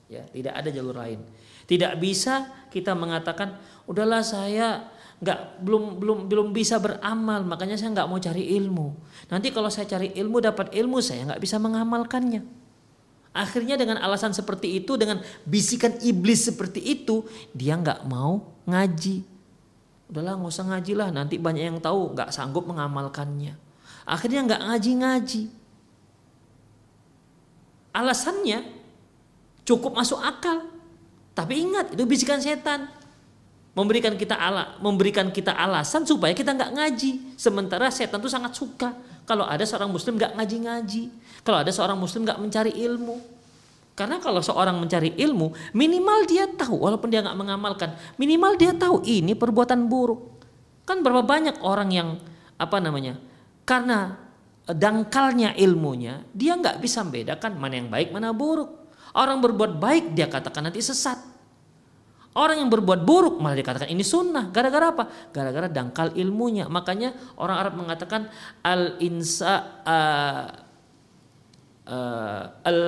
Ya, 0.09 0.25
tidak 0.33 0.57
ada 0.57 0.69
jalur 0.73 0.97
lain. 0.97 1.21
Tidak 1.69 2.01
bisa 2.01 2.49
kita 2.73 2.97
mengatakan, 2.97 3.61
udahlah 3.85 4.25
saya 4.25 4.89
nggak 5.21 5.65
belum 5.65 6.01
belum 6.01 6.19
belum 6.29 6.49
bisa 6.53 6.81
beramal, 6.81 7.45
makanya 7.45 7.77
saya 7.77 7.93
nggak 7.93 8.09
mau 8.09 8.21
cari 8.21 8.57
ilmu. 8.57 8.87
Nanti 9.29 9.53
kalau 9.53 9.69
saya 9.69 9.89
cari 9.89 10.13
ilmu 10.17 10.41
dapat 10.41 10.73
ilmu 10.73 11.01
saya 11.05 11.29
nggak 11.29 11.41
bisa 11.41 11.61
mengamalkannya. 11.61 12.65
Akhirnya 13.35 13.75
dengan 13.75 13.99
alasan 13.99 14.31
seperti 14.31 14.79
itu, 14.79 14.95
dengan 14.95 15.19
bisikan 15.43 15.91
iblis 16.07 16.47
seperti 16.47 16.79
itu, 16.79 17.27
dia 17.51 17.75
nggak 17.75 18.07
mau 18.07 18.55
ngaji, 18.69 19.34
udahlah 20.09 20.37
nggak 20.37 20.53
usah 20.53 20.67
ngaji 20.69 20.93
lah 20.97 21.09
nanti 21.11 21.41
banyak 21.41 21.65
yang 21.75 21.79
tahu 21.81 22.13
nggak 22.13 22.31
sanggup 22.31 22.69
mengamalkannya. 22.69 23.57
Akhirnya 24.05 24.45
nggak 24.45 24.63
ngaji-ngaji. 24.69 25.43
Alasannya 27.95 28.59
cukup 29.65 29.97
masuk 29.97 30.21
akal. 30.21 30.69
Tapi 31.33 31.65
ingat 31.65 31.97
itu 31.97 32.05
bisikan 32.05 32.39
setan. 32.39 32.91
Memberikan 33.75 34.15
kita 34.15 34.39
ala 34.39 34.79
memberikan 34.79 35.35
kita 35.35 35.51
alasan 35.51 36.07
supaya 36.07 36.31
kita 36.31 36.55
nggak 36.55 36.73
ngaji. 36.79 37.35
Sementara 37.35 37.91
setan 37.91 38.23
itu 38.23 38.31
sangat 38.31 38.55
suka. 38.55 38.95
Kalau 39.25 39.49
ada 39.49 39.65
seorang 39.65 39.91
muslim 39.91 40.21
nggak 40.21 40.37
ngaji-ngaji. 40.37 41.03
Kalau 41.43 41.59
ada 41.65 41.73
seorang 41.73 41.99
muslim 41.99 42.23
nggak 42.29 42.39
mencari 42.39 42.73
ilmu 42.77 43.34
karena 43.95 44.19
kalau 44.19 44.43
seorang 44.43 44.75
mencari 44.83 45.15
ilmu, 45.15 45.55
minimal 45.71 46.27
dia 46.27 46.51
tahu, 46.51 46.83
walaupun 46.83 47.15
dia 47.15 47.23
nggak 47.23 47.39
mengamalkan, 47.39 47.95
minimal 48.19 48.59
dia 48.59 48.75
tahu 48.75 49.07
ini 49.07 49.39
perbuatan 49.39 49.87
buruk. 49.87 50.43
Kan 50.83 51.07
berapa 51.07 51.23
banyak 51.23 51.63
orang 51.63 51.95
yang 51.95 52.09
apa 52.59 52.83
namanya? 52.83 53.15
Karena 53.63 54.19
dangkalnya 54.67 55.55
ilmunya, 55.55 56.27
dia 56.35 56.59
nggak 56.59 56.83
bisa 56.83 57.07
membedakan 57.07 57.55
mana 57.55 57.75
yang 57.79 57.87
baik, 57.87 58.11
mana 58.11 58.35
buruk. 58.35 58.67
Orang 59.15 59.39
berbuat 59.39 59.79
baik 59.79 60.19
dia 60.19 60.27
katakan 60.27 60.67
nanti 60.67 60.83
sesat. 60.83 61.15
Orang 62.35 62.59
yang 62.59 62.67
berbuat 62.67 63.07
buruk 63.07 63.39
malah 63.39 63.55
dikatakan 63.55 63.87
ini 63.87 64.03
sunnah. 64.03 64.51
Gara-gara 64.51 64.91
apa? 64.91 65.07
Gara-gara 65.31 65.71
dangkal 65.71 66.19
ilmunya. 66.19 66.67
Makanya 66.67 67.15
orang 67.39 67.57
Arab 67.63 67.75
mengatakan 67.79 68.27
al 68.59 68.99
insa 68.99 69.87
uh, 69.87 70.64
uh, 71.89 72.43
al 72.65 72.81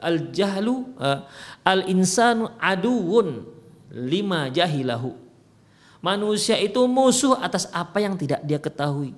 al 0.00 0.18
jahlu 0.32 0.92
uh, 0.96 1.24
al 1.64 1.88
insanu 1.88 2.52
aduun 2.56 3.46
lima 3.92 4.48
jahilahu 4.48 5.12
manusia 6.00 6.56
itu 6.58 6.80
musuh 6.88 7.38
atas 7.38 7.68
apa 7.72 8.00
yang 8.00 8.16
tidak 8.16 8.40
dia 8.44 8.58
ketahui 8.58 9.12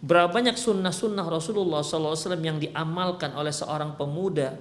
berapa 0.00 0.32
banyak 0.32 0.56
sunnah-sunnah 0.56 1.28
Rasulullah 1.28 1.84
SAW 1.84 2.16
yang 2.40 2.56
diamalkan 2.56 3.36
oleh 3.36 3.52
seorang 3.52 4.00
pemuda 4.00 4.56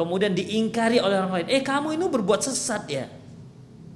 kemudian 0.00 0.32
diingkari 0.32 0.96
oleh 0.96 1.20
orang 1.20 1.32
lain. 1.36 1.48
Eh 1.52 1.60
kamu 1.60 2.00
ini 2.00 2.08
berbuat 2.08 2.40
sesat 2.40 2.88
ya. 2.88 3.06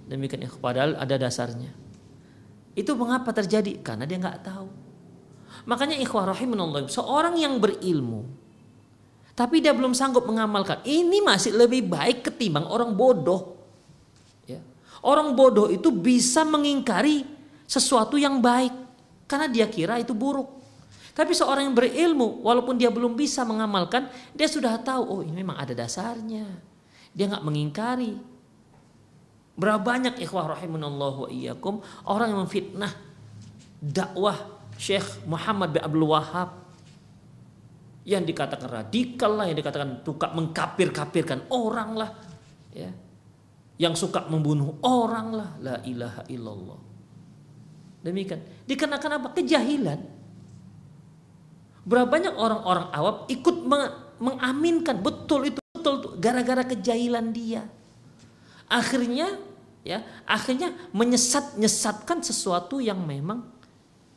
Demikian 0.04 0.44
ikhwah, 0.44 0.60
padahal 0.60 1.00
ada 1.00 1.16
dasarnya. 1.16 1.72
Itu 2.76 2.92
mengapa 2.92 3.32
terjadi? 3.32 3.80
Karena 3.80 4.04
dia 4.04 4.20
nggak 4.20 4.44
tahu. 4.44 4.68
Makanya 5.64 5.96
ikhwah 5.96 6.28
rahimunallah, 6.28 6.92
seorang 6.92 7.40
yang 7.40 7.56
berilmu 7.56 8.28
tapi 9.34 9.58
dia 9.58 9.74
belum 9.74 9.98
sanggup 9.98 10.30
mengamalkan, 10.30 10.78
ini 10.86 11.18
masih 11.18 11.58
lebih 11.58 11.82
baik 11.90 12.30
ketimbang 12.30 12.70
orang 12.70 12.94
bodoh. 12.94 13.58
Ya. 14.46 14.62
Orang 15.02 15.34
bodoh 15.34 15.66
itu 15.66 15.90
bisa 15.90 16.46
mengingkari 16.46 17.26
sesuatu 17.66 18.14
yang 18.14 18.38
baik 18.38 18.70
karena 19.26 19.50
dia 19.50 19.66
kira 19.66 19.98
itu 19.98 20.14
buruk. 20.14 20.62
Tapi 21.14 21.34
seorang 21.34 21.70
yang 21.70 21.74
berilmu, 21.74 22.42
walaupun 22.46 22.78
dia 22.78 22.90
belum 22.90 23.14
bisa 23.14 23.46
mengamalkan, 23.46 24.10
dia 24.34 24.46
sudah 24.50 24.78
tahu, 24.78 25.02
oh 25.02 25.20
ini 25.22 25.42
memang 25.42 25.58
ada 25.58 25.74
dasarnya. 25.74 26.46
Dia 27.14 27.30
nggak 27.30 27.46
mengingkari. 27.46 28.14
Berapa 29.54 29.78
banyak 29.78 30.18
ikhwah 30.18 30.58
rahimunallah 30.58 31.14
wa 31.14 31.28
iyyakum 31.30 31.78
orang 32.10 32.34
yang 32.34 32.40
memfitnah 32.42 32.90
dakwah 33.78 34.34
Syekh 34.74 35.22
Muhammad 35.30 35.70
bin 35.70 35.82
Abdul 35.86 36.10
Wahab 36.10 36.63
yang 38.04 38.24
dikatakan 38.24 38.68
radikal 38.68 39.32
lah, 39.32 39.48
yang 39.48 39.56
dikatakan 39.56 40.04
suka 40.04 40.32
mengkapir-kapirkan 40.36 41.48
orang 41.48 41.90
lah, 41.96 42.10
ya, 42.76 42.92
yang 43.80 43.96
suka 43.96 44.28
membunuh 44.28 44.76
orang 44.84 45.28
lah, 45.32 45.50
la 45.58 45.76
ilaha 45.88 46.22
illallah. 46.28 46.80
Demikian. 48.04 48.44
Dikenakan 48.68 49.10
apa? 49.16 49.28
Kejahilan. 49.32 50.00
Berapa 51.84 52.08
banyak 52.08 52.36
orang-orang 52.36 52.86
awam 52.92 53.16
ikut 53.28 53.56
mengaminkan 54.20 55.00
betul 55.00 55.48
itu 55.48 55.60
betul 55.72 56.16
gara-gara 56.16 56.64
kejahilan 56.64 57.32
dia. 57.32 57.64
Akhirnya 58.68 59.36
ya, 59.84 60.00
akhirnya 60.24 60.72
menyesat-nyesatkan 60.96 62.24
sesuatu 62.24 62.80
yang 62.80 63.00
memang 63.04 63.44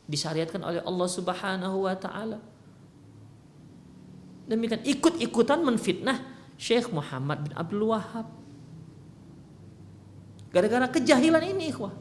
disyariatkan 0.08 0.64
oleh 0.64 0.80
Allah 0.80 1.08
Subhanahu 1.08 1.84
wa 1.84 1.96
taala. 1.96 2.40
Demikian 4.48 4.80
ikut-ikutan 4.80 5.60
menfitnah 5.60 6.24
Syekh 6.56 6.88
Muhammad 6.90 7.44
bin 7.44 7.52
Abdul 7.52 7.92
Wahab. 7.92 8.26
Gara-gara 10.48 10.88
kejahilan 10.88 11.44
ini 11.44 11.68
ikhwah. 11.68 11.92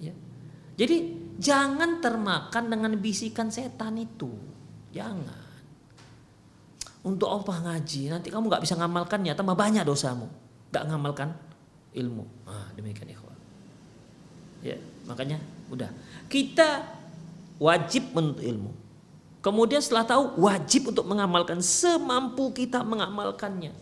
Ya. 0.00 0.16
Jadi 0.80 1.12
jangan 1.36 2.00
termakan 2.00 2.72
dengan 2.72 2.96
bisikan 2.96 3.52
setan 3.52 4.00
itu. 4.00 4.32
Jangan. 4.96 5.52
Untuk 7.04 7.28
apa 7.28 7.52
ngaji? 7.64 8.12
Nanti 8.12 8.28
kamu 8.32 8.48
nggak 8.48 8.64
bisa 8.64 8.76
ngamalkannya, 8.80 9.32
tambah 9.36 9.56
banyak 9.56 9.84
dosamu. 9.84 10.28
Gak 10.72 10.88
ngamalkan 10.88 11.32
ilmu. 11.96 12.24
Ah, 12.48 12.68
demikian 12.76 13.08
ikhwah. 13.12 13.36
Ya, 14.60 14.76
makanya 15.08 15.40
udah. 15.72 15.88
Kita 16.28 16.84
wajib 17.56 18.12
menuntut 18.12 18.44
ilmu. 18.44 18.72
Kemudian 19.40 19.80
setelah 19.80 20.04
tahu 20.04 20.36
wajib 20.44 20.92
untuk 20.92 21.08
mengamalkan 21.08 21.64
semampu 21.64 22.52
kita 22.52 22.84
mengamalkannya. 22.84 23.72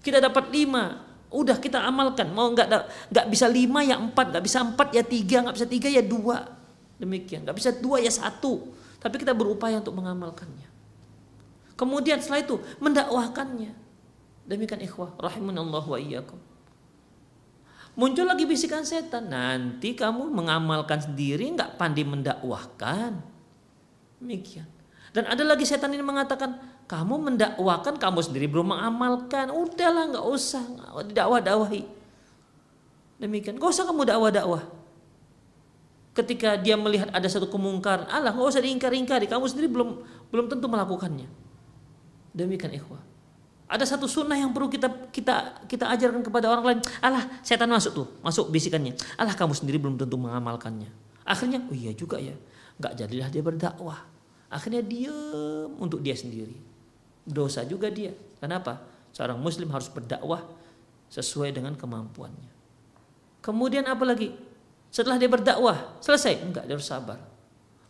Kita 0.00 0.24
dapat 0.24 0.48
lima, 0.48 1.04
udah 1.28 1.60
kita 1.60 1.84
amalkan. 1.84 2.32
Mau 2.32 2.48
nggak 2.48 2.68
nggak 3.12 3.26
bisa 3.28 3.44
lima 3.44 3.84
ya 3.84 4.00
empat, 4.00 4.32
nggak 4.32 4.44
bisa 4.44 4.64
empat 4.64 4.88
ya 4.96 5.04
tiga, 5.04 5.44
nggak 5.44 5.56
bisa 5.60 5.68
tiga 5.68 5.88
ya 5.92 6.00
dua. 6.00 6.48
Demikian, 6.96 7.44
nggak 7.44 7.56
bisa 7.60 7.70
dua 7.76 8.00
ya 8.00 8.08
satu. 8.08 8.72
Tapi 9.00 9.20
kita 9.20 9.36
berupaya 9.36 9.84
untuk 9.84 10.00
mengamalkannya. 10.00 10.68
Kemudian 11.76 12.20
setelah 12.24 12.40
itu 12.40 12.56
mendakwahkannya. 12.80 13.72
Demikian 14.48 14.80
ikhwah, 14.80 15.12
rahimunallah 15.20 15.84
wa 15.84 16.00
iyyakum. 16.00 16.40
Muncul 18.00 18.24
lagi 18.24 18.48
bisikan 18.48 18.88
setan, 18.88 19.28
nanti 19.28 19.92
kamu 19.92 20.32
mengamalkan 20.32 21.04
sendiri 21.04 21.52
nggak 21.52 21.76
pandai 21.76 22.08
mendakwahkan 22.08 23.29
Demikian. 24.20 24.68
Dan 25.10 25.26
ada 25.26 25.42
lagi 25.42 25.66
setan 25.66 25.90
ini 25.90 26.04
mengatakan, 26.06 26.54
kamu 26.86 27.18
mendakwakan 27.18 27.98
kamu 27.98 28.20
sendiri 28.22 28.46
belum 28.46 28.76
mengamalkan. 28.76 29.50
Udahlah 29.50 30.14
nggak 30.14 30.26
usah 30.28 30.62
dakwah-dakwahi. 31.10 31.82
Demikian. 33.18 33.58
Gak 33.58 33.70
usah 33.74 33.84
kamu 33.90 34.06
dakwah-dakwah. 34.06 34.62
Ketika 36.14 36.58
dia 36.58 36.74
melihat 36.74 37.10
ada 37.10 37.26
satu 37.26 37.50
kemungkaran, 37.50 38.06
Allah 38.06 38.30
nggak 38.30 38.48
usah 38.48 38.62
diingkari-ingkari. 38.62 39.26
Kamu 39.26 39.44
sendiri 39.50 39.66
belum 39.66 40.02
belum 40.30 40.46
tentu 40.46 40.66
melakukannya. 40.70 41.26
Demikian 42.30 42.70
ikhwah. 42.74 43.02
Ada 43.70 43.86
satu 43.86 44.10
sunnah 44.10 44.34
yang 44.34 44.50
perlu 44.50 44.66
kita 44.66 44.90
kita 45.14 45.66
kita 45.70 45.90
ajarkan 45.94 46.26
kepada 46.26 46.50
orang 46.50 46.64
lain. 46.66 46.80
Allah, 46.98 47.22
setan 47.46 47.70
masuk 47.70 47.92
tuh, 47.94 48.06
masuk 48.22 48.50
bisikannya. 48.50 48.98
Allah 49.14 49.34
kamu 49.34 49.54
sendiri 49.54 49.78
belum 49.78 49.94
tentu 49.94 50.18
mengamalkannya. 50.18 50.90
Akhirnya, 51.22 51.62
oh 51.70 51.74
iya 51.74 51.94
juga 51.94 52.18
ya 52.18 52.34
nggak 52.80 52.96
jadilah 52.96 53.28
dia 53.28 53.44
berdakwah. 53.44 54.00
Akhirnya 54.50 54.82
diam 54.82 55.76
untuk 55.78 56.00
dia 56.00 56.16
sendiri. 56.16 56.56
Dosa 57.22 57.62
juga 57.62 57.92
dia. 57.92 58.10
Kenapa? 58.40 58.80
Seorang 59.12 59.38
muslim 59.38 59.68
harus 59.70 59.86
berdakwah 59.92 60.42
sesuai 61.12 61.54
dengan 61.54 61.76
kemampuannya. 61.76 62.50
Kemudian 63.44 63.86
apa 63.86 64.02
lagi? 64.02 64.32
Setelah 64.90 65.20
dia 65.20 65.30
berdakwah, 65.30 66.00
selesai? 66.02 66.42
Enggak, 66.42 66.66
dia 66.66 66.74
harus 66.74 66.88
sabar. 66.88 67.20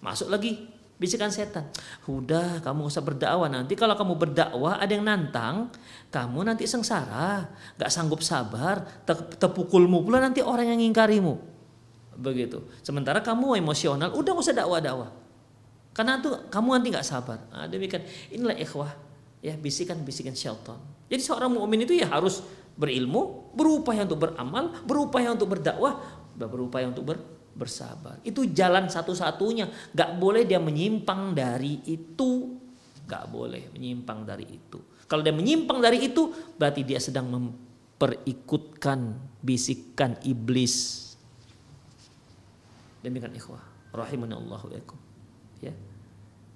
Masuk 0.05 0.29
lagi 0.29 0.69
bisikan 1.01 1.33
setan. 1.33 1.65
Udah, 2.05 2.61
kamu 2.61 2.93
usah 2.93 3.01
berdakwah 3.01 3.49
nanti. 3.49 3.73
Kalau 3.73 3.97
kamu 3.97 4.21
berdakwah 4.21 4.77
ada 4.77 4.93
yang 4.93 5.09
nantang, 5.09 5.73
kamu 6.13 6.45
nanti 6.45 6.69
sengsara, 6.69 7.49
nggak 7.81 7.89
sanggup 7.89 8.21
sabar, 8.21 8.85
terpukulmu 9.41 10.05
pula 10.05 10.21
nanti 10.21 10.45
orang 10.45 10.77
yang 10.77 10.81
ngingkarimu 10.85 11.50
begitu. 12.21 12.61
Sementara 12.85 13.25
kamu 13.25 13.57
emosional, 13.57 14.13
udah 14.13 14.31
nggak 14.37 14.45
usah 14.45 14.57
dakwah-dakwah. 14.57 15.11
Karena 15.97 16.21
itu 16.21 16.31
kamu 16.53 16.69
nanti 16.77 16.89
nggak 16.93 17.07
sabar. 17.09 17.39
Nah, 17.51 17.67
demikian. 17.67 18.05
Inilah 18.31 18.55
ikhwah, 18.61 18.93
ya 19.43 19.57
bisikan-bisikan 19.57 20.37
syaitan. 20.37 20.79
Jadi 21.11 21.23
seorang 21.25 21.51
mukmin 21.51 21.83
itu 21.83 21.99
ya 21.99 22.07
harus 22.07 22.45
berilmu, 22.79 23.51
berupaya 23.57 24.07
untuk 24.07 24.31
beramal, 24.31 24.71
berupaya 24.87 25.35
untuk 25.35 25.59
berdakwah, 25.59 25.99
berupaya 26.39 26.87
untuk 26.87 27.05
ber, 27.11 27.19
bersabar. 27.57 28.23
Itu 28.23 28.47
jalan 28.47 28.87
satu-satunya. 28.87 29.91
Gak 29.91 30.21
boleh 30.23 30.47
dia 30.47 30.63
menyimpang 30.63 31.35
dari 31.35 31.83
itu. 31.91 32.55
Gak 33.11 33.27
boleh 33.27 33.75
menyimpang 33.75 34.23
dari 34.23 34.47
itu. 34.47 34.79
Kalau 35.11 35.27
dia 35.27 35.35
menyimpang 35.35 35.83
dari 35.83 36.07
itu, 36.07 36.31
berarti 36.55 36.87
dia 36.87 37.03
sedang 37.03 37.27
memperikutkan 37.27 39.19
bisikan 39.43 40.15
iblis 40.23 41.10
Demikian 43.01 43.33
ikhwah. 43.33 43.63
Rahimani 43.91 44.37
Allah 44.37 44.61
yakum. 44.77 44.99
Ya. 45.65 45.75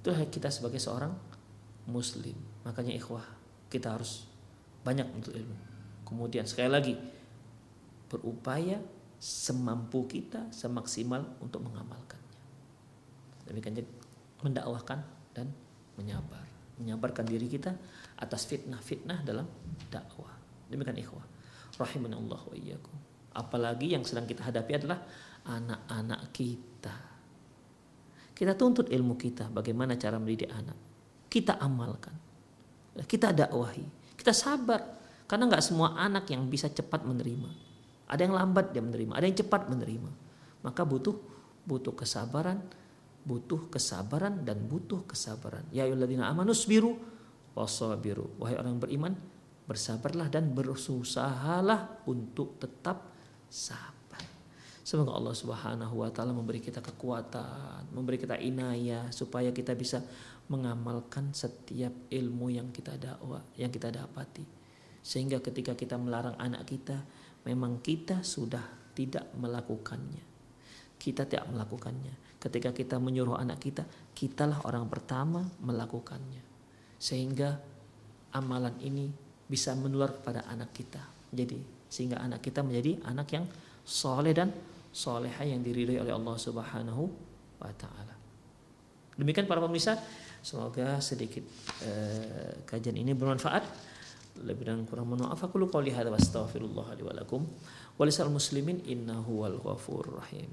Itu 0.00 0.12
kita 0.12 0.52
sebagai 0.52 0.78
seorang 0.78 1.12
muslim. 1.88 2.36
Makanya 2.64 2.92
ikhwah, 2.96 3.24
kita 3.72 3.96
harus 3.96 4.28
banyak 4.84 5.08
untuk 5.16 5.32
ilmu. 5.32 5.56
Kemudian 6.04 6.44
sekali 6.44 6.70
lagi 6.70 6.94
berupaya 8.12 8.78
semampu 9.16 10.04
kita 10.04 10.52
semaksimal 10.52 11.24
untuk 11.40 11.64
mengamalkannya. 11.64 12.36
Demikian 13.48 13.88
mendakwahkan 14.44 15.00
dan 15.32 15.48
menyabar, 15.96 16.44
menyabarkan 16.76 17.24
diri 17.24 17.48
kita 17.48 17.72
atas 18.20 18.44
fitnah-fitnah 18.44 19.24
dalam 19.24 19.48
dakwah. 19.88 20.32
Demikian 20.68 21.00
ikhwah. 21.00 21.24
Rahimani 21.80 22.14
Allah 22.14 22.40
wa 22.44 22.54
iyyakum. 22.54 23.13
Apalagi 23.34 23.98
yang 23.98 24.06
sedang 24.06 24.24
kita 24.24 24.46
hadapi 24.46 24.72
adalah 24.78 25.02
anak-anak 25.44 26.30
kita. 26.30 26.96
Kita 28.34 28.54
tuntut 28.54 28.90
ilmu 28.90 29.14
kita 29.18 29.50
bagaimana 29.50 29.98
cara 29.98 30.18
mendidik 30.18 30.50
anak. 30.50 30.78
Kita 31.26 31.58
amalkan. 31.58 32.14
Kita 33.04 33.34
dakwahi. 33.34 34.14
Kita 34.14 34.30
sabar. 34.30 34.80
Karena 35.26 35.50
nggak 35.50 35.64
semua 35.64 35.98
anak 35.98 36.30
yang 36.30 36.46
bisa 36.46 36.70
cepat 36.70 37.02
menerima. 37.02 37.50
Ada 38.04 38.28
yang 38.28 38.36
lambat 38.36 38.76
dia 38.76 38.84
menerima, 38.84 39.16
ada 39.16 39.24
yang 39.24 39.38
cepat 39.40 39.72
menerima. 39.72 40.10
Maka 40.60 40.84
butuh 40.84 41.16
butuh 41.64 41.96
kesabaran, 41.96 42.60
butuh 43.24 43.72
kesabaran 43.72 44.44
dan 44.44 44.60
butuh 44.68 45.08
kesabaran. 45.08 45.64
Ya 45.72 45.88
ayyuhalladzina 45.88 46.28
amanus 46.28 46.68
biru. 46.68 47.00
Wahai 47.56 48.58
orang 48.58 48.76
yang 48.76 48.82
beriman, 48.82 49.12
bersabarlah 49.64 50.28
dan 50.28 50.52
berusahalah 50.52 52.04
untuk 52.04 52.60
tetap 52.60 53.13
sabar. 53.54 54.18
Semoga 54.82 55.14
Allah 55.14 55.32
Subhanahu 55.32 56.02
wa 56.02 56.10
taala 56.10 56.34
memberi 56.34 56.58
kita 56.58 56.82
kekuatan, 56.82 57.94
memberi 57.94 58.18
kita 58.18 58.34
inayah 58.34 59.14
supaya 59.14 59.54
kita 59.54 59.78
bisa 59.78 60.02
mengamalkan 60.50 61.30
setiap 61.32 61.94
ilmu 62.10 62.50
yang 62.50 62.68
kita 62.74 62.98
dakwah, 62.98 63.40
yang 63.54 63.70
kita 63.70 63.94
dapati. 63.94 64.44
Sehingga 65.00 65.38
ketika 65.38 65.78
kita 65.78 65.94
melarang 65.96 66.36
anak 66.36 66.66
kita, 66.68 66.98
memang 67.46 67.80
kita 67.80 68.26
sudah 68.26 68.92
tidak 68.92 69.30
melakukannya. 69.38 70.34
Kita 71.00 71.24
tidak 71.24 71.48
melakukannya. 71.48 72.40
Ketika 72.42 72.76
kita 72.76 73.00
menyuruh 73.00 73.40
anak 73.40 73.60
kita, 73.62 73.88
kitalah 74.12 74.60
orang 74.68 74.84
pertama 74.90 75.48
melakukannya. 75.64 76.44
Sehingga 77.00 77.56
amalan 78.36 78.76
ini 78.84 79.08
bisa 79.48 79.72
menular 79.76 80.12
kepada 80.12 80.44
anak 80.48 80.72
kita. 80.76 81.00
Jadi 81.32 81.73
sehingga 81.94 82.18
anak 82.18 82.42
kita 82.42 82.66
menjadi 82.66 82.98
anak 83.06 83.30
yang 83.30 83.46
soleh 83.86 84.34
dan 84.34 84.50
soleha 84.90 85.46
yang 85.46 85.62
diridhoi 85.62 86.02
oleh 86.02 86.10
Allah 86.10 86.34
Subhanahu 86.34 87.02
wa 87.62 87.70
taala. 87.78 88.14
Demikian 89.14 89.46
para 89.46 89.62
pemirsa, 89.62 89.94
semoga 90.42 90.98
sedikit 90.98 91.46
eh, 91.86 92.66
kajian 92.66 92.98
ini 92.98 93.14
bermanfaat. 93.14 93.94
Lebih 94.42 94.66
dan 94.66 94.82
kurang 94.90 95.14
mohon 95.14 95.30
maaf 95.30 95.38
aku 95.46 95.62
qouli 95.70 95.94
hadza 95.94 96.10
wa 96.10 96.18
astaghfirullah 96.18 96.98
li 96.98 97.06
wa 97.06 97.14
lakum 97.14 97.46
muslimin 98.34 98.82
innahu 98.82 99.46
wal 99.46 99.62
ghafurur 99.62 100.18
rahim. 100.18 100.50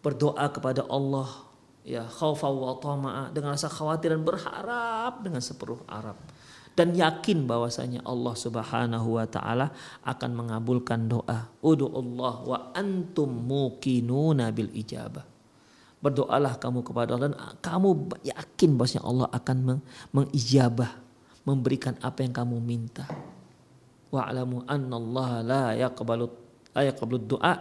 berdoa 0.00 0.48
kepada 0.48 0.88
Allah. 0.88 1.44
Ya 1.86 2.02
khaufa 2.08 2.50
wa 2.50 2.74
tama'a 2.80 3.30
dengan 3.30 3.54
rasa 3.54 3.70
khawatir 3.70 4.10
dan 4.16 4.26
berharap 4.26 5.22
dengan 5.22 5.38
sepenuh 5.38 5.78
Arab 5.86 6.18
dan 6.74 6.90
yakin 6.90 7.46
bahwasanya 7.46 8.02
Allah 8.02 8.34
Subhanahu 8.34 9.14
wa 9.14 9.26
taala 9.30 9.70
akan 10.02 10.30
mengabulkan 10.34 11.06
doa. 11.06 11.46
Allah 11.62 12.34
wa 12.42 12.58
antum 12.74 13.30
muqinuna 13.30 14.50
bil 14.50 14.74
ijabah. 14.74 15.22
Berdoalah 16.02 16.58
kamu 16.58 16.82
kepada 16.82 17.14
Allah 17.14 17.30
dan 17.30 17.38
kamu 17.62 18.18
yakin 18.26 18.70
bahwasanya 18.74 19.04
Allah 19.06 19.28
akan 19.30 19.56
mengijabah 20.10 21.05
memberikan 21.46 21.94
apa 22.02 22.26
yang 22.26 22.34
kamu 22.34 22.58
minta. 22.58 23.06
Wa'lamu 24.10 24.66
Allah 24.66 25.30
la 25.46 25.64
yaqbalu 25.78 26.26
la 26.74 26.82
yaqbalu 26.84 27.16
du'a 27.22 27.54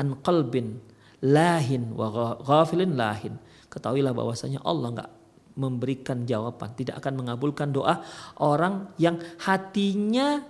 an 0.00 0.16
qalbin 0.24 0.80
lahin 1.22 1.92
wa 1.92 2.36
ghafilin 2.40 2.96
lahin. 2.96 3.36
Ketahuilah 3.68 4.16
bahwasanya 4.16 4.64
Allah 4.64 4.88
enggak 4.96 5.10
memberikan 5.56 6.28
jawaban, 6.28 6.76
tidak 6.76 7.00
akan 7.00 7.24
mengabulkan 7.24 7.72
doa 7.72 8.04
orang 8.40 8.92
yang 9.00 9.16
hatinya 9.40 10.44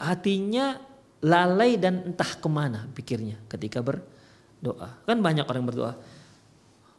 hatinya 0.00 0.80
lalai 1.20 1.76
dan 1.76 2.08
entah 2.08 2.38
ke 2.38 2.48
mana 2.48 2.88
pikirnya 2.94 3.36
ketika 3.52 3.84
berdoa. 3.84 5.04
Kan 5.04 5.20
banyak 5.20 5.44
orang 5.44 5.64
berdoa, 5.68 5.92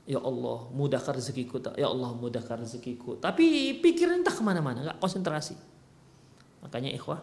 Ya 0.10 0.18
Allah, 0.18 0.66
mudahkan 0.74 1.22
rezekiku. 1.22 1.62
Ya 1.78 1.86
Allah, 1.86 2.10
mudahkan 2.18 2.66
rezekiku. 2.66 3.22
Tapi 3.22 3.78
pikiran 3.78 4.26
entah 4.26 4.34
ke 4.34 4.42
mana-mana, 4.42 4.82
nggak 4.82 4.98
konsentrasi. 4.98 5.54
Makanya 6.66 6.90
ikhwah, 6.98 7.22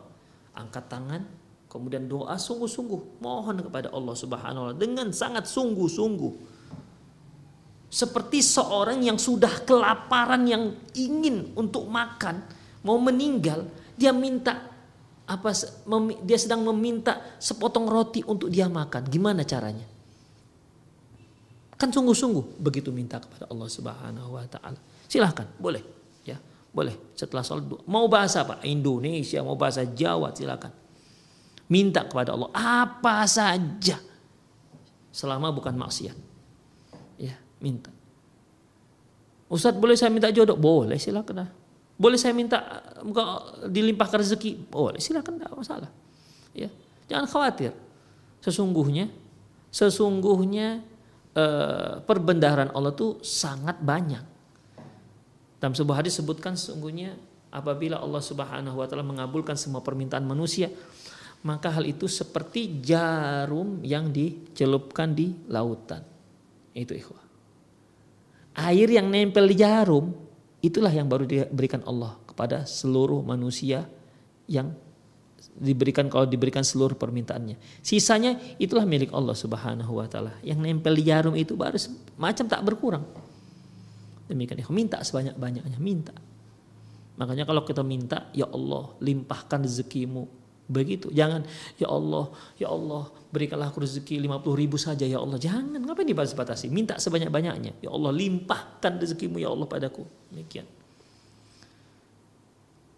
angkat 0.54 0.86
tangan, 0.86 1.26
kemudian 1.66 2.06
doa 2.06 2.38
sungguh-sungguh. 2.38 3.18
Mohon 3.18 3.66
kepada 3.66 3.90
Allah 3.90 4.14
subhanahu 4.14 4.62
wa 4.62 4.66
ta'ala 4.70 4.78
dengan 4.78 5.10
sangat 5.10 5.50
sungguh-sungguh. 5.50 6.54
Seperti 7.90 8.38
seorang 8.38 9.02
yang 9.02 9.18
sudah 9.18 9.66
kelaparan 9.66 10.46
yang 10.46 10.70
ingin 10.94 11.58
untuk 11.58 11.90
makan, 11.90 12.46
mau 12.86 13.02
meninggal, 13.02 13.66
dia 13.98 14.14
minta 14.14 14.62
apa 15.26 15.50
dia 16.22 16.38
sedang 16.38 16.62
meminta 16.70 17.34
sepotong 17.42 17.90
roti 17.90 18.22
untuk 18.22 18.46
dia 18.46 18.70
makan. 18.70 19.10
Gimana 19.10 19.42
caranya? 19.42 19.95
Kan 21.76 21.92
sungguh-sungguh 21.92 22.56
begitu 22.56 22.88
minta 22.88 23.20
kepada 23.20 23.44
Allah 23.52 23.68
Subhanahu 23.68 24.40
wa 24.40 24.44
taala. 24.48 24.80
Silahkan, 25.04 25.44
boleh 25.60 25.84
ya. 26.24 26.40
Boleh 26.72 26.96
setelah 27.12 27.44
salat 27.44 27.68
mau 27.84 28.08
bahasa 28.08 28.44
apa? 28.44 28.64
Indonesia, 28.64 29.44
mau 29.44 29.56
bahasa 29.56 29.84
Jawa 29.84 30.32
silakan. 30.32 30.72
Minta 31.68 32.04
kepada 32.08 32.32
Allah 32.32 32.48
apa 32.56 33.24
saja. 33.28 34.00
Selama 35.12 35.52
bukan 35.52 35.76
maksiat. 35.76 36.16
Ya, 37.16 37.36
minta. 37.60 37.88
Ustadz 39.48 39.80
boleh 39.80 39.96
saya 39.96 40.12
minta 40.12 40.28
jodoh? 40.32 40.56
Boleh 40.56 41.00
silakan. 41.00 41.48
Boleh 41.96 42.20
saya 42.20 42.36
minta 42.36 42.84
dilimpahkan 43.68 44.20
rezeki? 44.20 44.68
Boleh 44.68 45.00
silakan 45.00 45.40
tidak 45.40 45.56
masalah. 45.56 45.90
Ya, 46.52 46.68
jangan 47.08 47.24
khawatir. 47.24 47.72
Sesungguhnya, 48.44 49.08
sesungguhnya 49.72 50.84
Eh, 51.36 52.00
perbendaharaan 52.00 52.72
Allah 52.72 52.96
itu 52.96 53.20
sangat 53.20 53.76
banyak. 53.84 54.24
Dalam 55.60 55.76
sebuah 55.76 56.00
hadis 56.00 56.16
sebutkan 56.16 56.56
sesungguhnya 56.56 57.12
apabila 57.52 58.00
Allah 58.00 58.24
Subhanahu 58.24 58.80
wa 58.80 58.88
taala 58.88 59.04
mengabulkan 59.04 59.52
semua 59.52 59.84
permintaan 59.84 60.24
manusia, 60.24 60.72
maka 61.44 61.68
hal 61.76 61.84
itu 61.84 62.08
seperti 62.08 62.80
jarum 62.80 63.84
yang 63.84 64.08
dicelupkan 64.08 65.12
di 65.12 65.36
lautan. 65.52 66.00
Itu 66.72 66.96
ikhwah. 66.96 67.20
Air 68.56 68.88
yang 68.96 69.12
nempel 69.12 69.44
di 69.44 69.60
jarum 69.60 70.16
itulah 70.64 70.88
yang 70.88 71.04
baru 71.04 71.28
diberikan 71.28 71.84
Allah 71.84 72.16
kepada 72.24 72.64
seluruh 72.64 73.20
manusia 73.20 73.84
yang 74.48 74.72
diberikan 75.56 76.06
kalau 76.12 76.28
diberikan 76.28 76.60
seluruh 76.60 76.94
permintaannya. 76.94 77.56
Sisanya 77.80 78.36
itulah 78.60 78.84
milik 78.84 79.10
Allah 79.16 79.32
Subhanahu 79.32 79.98
wa 79.98 80.06
taala. 80.06 80.36
Yang 80.44 80.58
nempel 80.60 80.92
di 80.92 81.04
jarum 81.08 81.34
itu 81.34 81.56
baru 81.56 81.80
macam 82.20 82.44
tak 82.44 82.60
berkurang. 82.62 83.04
Demikian 84.26 84.58
ya, 84.60 84.66
minta 84.74 84.98
sebanyak-banyaknya, 85.00 85.78
minta. 85.78 86.12
Makanya 87.16 87.48
kalau 87.48 87.64
kita 87.64 87.80
minta, 87.80 88.28
ya 88.36 88.44
Allah, 88.50 88.92
limpahkan 89.00 89.64
rezekimu. 89.64 90.28
Begitu. 90.66 91.14
Jangan, 91.14 91.46
ya 91.78 91.86
Allah, 91.86 92.26
ya 92.58 92.68
Allah, 92.74 93.06
berikanlah 93.30 93.70
aku 93.70 93.86
rezeki 93.86 94.18
50 94.18 94.60
ribu 94.60 94.76
saja 94.76 95.06
ya 95.06 95.22
Allah. 95.22 95.38
Jangan, 95.38 95.78
ngapain 95.78 96.04
dibatasi? 96.10 96.66
Minta 96.68 96.98
sebanyak-banyaknya. 96.98 97.78
Ya 97.80 97.90
Allah, 97.94 98.10
limpahkan 98.10 98.98
rezekimu 98.98 99.38
ya 99.38 99.54
Allah 99.54 99.64
padaku. 99.70 100.02
Demikian. 100.34 100.66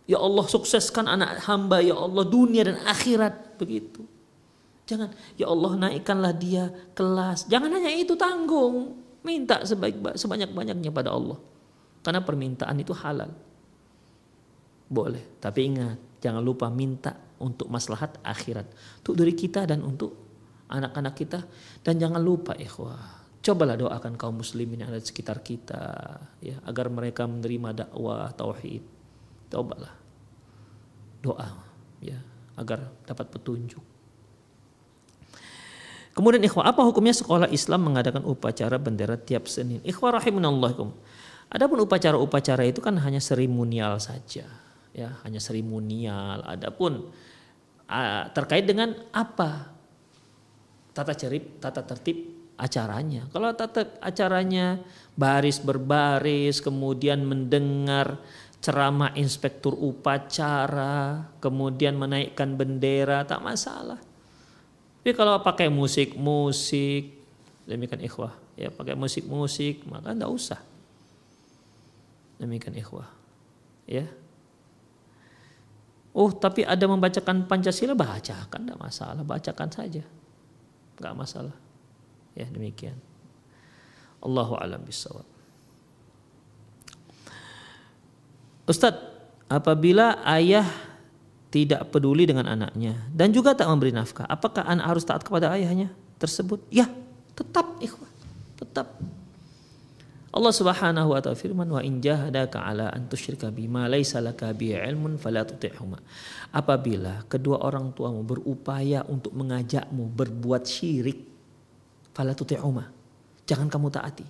Ya 0.09 0.17
Allah 0.17 0.49
sukseskan 0.49 1.05
anak 1.05 1.45
hamba 1.45 1.85
ya 1.85 1.93
Allah 1.93 2.25
dunia 2.25 2.65
dan 2.65 2.81
akhirat 2.81 3.61
begitu. 3.61 4.09
Jangan 4.89 5.13
ya 5.37 5.53
Allah 5.53 5.77
naikkanlah 5.77 6.33
dia 6.33 6.73
kelas. 6.97 7.45
Jangan 7.53 7.69
hanya 7.77 7.93
itu 7.93 8.17
tanggung. 8.17 9.05
Minta 9.21 9.61
sebaik 9.61 10.01
sebanyak-banyaknya 10.17 10.89
pada 10.89 11.13
Allah. 11.13 11.37
Karena 12.01 12.25
permintaan 12.25 12.81
itu 12.81 12.97
halal. 12.97 13.29
Boleh, 14.89 15.37
tapi 15.45 15.69
ingat 15.69 16.01
jangan 16.25 16.41
lupa 16.41 16.73
minta 16.73 17.13
untuk 17.37 17.69
maslahat 17.69 18.17
akhirat. 18.25 18.65
Untuk 19.05 19.21
diri 19.21 19.37
kita 19.37 19.69
dan 19.69 19.85
untuk 19.85 20.17
anak-anak 20.69 21.15
kita 21.17 21.41
dan 21.85 21.95
jangan 21.97 22.21
lupa 22.21 22.53
ikhwah 22.57 23.25
cobalah 23.41 23.75
doakan 23.81 24.15
kaum 24.21 24.45
muslimin 24.45 24.85
yang 24.85 24.93
ada 24.93 25.01
di 25.01 25.09
sekitar 25.09 25.41
kita 25.41 25.83
ya 26.45 26.61
agar 26.69 26.93
mereka 26.93 27.25
menerima 27.25 27.85
dakwah 27.85 28.29
tauhid 28.37 28.85
cobalah 29.49 29.95
doa 31.19 31.51
ya 32.03 32.19
agar 32.59 32.91
dapat 33.07 33.27
petunjuk. 33.31 33.83
Kemudian 36.15 36.43
ikhwah, 36.43 36.67
apa 36.67 36.83
hukumnya 36.83 37.15
sekolah 37.15 37.47
Islam 37.55 37.87
mengadakan 37.87 38.27
upacara 38.27 38.75
bendera 38.75 39.15
tiap 39.15 39.47
Senin? 39.47 39.79
Ikhwah 39.87 40.19
rahimunallahum. 40.19 40.91
Adapun 41.47 41.79
upacara-upacara 41.87 42.67
itu 42.67 42.83
kan 42.83 42.99
hanya 42.99 43.23
seremonial 43.23 44.03
saja, 44.03 44.51
ya, 44.91 45.09
hanya 45.23 45.39
seremonial. 45.39 46.43
Adapun 46.43 47.07
terkait 48.35 48.67
dengan 48.67 48.99
apa 49.15 49.71
tata 50.91 51.15
cerip, 51.15 51.63
tata 51.63 51.87
tertib 51.87 52.51
acaranya. 52.59 53.31
Kalau 53.31 53.55
tata 53.55 53.87
acaranya 54.03 54.83
baris 55.15 55.63
berbaris, 55.63 56.59
kemudian 56.59 57.23
mendengar 57.23 58.19
ceramah 58.59 59.15
inspektur 59.15 59.75
upacara, 59.79 61.31
kemudian 61.39 61.95
menaikkan 61.95 62.59
bendera, 62.59 63.23
tak 63.23 63.43
masalah. 63.43 64.03
Tapi 64.99 65.15
kalau 65.15 65.39
pakai 65.41 65.71
musik-musik, 65.71 67.17
demikian 67.65 68.03
ikhwah, 68.03 68.35
ya 68.59 68.69
pakai 68.69 68.99
musik-musik, 68.99 69.87
maka 69.87 70.11
tidak 70.13 70.31
usah. 70.35 70.61
Demikian 72.43 72.75
ikhwah. 72.77 73.09
Ya. 73.89 74.11
Oh, 76.13 76.35
tapi 76.35 76.67
ada 76.67 76.83
membacakan 76.91 77.47
Pancasila 77.47 77.95
bacakan 77.95 78.61
tidak 78.67 78.81
masalah, 78.83 79.23
bacakan 79.23 79.71
saja. 79.71 80.03
Enggak 80.99 81.15
masalah. 81.15 81.57
Ya, 82.35 82.51
demikian. 82.51 82.99
Allahu 84.19 84.59
alam 84.59 84.83
bisawab. 84.83 85.38
Ustadz, 88.69 89.01
apabila 89.49 90.21
ayah 90.29 90.69
tidak 91.49 91.89
peduli 91.89 92.29
dengan 92.29 92.45
anaknya 92.45 93.09
dan 93.09 93.33
juga 93.33 93.57
tak 93.57 93.65
memberi 93.65 93.97
nafkah, 93.97 94.29
apakah 94.29 94.69
anak 94.69 94.85
harus 94.93 95.09
taat 95.09 95.25
kepada 95.25 95.57
ayahnya 95.57 95.89
tersebut? 96.21 96.61
Ya, 96.69 96.85
tetap 97.33 97.81
ikhwan, 97.81 98.13
tetap. 98.61 98.93
Allah 100.29 100.53
Subhanahu 100.53 101.17
wa 101.17 101.25
taala 101.25 101.41
firman 101.41 101.65
wa 101.73 101.81
in 101.81 102.05
jahadaka 102.05 102.61
ala 102.61 102.93
an 102.93 103.09
tusyrika 103.09 103.49
bima 103.49 103.89
laisa 103.89 104.21
laka 104.21 104.53
bi 104.53 104.77
ilmun 104.77 105.17
fala 105.17 105.49
tuti'huma. 105.49 105.97
Apabila 106.53 107.25
kedua 107.25 107.65
orang 107.65 107.97
tuamu 107.97 108.21
berupaya 108.21 109.09
untuk 109.09 109.33
mengajakmu 109.33 110.13
berbuat 110.13 110.69
syirik 110.69 111.25
fala 112.13 112.37
tuti'huma. 112.37 112.85
Jangan 113.49 113.73
kamu 113.73 113.89
taati. 113.89 114.27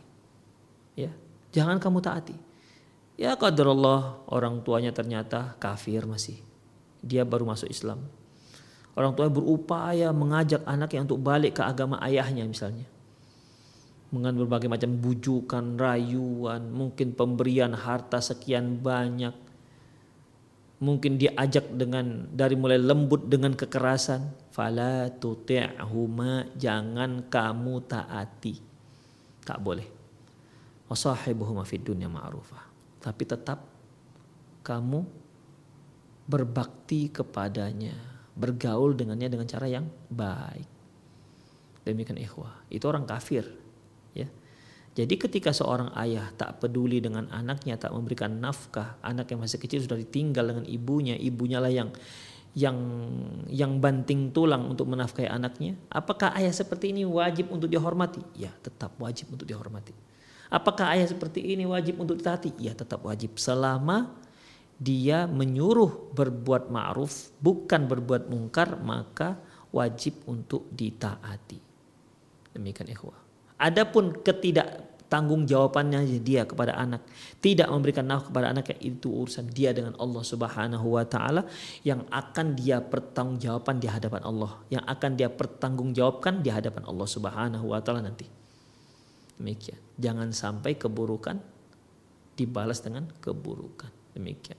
Ya, 0.95 1.11
jangan 1.51 1.83
kamu 1.83 1.99
taati. 1.99 2.48
Ya 3.19 3.35
qadarullah 3.35 4.23
orang 4.31 4.63
tuanya 4.63 4.95
ternyata 4.95 5.59
kafir 5.59 6.07
masih. 6.07 6.39
Dia 7.03 7.27
baru 7.27 7.45
masuk 7.51 7.67
Islam. 7.67 8.07
Orang 8.95 9.19
tua 9.19 9.27
berupaya 9.27 10.15
mengajak 10.15 10.63
anaknya 10.63 11.07
untuk 11.07 11.19
balik 11.23 11.59
ke 11.59 11.63
agama 11.67 11.99
ayahnya 12.03 12.47
misalnya 12.47 12.87
dengan 14.09 14.33
berbagai 14.41 14.73
macam 14.73 14.97
bujukan, 14.97 15.77
rayuan, 15.77 16.73
mungkin 16.73 17.13
pemberian 17.13 17.77
harta 17.77 18.25
sekian 18.25 18.81
banyak. 18.81 19.37
Mungkin 20.79 21.19
diajak 21.19 21.75
dengan 21.75 22.31
dari 22.31 22.55
mulai 22.55 22.79
lembut 22.79 23.27
dengan 23.27 23.53
kekerasan, 23.53 24.31
fala 24.55 25.11
tuti'huma 25.11 26.55
jangan 26.55 27.27
kamu 27.27 27.75
taati. 27.85 28.55
Tak 29.43 29.59
boleh. 29.59 29.85
Wasahibuhuma 30.87 31.67
fid 31.67 31.83
dunya 31.83 32.07
ma'rufah. 32.07 32.68
Tapi 32.99 33.23
tetap 33.25 33.63
kamu 34.67 35.01
berbakti 36.29 37.09
kepadanya, 37.09 37.97
bergaul 38.37 38.93
dengannya 38.93 39.33
dengan 39.33 39.49
cara 39.49 39.67
yang 39.71 39.89
baik. 40.13 40.69
Demikian 41.89 42.21
ikhwah. 42.21 42.69
Itu 42.69 42.85
orang 42.93 43.09
kafir 43.09 43.49
ya. 44.13 44.29
Jadi 44.93 45.15
ketika 45.15 45.55
seorang 45.55 45.95
ayah 45.95 46.27
tak 46.35 46.59
peduli 46.59 46.99
dengan 46.99 47.31
anaknya, 47.31 47.79
tak 47.79 47.95
memberikan 47.95 48.35
nafkah, 48.43 48.99
anak 49.01 49.31
yang 49.31 49.41
masih 49.41 49.63
kecil 49.63 49.79
sudah 49.79 49.95
ditinggal 49.95 50.43
dengan 50.43 50.67
ibunya, 50.67 51.15
ibunya 51.15 51.63
lah 51.63 51.71
yang 51.71 51.95
yang 52.59 52.77
yang 53.47 53.79
banting 53.79 54.35
tulang 54.35 54.67
untuk 54.67 54.91
menafkahi 54.91 55.31
anaknya. 55.31 55.79
Apakah 55.87 56.35
ayah 56.35 56.51
seperti 56.51 56.91
ini 56.91 57.07
wajib 57.07 57.55
untuk 57.55 57.71
dihormati? 57.71 58.19
Ya, 58.35 58.51
tetap 58.59 58.99
wajib 58.99 59.31
untuk 59.31 59.47
dihormati. 59.47 59.95
Apakah 60.49 60.97
ayah 60.97 61.09
seperti 61.09 61.45
ini 61.45 61.69
wajib 61.69 62.01
untuk 62.01 62.17
ditaati? 62.17 62.57
Ya, 62.57 62.73
tetap 62.73 63.05
wajib 63.05 63.37
selama 63.37 64.17
dia 64.79 65.27
menyuruh 65.29 66.15
berbuat 66.15 66.71
ma'ruf 66.71 67.35
bukan 67.43 67.91
berbuat 67.91 68.31
mungkar 68.31 68.79
maka 68.81 69.37
wajib 69.75 70.25
untuk 70.25 70.65
ditaati. 70.73 71.61
Demikian 72.57 72.89
ikhwah. 72.89 73.19
Adapun 73.59 74.23
ketidak 74.23 74.89
tanggung 75.11 75.49
jawabannya 75.49 76.05
dia 76.21 76.45
kepada 76.45 76.77
anak 76.77 77.03
tidak 77.41 77.67
memberikan 77.73 78.05
nafkah 78.05 78.31
kepada 78.31 78.53
anak 78.53 78.77
itu 78.79 79.09
urusan 79.09 79.49
dia 79.49 79.73
dengan 79.73 79.97
Allah 79.97 80.23
Subhanahu 80.23 80.87
wa 80.95 81.05
taala 81.09 81.49
yang 81.83 82.05
akan 82.13 82.53
dia 82.55 82.85
pertanggungjawaban 82.85 83.81
di 83.81 83.89
hadapan 83.89 84.23
Allah 84.23 84.61
yang 84.69 84.85
akan 84.85 85.11
dia 85.17 85.33
pertanggungjawabkan 85.33 86.45
di 86.45 86.53
hadapan 86.53 86.85
Allah 86.85 87.09
Subhanahu 87.09 87.73
wa 87.73 87.81
taala 87.81 88.05
nanti 88.05 88.38
demikian. 89.39 89.79
Jangan 89.97 90.35
sampai 90.35 90.75
keburukan 90.75 91.39
dibalas 92.39 92.79
dengan 92.79 93.11
keburukan. 93.19 93.91
Demikian. 94.15 94.59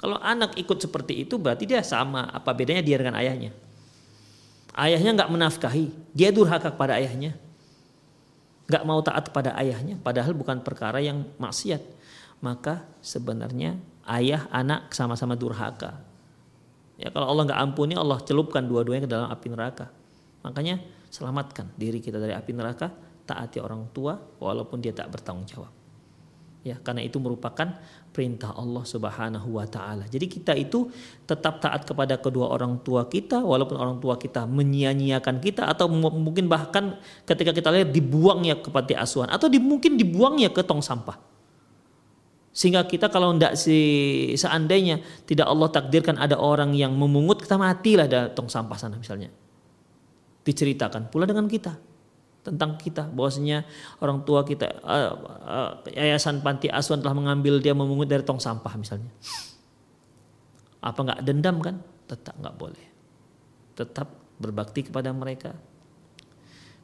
Kalau 0.00 0.16
anak 0.16 0.56
ikut 0.56 0.80
seperti 0.80 1.28
itu 1.28 1.36
berarti 1.36 1.68
dia 1.68 1.84
sama. 1.84 2.32
Apa 2.32 2.56
bedanya 2.56 2.80
dia 2.80 2.96
dengan 2.96 3.20
ayahnya? 3.20 3.52
Ayahnya 4.72 5.12
nggak 5.20 5.30
menafkahi. 5.32 5.92
Dia 6.16 6.32
durhaka 6.32 6.72
kepada 6.72 6.96
ayahnya. 6.96 7.36
Nggak 8.64 8.84
mau 8.88 9.04
taat 9.04 9.28
kepada 9.28 9.52
ayahnya 9.60 10.00
padahal 10.00 10.32
bukan 10.32 10.64
perkara 10.64 11.04
yang 11.04 11.28
maksiat. 11.36 11.84
Maka 12.40 12.88
sebenarnya 13.04 13.76
ayah 14.08 14.48
anak 14.48 14.96
sama-sama 14.96 15.36
durhaka. 15.36 16.00
Ya 16.96 17.12
kalau 17.12 17.28
Allah 17.36 17.52
nggak 17.52 17.60
ampuni 17.60 17.92
Allah 17.92 18.20
celupkan 18.24 18.64
dua-duanya 18.64 19.04
ke 19.04 19.10
dalam 19.10 19.28
api 19.28 19.46
neraka. 19.52 19.92
Makanya 20.40 20.80
selamatkan 21.12 21.68
diri 21.76 22.00
kita 22.00 22.16
dari 22.16 22.32
api 22.32 22.56
neraka 22.56 22.88
taati 23.30 23.62
orang 23.62 23.86
tua 23.94 24.18
walaupun 24.18 24.82
dia 24.82 24.90
tak 24.90 25.14
bertanggung 25.14 25.46
jawab 25.46 25.70
ya 26.60 26.76
karena 26.80 27.00
itu 27.04 27.16
merupakan 27.16 27.80
perintah 28.10 28.52
Allah 28.52 28.84
Subhanahu 28.84 29.56
wa 29.56 29.64
taala. 29.64 30.04
Jadi 30.10 30.26
kita 30.26 30.52
itu 30.58 30.90
tetap 31.24 31.62
taat 31.62 31.86
kepada 31.86 32.18
kedua 32.20 32.50
orang 32.52 32.82
tua 32.82 33.06
kita 33.06 33.40
walaupun 33.40 33.76
orang 33.78 33.96
tua 34.02 34.18
kita 34.20 34.44
menyia-nyiakan 34.44 35.40
kita 35.40 35.70
atau 35.70 35.88
mungkin 35.88 36.50
bahkan 36.50 37.00
ketika 37.24 37.54
kita 37.54 37.68
lihat 37.72 37.88
dibuangnya 37.94 38.60
ke 38.60 38.68
panti 38.68 38.98
asuhan 38.98 39.30
atau 39.30 39.46
di, 39.46 39.62
mungkin 39.62 39.96
dibuangnya 39.96 40.52
ke 40.52 40.60
tong 40.66 40.84
sampah. 40.84 41.16
Sehingga 42.50 42.82
kita 42.82 43.14
kalau 43.14 43.30
tidak 43.38 43.54
si 43.54 43.78
seandainya 44.34 44.98
tidak 45.22 45.46
Allah 45.46 45.70
takdirkan 45.70 46.18
ada 46.18 46.34
orang 46.34 46.74
yang 46.74 46.92
memungut 46.98 47.46
kita 47.46 47.54
matilah 47.54 48.10
dari 48.10 48.34
tong 48.34 48.50
sampah 48.50 48.76
sana 48.76 48.98
misalnya. 48.98 49.30
Diceritakan 50.42 51.14
pula 51.14 51.30
dengan 51.30 51.46
kita 51.46 51.89
tentang 52.40 52.80
kita 52.80 53.08
bahwasanya 53.12 53.68
orang 54.00 54.24
tua 54.24 54.40
kita 54.48 54.80
uh, 54.80 55.12
uh, 55.44 55.70
yayasan 55.92 56.40
panti 56.40 56.72
asuhan 56.72 57.04
telah 57.04 57.12
mengambil 57.12 57.60
dia 57.60 57.76
memungut 57.76 58.08
dari 58.08 58.24
tong 58.24 58.40
sampah 58.40 58.72
misalnya. 58.80 59.12
Apa 60.80 61.00
nggak 61.04 61.20
dendam 61.20 61.60
kan? 61.60 61.76
Tetap 62.08 62.40
nggak 62.40 62.56
boleh. 62.56 62.84
Tetap 63.76 64.08
berbakti 64.40 64.88
kepada 64.88 65.12
mereka. 65.12 65.52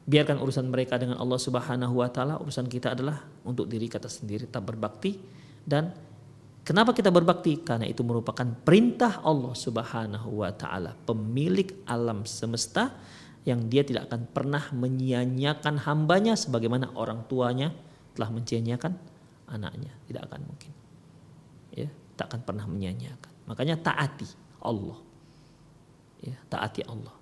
Biarkan 0.07 0.39
urusan 0.39 0.69
mereka 0.69 1.01
dengan 1.01 1.17
Allah 1.17 1.41
Subhanahu 1.41 1.99
wa 1.99 2.09
taala. 2.13 2.37
Urusan 2.37 2.69
kita 2.69 2.93
adalah 2.93 3.25
untuk 3.41 3.65
diri 3.65 3.89
kita 3.89 4.07
sendiri 4.07 4.45
tetap 4.45 4.69
berbakti. 4.69 5.17
Dan 5.67 5.89
kenapa 6.61 6.93
kita 6.93 7.09
berbakti? 7.09 7.65
Karena 7.65 7.89
itu 7.89 8.05
merupakan 8.05 8.45
perintah 8.45 9.25
Allah 9.25 9.57
Subhanahu 9.57 10.45
wa 10.45 10.53
taala 10.53 10.93
pemilik 11.03 11.81
alam 11.89 12.23
semesta 12.29 12.93
yang 13.47 13.71
dia 13.71 13.87
tidak 13.87 14.11
akan 14.11 14.27
pernah 14.27 14.59
menyia-nyiakan 14.75 15.87
hambanya 15.87 16.35
sebagaimana 16.35 16.91
orang 16.99 17.23
tuanya 17.31 17.71
telah 18.11 18.27
menyia-nyiakan 18.27 18.91
anaknya. 19.47 19.95
Tidak 20.03 20.19
akan 20.27 20.43
mungkin. 20.43 20.71
Ya, 21.71 21.87
tak 22.19 22.35
akan 22.35 22.43
pernah 22.43 22.67
menyia-nyiakan. 22.67 23.31
Makanya 23.47 23.79
taati 23.79 24.27
Allah. 24.59 24.99
Ya, 26.19 26.35
taati 26.51 26.83
Allah. 26.83 27.15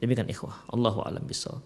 Demikian 0.00 0.24
ikhwah. 0.32 0.56
Allahu 0.72 1.04
alam 1.04 1.20
bisawab. 1.28 1.60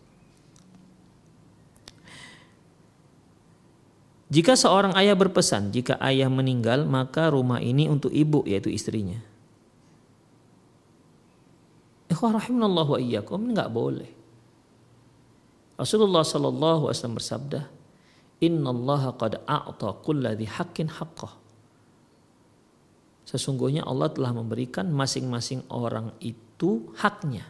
Jika 4.30 4.54
seorang 4.58 4.94
ayah 4.98 5.14
berpesan, 5.14 5.74
jika 5.74 5.98
ayah 6.02 6.30
meninggal, 6.30 6.86
maka 6.86 7.30
rumah 7.34 7.58
ini 7.58 7.90
untuk 7.90 8.14
ibu, 8.14 8.46
yaitu 8.46 8.70
istrinya. 8.70 9.29
Ikhwah 12.10 12.42
rahimahullah 12.42 12.86
wa 12.90 12.98
iyyakum 12.98 13.54
enggak 13.54 13.70
boleh. 13.70 14.10
Rasulullah 15.78 16.26
sallallahu 16.26 16.90
alaihi 16.90 16.98
wasallam 16.98 17.18
bersabda, 17.22 17.60
"Innallaha 18.42 19.14
qad 19.14 19.38
a'ta 19.46 19.94
kulladzi 20.02 20.44
haqqin 20.50 20.90
haqqah." 20.90 21.38
Sesungguhnya 23.30 23.86
Allah 23.86 24.10
telah 24.10 24.34
memberikan 24.34 24.90
masing-masing 24.90 25.62
orang 25.70 26.10
itu 26.18 26.90
haknya. 26.98 27.46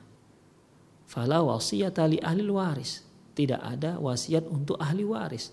Fala 1.08 1.40
wasiyata 1.40 2.04
li 2.04 2.20
ahli 2.20 2.44
waris. 2.44 3.00
Tidak 3.32 3.56
ada 3.56 3.96
wasiat 3.96 4.44
untuk 4.44 4.76
ahli 4.76 5.08
waris. 5.08 5.48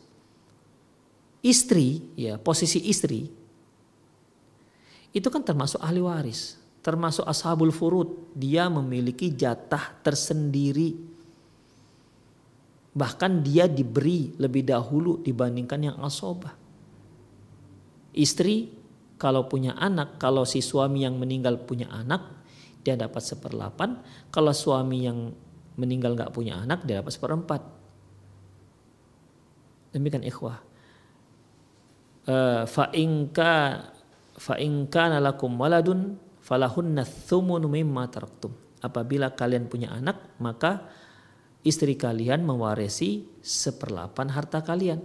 Istri, 1.39 2.19
ya 2.19 2.35
posisi 2.35 2.83
istri 2.91 3.31
itu 5.15 5.27
kan 5.33 5.41
termasuk 5.41 5.81
ahli 5.81 6.03
waris 6.03 6.59
termasuk 6.87 7.27
ashabul 7.27 7.75
furud, 7.75 8.31
dia 8.31 8.71
memiliki 8.71 9.35
jatah 9.35 9.91
tersendiri. 9.99 10.95
Bahkan 12.95 13.43
dia 13.43 13.67
diberi 13.67 14.31
lebih 14.39 14.63
dahulu 14.63 15.19
dibandingkan 15.19 15.91
yang 15.91 15.97
asobah. 15.99 16.55
Istri 18.15 18.71
kalau 19.19 19.51
punya 19.51 19.75
anak, 19.75 20.15
kalau 20.15 20.47
si 20.47 20.63
suami 20.63 21.03
yang 21.03 21.19
meninggal 21.19 21.59
punya 21.67 21.91
anak, 21.91 22.23
dia 22.87 22.95
dapat 22.95 23.19
seperlapan. 23.19 23.99
Kalau 24.31 24.55
suami 24.55 25.03
yang 25.03 25.35
meninggal 25.75 26.15
nggak 26.15 26.31
punya 26.31 26.55
anak, 26.63 26.87
dia 26.87 27.03
dapat 27.03 27.11
seperempat. 27.11 27.61
Demikian 29.91 30.23
ikhwah. 30.23 30.63
Uh, 32.23 32.63
fa'inka 32.63 33.91
fa 34.39 34.55
in 34.55 34.87
kana 34.87 35.19
lakum 35.19 35.55
waladun 35.59 36.26
falahunna 36.47 37.03
thumunu 37.03 37.67
mimma 37.67 38.07
taraktum. 38.07 38.55
Apabila 38.79 39.35
kalian 39.35 39.67
punya 39.67 39.91
anak, 39.91 40.39
maka 40.39 40.87
istri 41.67 41.99
kalian 41.99 42.47
mewarisi 42.47 43.27
seperlapan 43.43 44.31
harta 44.31 44.63
kalian. 44.63 45.03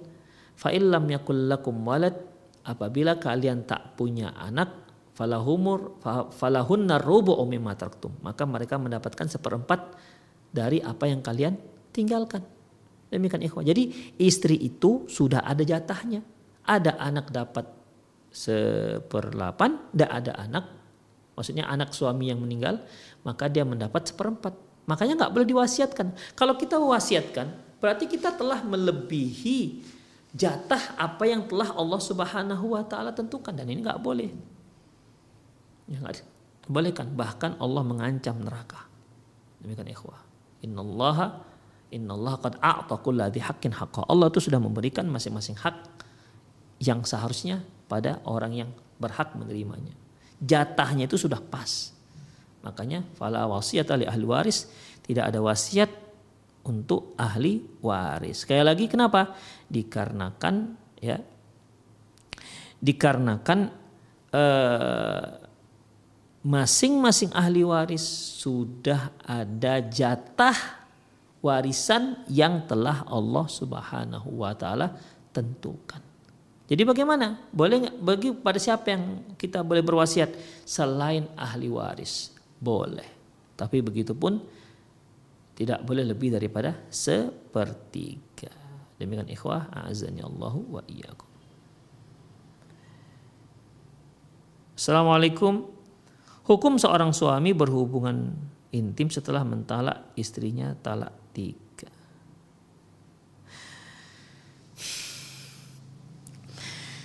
Fa 0.54 0.70
illam 0.70 1.10
yakul 1.10 1.50
lakum 1.50 1.82
walad, 1.82 2.14
apabila 2.62 3.18
kalian 3.18 3.66
tak 3.66 3.98
punya 3.98 4.30
anak, 4.38 4.70
falahumur 5.18 5.98
falahunna 6.30 7.02
rubu'u 7.02 7.42
mimma 7.42 7.74
taraktum. 7.74 8.14
Maka 8.22 8.46
mereka 8.46 8.78
mendapatkan 8.78 9.26
seperempat 9.26 9.98
dari 10.54 10.78
apa 10.78 11.10
yang 11.10 11.24
kalian 11.24 11.58
tinggalkan. 11.90 12.46
Demikian 13.10 13.44
ikhwah. 13.44 13.66
Jadi 13.66 14.14
istri 14.22 14.56
itu 14.56 15.04
sudah 15.10 15.42
ada 15.44 15.60
jatahnya. 15.66 16.22
Ada 16.62 16.96
anak 16.96 17.34
dapat 17.34 17.66
seperlapan, 18.32 19.92
tidak 19.92 20.10
ada 20.14 20.32
anak, 20.40 20.64
maksudnya 21.42 21.66
anak 21.66 21.90
suami 21.90 22.30
yang 22.30 22.38
meninggal, 22.38 22.78
maka 23.26 23.50
dia 23.50 23.66
mendapat 23.66 24.14
seperempat. 24.14 24.54
Makanya 24.86 25.26
nggak 25.26 25.32
boleh 25.34 25.46
diwasiatkan. 25.50 26.38
Kalau 26.38 26.54
kita 26.54 26.78
wasiatkan, 26.78 27.50
berarti 27.82 28.06
kita 28.06 28.30
telah 28.38 28.62
melebihi 28.62 29.82
jatah 30.30 30.94
apa 30.94 31.26
yang 31.26 31.50
telah 31.50 31.74
Allah 31.74 31.98
Subhanahu 31.98 32.78
wa 32.78 32.86
taala 32.86 33.10
tentukan 33.10 33.50
dan 33.50 33.66
ini 33.66 33.82
nggak 33.82 33.98
boleh. 33.98 34.30
Ya 35.90 35.98
nggak 35.98 36.22
bolehkan. 36.70 37.10
Bahkan 37.10 37.58
Allah 37.58 37.82
mengancam 37.82 38.38
neraka. 38.38 38.86
Demikian 39.58 39.90
ikhwah. 39.90 40.22
Innallaha 40.62 41.42
innallaha 41.92 42.48
qad 42.48 42.54
a'ta 42.58 42.96
kulladzi 42.98 43.44
haqqin 43.44 43.76
haqqa. 43.76 44.08
Allah 44.08 44.32
itu 44.32 44.40
sudah 44.40 44.56
memberikan 44.56 45.04
masing-masing 45.10 45.60
hak 45.60 45.76
yang 46.80 47.04
seharusnya 47.04 47.62
pada 47.86 48.18
orang 48.24 48.56
yang 48.56 48.70
berhak 48.96 49.36
menerimanya. 49.36 50.01
Jatahnya 50.42 51.06
itu 51.06 51.14
sudah 51.14 51.38
pas. 51.38 51.94
Makanya 52.66 53.06
fala 53.14 53.46
wasiat 53.46 53.86
ali 53.94 54.06
ahli 54.06 54.26
waris 54.26 54.66
tidak 55.06 55.30
ada 55.30 55.38
wasiat 55.38 55.90
untuk 56.66 57.14
ahli 57.14 57.62
waris. 57.82 58.42
Sekali 58.42 58.62
lagi 58.62 58.90
kenapa? 58.90 59.34
Dikarenakan 59.70 60.54
ya 60.98 61.18
dikarenakan 62.82 63.58
eh, 64.34 65.26
masing-masing 66.42 67.30
ahli 67.30 67.62
waris 67.62 68.02
sudah 68.42 69.14
ada 69.22 69.78
jatah 69.78 70.82
warisan 71.38 72.26
yang 72.26 72.66
telah 72.66 73.06
Allah 73.06 73.46
Subhanahu 73.46 74.42
wa 74.42 74.54
taala 74.58 74.94
tentukan. 75.30 76.11
Jadi 76.66 76.82
bagaimana? 76.86 77.50
Boleh 77.50 77.86
nggak 77.86 77.96
bagi 78.00 78.28
pada 78.32 78.56
siapa 78.56 78.94
yang 78.94 79.34
kita 79.34 79.60
boleh 79.60 79.82
berwasiat 79.82 80.30
selain 80.64 81.26
ahli 81.34 81.68
waris? 81.68 82.32
Boleh. 82.62 83.06
Tapi 83.58 83.82
begitu 83.84 84.16
pun 84.16 84.40
tidak 85.52 85.84
boleh 85.84 86.06
lebih 86.06 86.32
daripada 86.32 86.74
sepertiga. 86.88 88.50
Demikian 88.96 89.28
ikhwah, 89.28 89.68
azani 89.86 90.22
Allahu 90.22 90.78
wa 90.78 90.82
iyyakum. 90.86 91.30
Assalamualaikum. 94.78 95.68
Hukum 96.42 96.74
seorang 96.74 97.14
suami 97.14 97.54
berhubungan 97.54 98.34
intim 98.74 99.06
setelah 99.12 99.46
mentalak 99.46 100.10
istrinya 100.18 100.74
talak 100.82 101.14
tiga. 101.30 101.61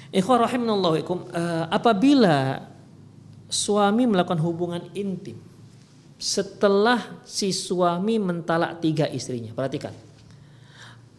Ikhwah 0.08 0.48
rahimanallahu 0.48 0.96
uh, 1.04 1.68
apabila 1.68 2.64
suami 3.52 4.08
melakukan 4.08 4.40
hubungan 4.40 4.84
intim 4.96 5.36
setelah 6.16 7.22
si 7.28 7.52
suami 7.52 8.16
mentalak 8.18 8.80
tiga 8.80 9.06
istrinya. 9.12 9.52
Perhatikan. 9.52 9.92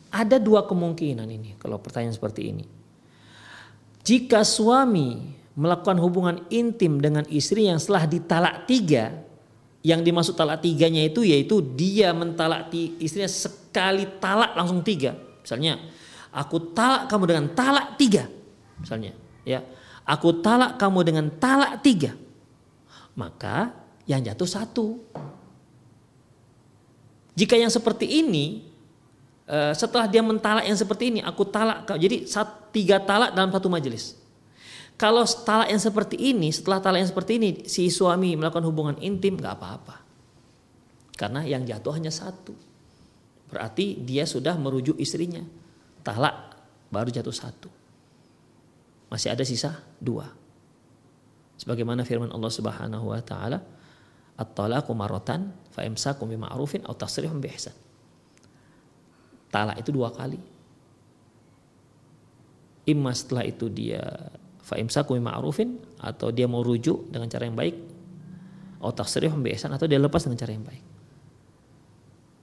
Ada 0.09 0.41
dua 0.41 0.65
kemungkinan 0.65 1.29
ini 1.29 1.61
kalau 1.61 1.77
pertanyaan 1.77 2.17
seperti 2.17 2.49
ini. 2.49 2.65
Jika 4.09 4.41
suami 4.41 5.37
melakukan 5.53 6.01
hubungan 6.01 6.37
intim 6.49 6.97
dengan 6.97 7.29
istri 7.29 7.69
yang 7.69 7.77
setelah 7.77 8.09
ditalak 8.09 8.65
tiga, 8.65 9.13
yang 9.85 10.01
dimaksud 10.01 10.33
talak 10.33 10.65
tiganya 10.65 11.05
itu 11.05 11.21
yaitu 11.29 11.61
dia 11.61 12.17
mentalak 12.17 12.73
istrinya 12.73 13.29
sekali 13.29 14.09
talak 14.17 14.57
langsung 14.57 14.81
tiga. 14.81 15.13
Misalnya, 15.45 15.77
aku 16.33 16.73
talak 16.73 17.13
kamu 17.13 17.25
dengan 17.29 17.47
talak 17.53 18.01
tiga 18.01 18.38
misalnya 18.79 19.13
ya 19.43 19.63
aku 20.07 20.41
talak 20.41 20.79
kamu 20.79 21.01
dengan 21.05 21.27
talak 21.37 21.83
tiga 21.83 22.15
maka 23.19 23.75
yang 24.07 24.23
jatuh 24.23 24.47
satu. 24.47 24.87
Jika 27.35 27.59
yang 27.59 27.71
seperti 27.71 28.07
ini 28.23 28.63
eh, 29.51 29.75
setelah 29.75 30.07
dia 30.07 30.23
mentalak 30.23 30.65
yang 30.71 30.79
seperti 30.79 31.11
ini 31.11 31.21
aku 31.21 31.43
talak 31.51 31.91
jadi 31.99 32.23
tiga 32.71 33.03
talak 33.03 33.35
dalam 33.35 33.51
satu 33.51 33.67
majelis. 33.67 34.15
Kalau 34.99 35.23
talak 35.23 35.71
yang 35.71 35.83
seperti 35.83 36.17
ini 36.19 36.55
setelah 36.55 36.79
talak 36.79 37.03
yang 37.03 37.11
seperti 37.11 37.33
ini 37.39 37.49
si 37.67 37.91
suami 37.91 38.39
melakukan 38.39 38.67
hubungan 38.67 38.97
intim 39.03 39.35
nggak 39.35 39.55
apa-apa. 39.59 39.97
Karena 41.19 41.43
yang 41.43 41.67
jatuh 41.67 41.99
hanya 41.99 42.15
satu. 42.15 42.55
Berarti 43.51 43.99
dia 44.03 44.27
sudah 44.27 44.55
merujuk 44.55 44.99
istrinya. 44.99 45.43
Talak 46.07 46.55
baru 46.91 47.11
jatuh 47.11 47.35
satu 47.35 47.78
masih 49.09 49.33
ada 49.33 49.45
sisa 49.45 49.85
dua. 50.01 50.29
Sebagaimana 51.59 52.07
firman 52.07 52.31
Allah 52.31 52.53
Subhanahu 52.53 53.11
wa 53.11 53.21
taala, 53.25 53.59
"At-talaqu 54.39 54.95
marratan 54.95 55.51
fa 55.75 55.83
imsakum 55.83 56.31
bima'rufin 56.31 56.87
aw 56.87 56.95
tasrihum 56.95 57.43
biihsan." 57.43 57.75
Talak 59.49 59.81
itu 59.81 59.91
dua 59.91 60.13
kali. 60.15 60.39
Imma 62.89 63.13
setelah 63.13 63.45
itu 63.45 63.69
dia 63.69 64.01
fa 64.63 64.77
imsakum 64.77 65.19
bima'rufin 65.19 65.81
atau 65.99 66.29
dia 66.31 66.45
mau 66.45 66.63
rujuk 66.63 67.11
dengan 67.11 67.27
cara 67.27 67.49
yang 67.49 67.57
baik 67.57 67.77
atau 68.79 68.93
tasrihum 68.95 69.43
biihsan 69.43 69.75
atau 69.75 69.91
dia 69.91 69.99
lepas 69.99 70.23
dengan 70.23 70.39
cara 70.39 70.53
yang 70.55 70.63
baik. 70.63 70.98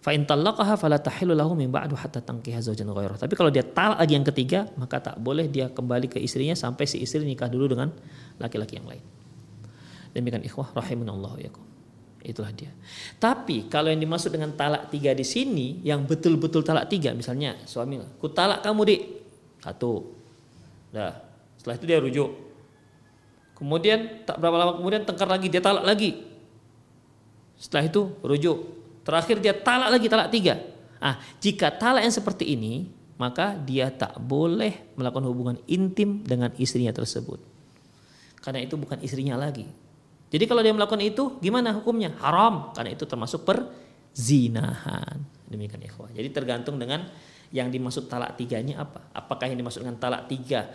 Fa 0.05 0.13
in 0.13 0.21
talaqaha 0.21 0.77
fala 0.77 1.01
tahillu 1.01 1.33
lahu 1.33 1.57
min 1.57 1.73
ba'du. 1.73 1.97
Tapi 1.97 3.33
kalau 3.33 3.49
dia 3.49 3.65
talak 3.65 3.97
lagi 3.97 4.13
yang 4.13 4.21
ketiga, 4.21 4.69
maka 4.77 5.01
tak 5.01 5.17
boleh 5.17 5.49
dia 5.49 5.73
kembali 5.73 6.13
ke 6.13 6.21
istrinya 6.21 6.53
sampai 6.53 6.85
si 6.85 7.01
istri 7.01 7.25
nikah 7.25 7.49
dulu 7.49 7.73
dengan 7.73 7.89
laki-laki 8.37 8.77
yang 8.77 8.85
lain. 8.85 9.01
Demikian 10.13 10.45
ikhwah 10.45 10.77
rahimunallahu 10.77 11.41
yakum. 11.41 11.65
Itulah 12.21 12.53
dia. 12.53 12.69
Tapi 13.17 13.65
kalau 13.65 13.89
yang 13.89 13.97
dimaksud 13.97 14.29
dengan 14.29 14.53
talak 14.53 14.93
tiga 14.93 15.09
di 15.17 15.25
sini, 15.25 15.81
yang 15.81 16.05
betul-betul 16.05 16.61
talak 16.61 16.85
tiga, 16.85 17.09
misalnya 17.17 17.57
suami, 17.65 17.97
ku 18.21 18.29
talak 18.29 18.61
kamu 18.61 18.81
dik, 18.85 19.01
satu, 19.65 20.05
dah. 20.93 21.17
Setelah 21.57 21.81
itu 21.81 21.85
dia 21.89 21.97
rujuk. 21.97 22.29
Kemudian 23.57 24.21
tak 24.21 24.37
berapa 24.37 24.53
lama 24.53 24.71
kemudian 24.77 25.01
tengkar 25.01 25.25
lagi, 25.25 25.49
dia 25.49 25.65
talak 25.65 25.81
lagi. 25.81 26.13
Setelah 27.57 27.89
itu 27.89 28.13
rujuk, 28.21 28.84
Terakhir 29.05 29.37
dia 29.37 29.53
talak 29.53 29.93
lagi 29.93 30.09
talak 30.09 30.33
tiga. 30.33 30.57
Ah, 30.97 31.21
jika 31.37 31.69
talak 31.69 32.01
yang 32.01 32.15
seperti 32.15 32.57
ini, 32.57 32.89
maka 33.21 33.53
dia 33.53 33.93
tak 33.93 34.17
boleh 34.17 34.97
melakukan 34.97 35.29
hubungan 35.29 35.57
intim 35.69 36.25
dengan 36.25 36.49
istrinya 36.57 36.89
tersebut. 36.89 37.37
Karena 38.41 38.65
itu 38.65 38.73
bukan 38.75 38.97
istrinya 39.05 39.37
lagi. 39.37 39.69
Jadi 40.33 40.43
kalau 40.49 40.65
dia 40.65 40.73
melakukan 40.73 41.05
itu, 41.05 41.37
gimana 41.37 41.71
hukumnya? 41.77 42.17
Haram, 42.17 42.73
karena 42.73 42.97
itu 42.97 43.05
termasuk 43.05 43.45
perzinahan. 43.45 45.21
Demikian 45.45 45.85
ikhwah. 45.85 46.09
Jadi 46.09 46.33
tergantung 46.33 46.81
dengan 46.81 47.05
yang 47.53 47.69
dimaksud 47.69 48.09
talak 48.09 48.33
tiganya 48.41 48.89
apa. 48.89 49.13
Apakah 49.13 49.53
yang 49.53 49.61
dimaksud 49.61 49.85
dengan 49.85 50.01
talak 50.01 50.25
tiga 50.25 50.65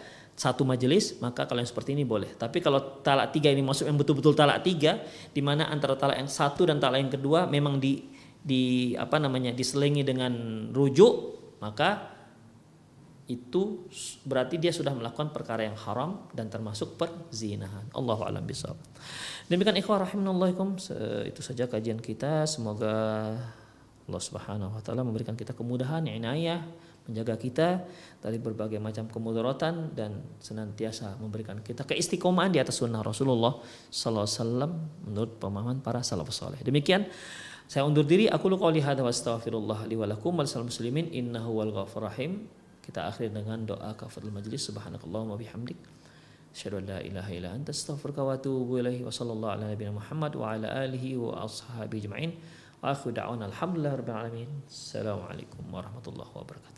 satu 0.40 0.64
majelis 0.64 1.20
maka 1.20 1.44
kalau 1.44 1.60
yang 1.60 1.68
seperti 1.68 1.92
ini 1.92 2.08
boleh. 2.08 2.32
Tapi 2.32 2.64
kalau 2.64 3.04
talak 3.04 3.28
tiga 3.36 3.52
ini 3.52 3.60
masuk 3.60 3.84
yang 3.84 4.00
betul-betul 4.00 4.32
talak 4.32 4.64
tiga, 4.64 4.96
di 5.36 5.44
mana 5.44 5.68
antara 5.68 5.92
talak 6.00 6.16
yang 6.16 6.32
satu 6.32 6.64
dan 6.64 6.80
talak 6.80 7.04
yang 7.04 7.12
kedua 7.12 7.44
memang 7.44 7.76
di 7.76 8.09
di 8.40 8.96
apa 8.96 9.20
namanya 9.20 9.52
diselingi 9.52 10.00
dengan 10.00 10.32
rujuk 10.72 11.14
maka 11.60 12.20
itu 13.30 13.86
berarti 14.26 14.58
dia 14.58 14.74
sudah 14.74 14.90
melakukan 14.90 15.30
perkara 15.30 15.62
yang 15.62 15.78
haram 15.78 16.26
dan 16.34 16.50
termasuk 16.50 16.98
perzinahan. 16.98 17.86
Allahu 17.94 18.26
a'lam 18.26 18.42
bishawab. 18.42 18.74
Demikian 19.46 19.78
ikhwah 19.78 20.02
rahimanallahum 20.02 20.82
itu 21.30 21.38
saja 21.38 21.70
kajian 21.70 22.02
kita. 22.02 22.42
Semoga 22.50 22.90
Allah 24.10 24.22
Subhanahu 24.26 24.74
wa 24.74 24.82
taala 24.82 25.06
memberikan 25.06 25.38
kita 25.38 25.54
kemudahan, 25.54 26.10
inayah, 26.10 26.66
menjaga 27.06 27.38
kita 27.38 27.68
dari 28.18 28.42
berbagai 28.42 28.82
macam 28.82 29.06
kemudaratan 29.06 29.94
dan 29.94 30.22
senantiasa 30.42 31.14
memberikan 31.22 31.62
kita 31.62 31.86
keistiqomahan 31.86 32.50
di 32.50 32.58
atas 32.58 32.82
sunnah 32.82 32.98
Rasulullah 32.98 33.62
sallallahu 33.94 34.26
alaihi 34.26 34.38
wasallam 34.42 34.72
menurut 35.06 35.32
pemahaman 35.38 35.78
para 35.78 36.02
salafus 36.02 36.42
saleh. 36.42 36.58
Demikian 36.66 37.06
saya 37.70 37.86
undur 37.86 38.02
diri, 38.02 38.26
aku 38.26 38.50
lu 38.50 38.58
qouli 38.58 38.82
hadza 38.82 39.06
wa 39.06 39.14
astaghfirullah 39.14 39.86
li 39.86 39.94
wa 39.94 40.02
lakum 40.02 40.34
wal 40.34 40.66
muslimin 40.66 41.06
innahu 41.14 41.54
wal 41.54 41.70
ghafur 41.70 42.02
rahim. 42.02 42.50
Kita 42.82 43.06
akhiri 43.06 43.30
dengan 43.30 43.62
doa 43.62 43.94
kafaratul 43.94 44.34
majlis 44.34 44.66
subhanakallahumma 44.66 45.38
bihamdik 45.38 45.78
Asyhadu 46.50 46.82
an 46.82 46.86
la 46.90 46.98
ilaha 46.98 47.30
illa 47.30 47.54
anta 47.54 47.70
astaghfiruka 47.70 48.26
wa 48.26 48.34
atubu 48.34 48.82
ilaihi 48.82 49.06
wa 49.06 49.14
sallallahu 49.14 49.54
ala 49.54 49.70
nabiyina 49.70 49.94
Muhammad 49.94 50.34
wa 50.34 50.50
ala 50.50 50.66
alihi 50.82 51.14
wa 51.14 51.46
ashabihi 51.46 52.10
ajma'in. 52.10 52.34
Wa 52.82 52.90
akhiru 52.90 53.14
da'wana 53.14 53.46
alhamdulillahi 53.46 53.96
rabbil 54.02 54.18
alamin. 54.18 54.50
Assalamualaikum 54.66 55.62
warahmatullahi 55.70 56.26
wabarakatuh. 56.34 56.69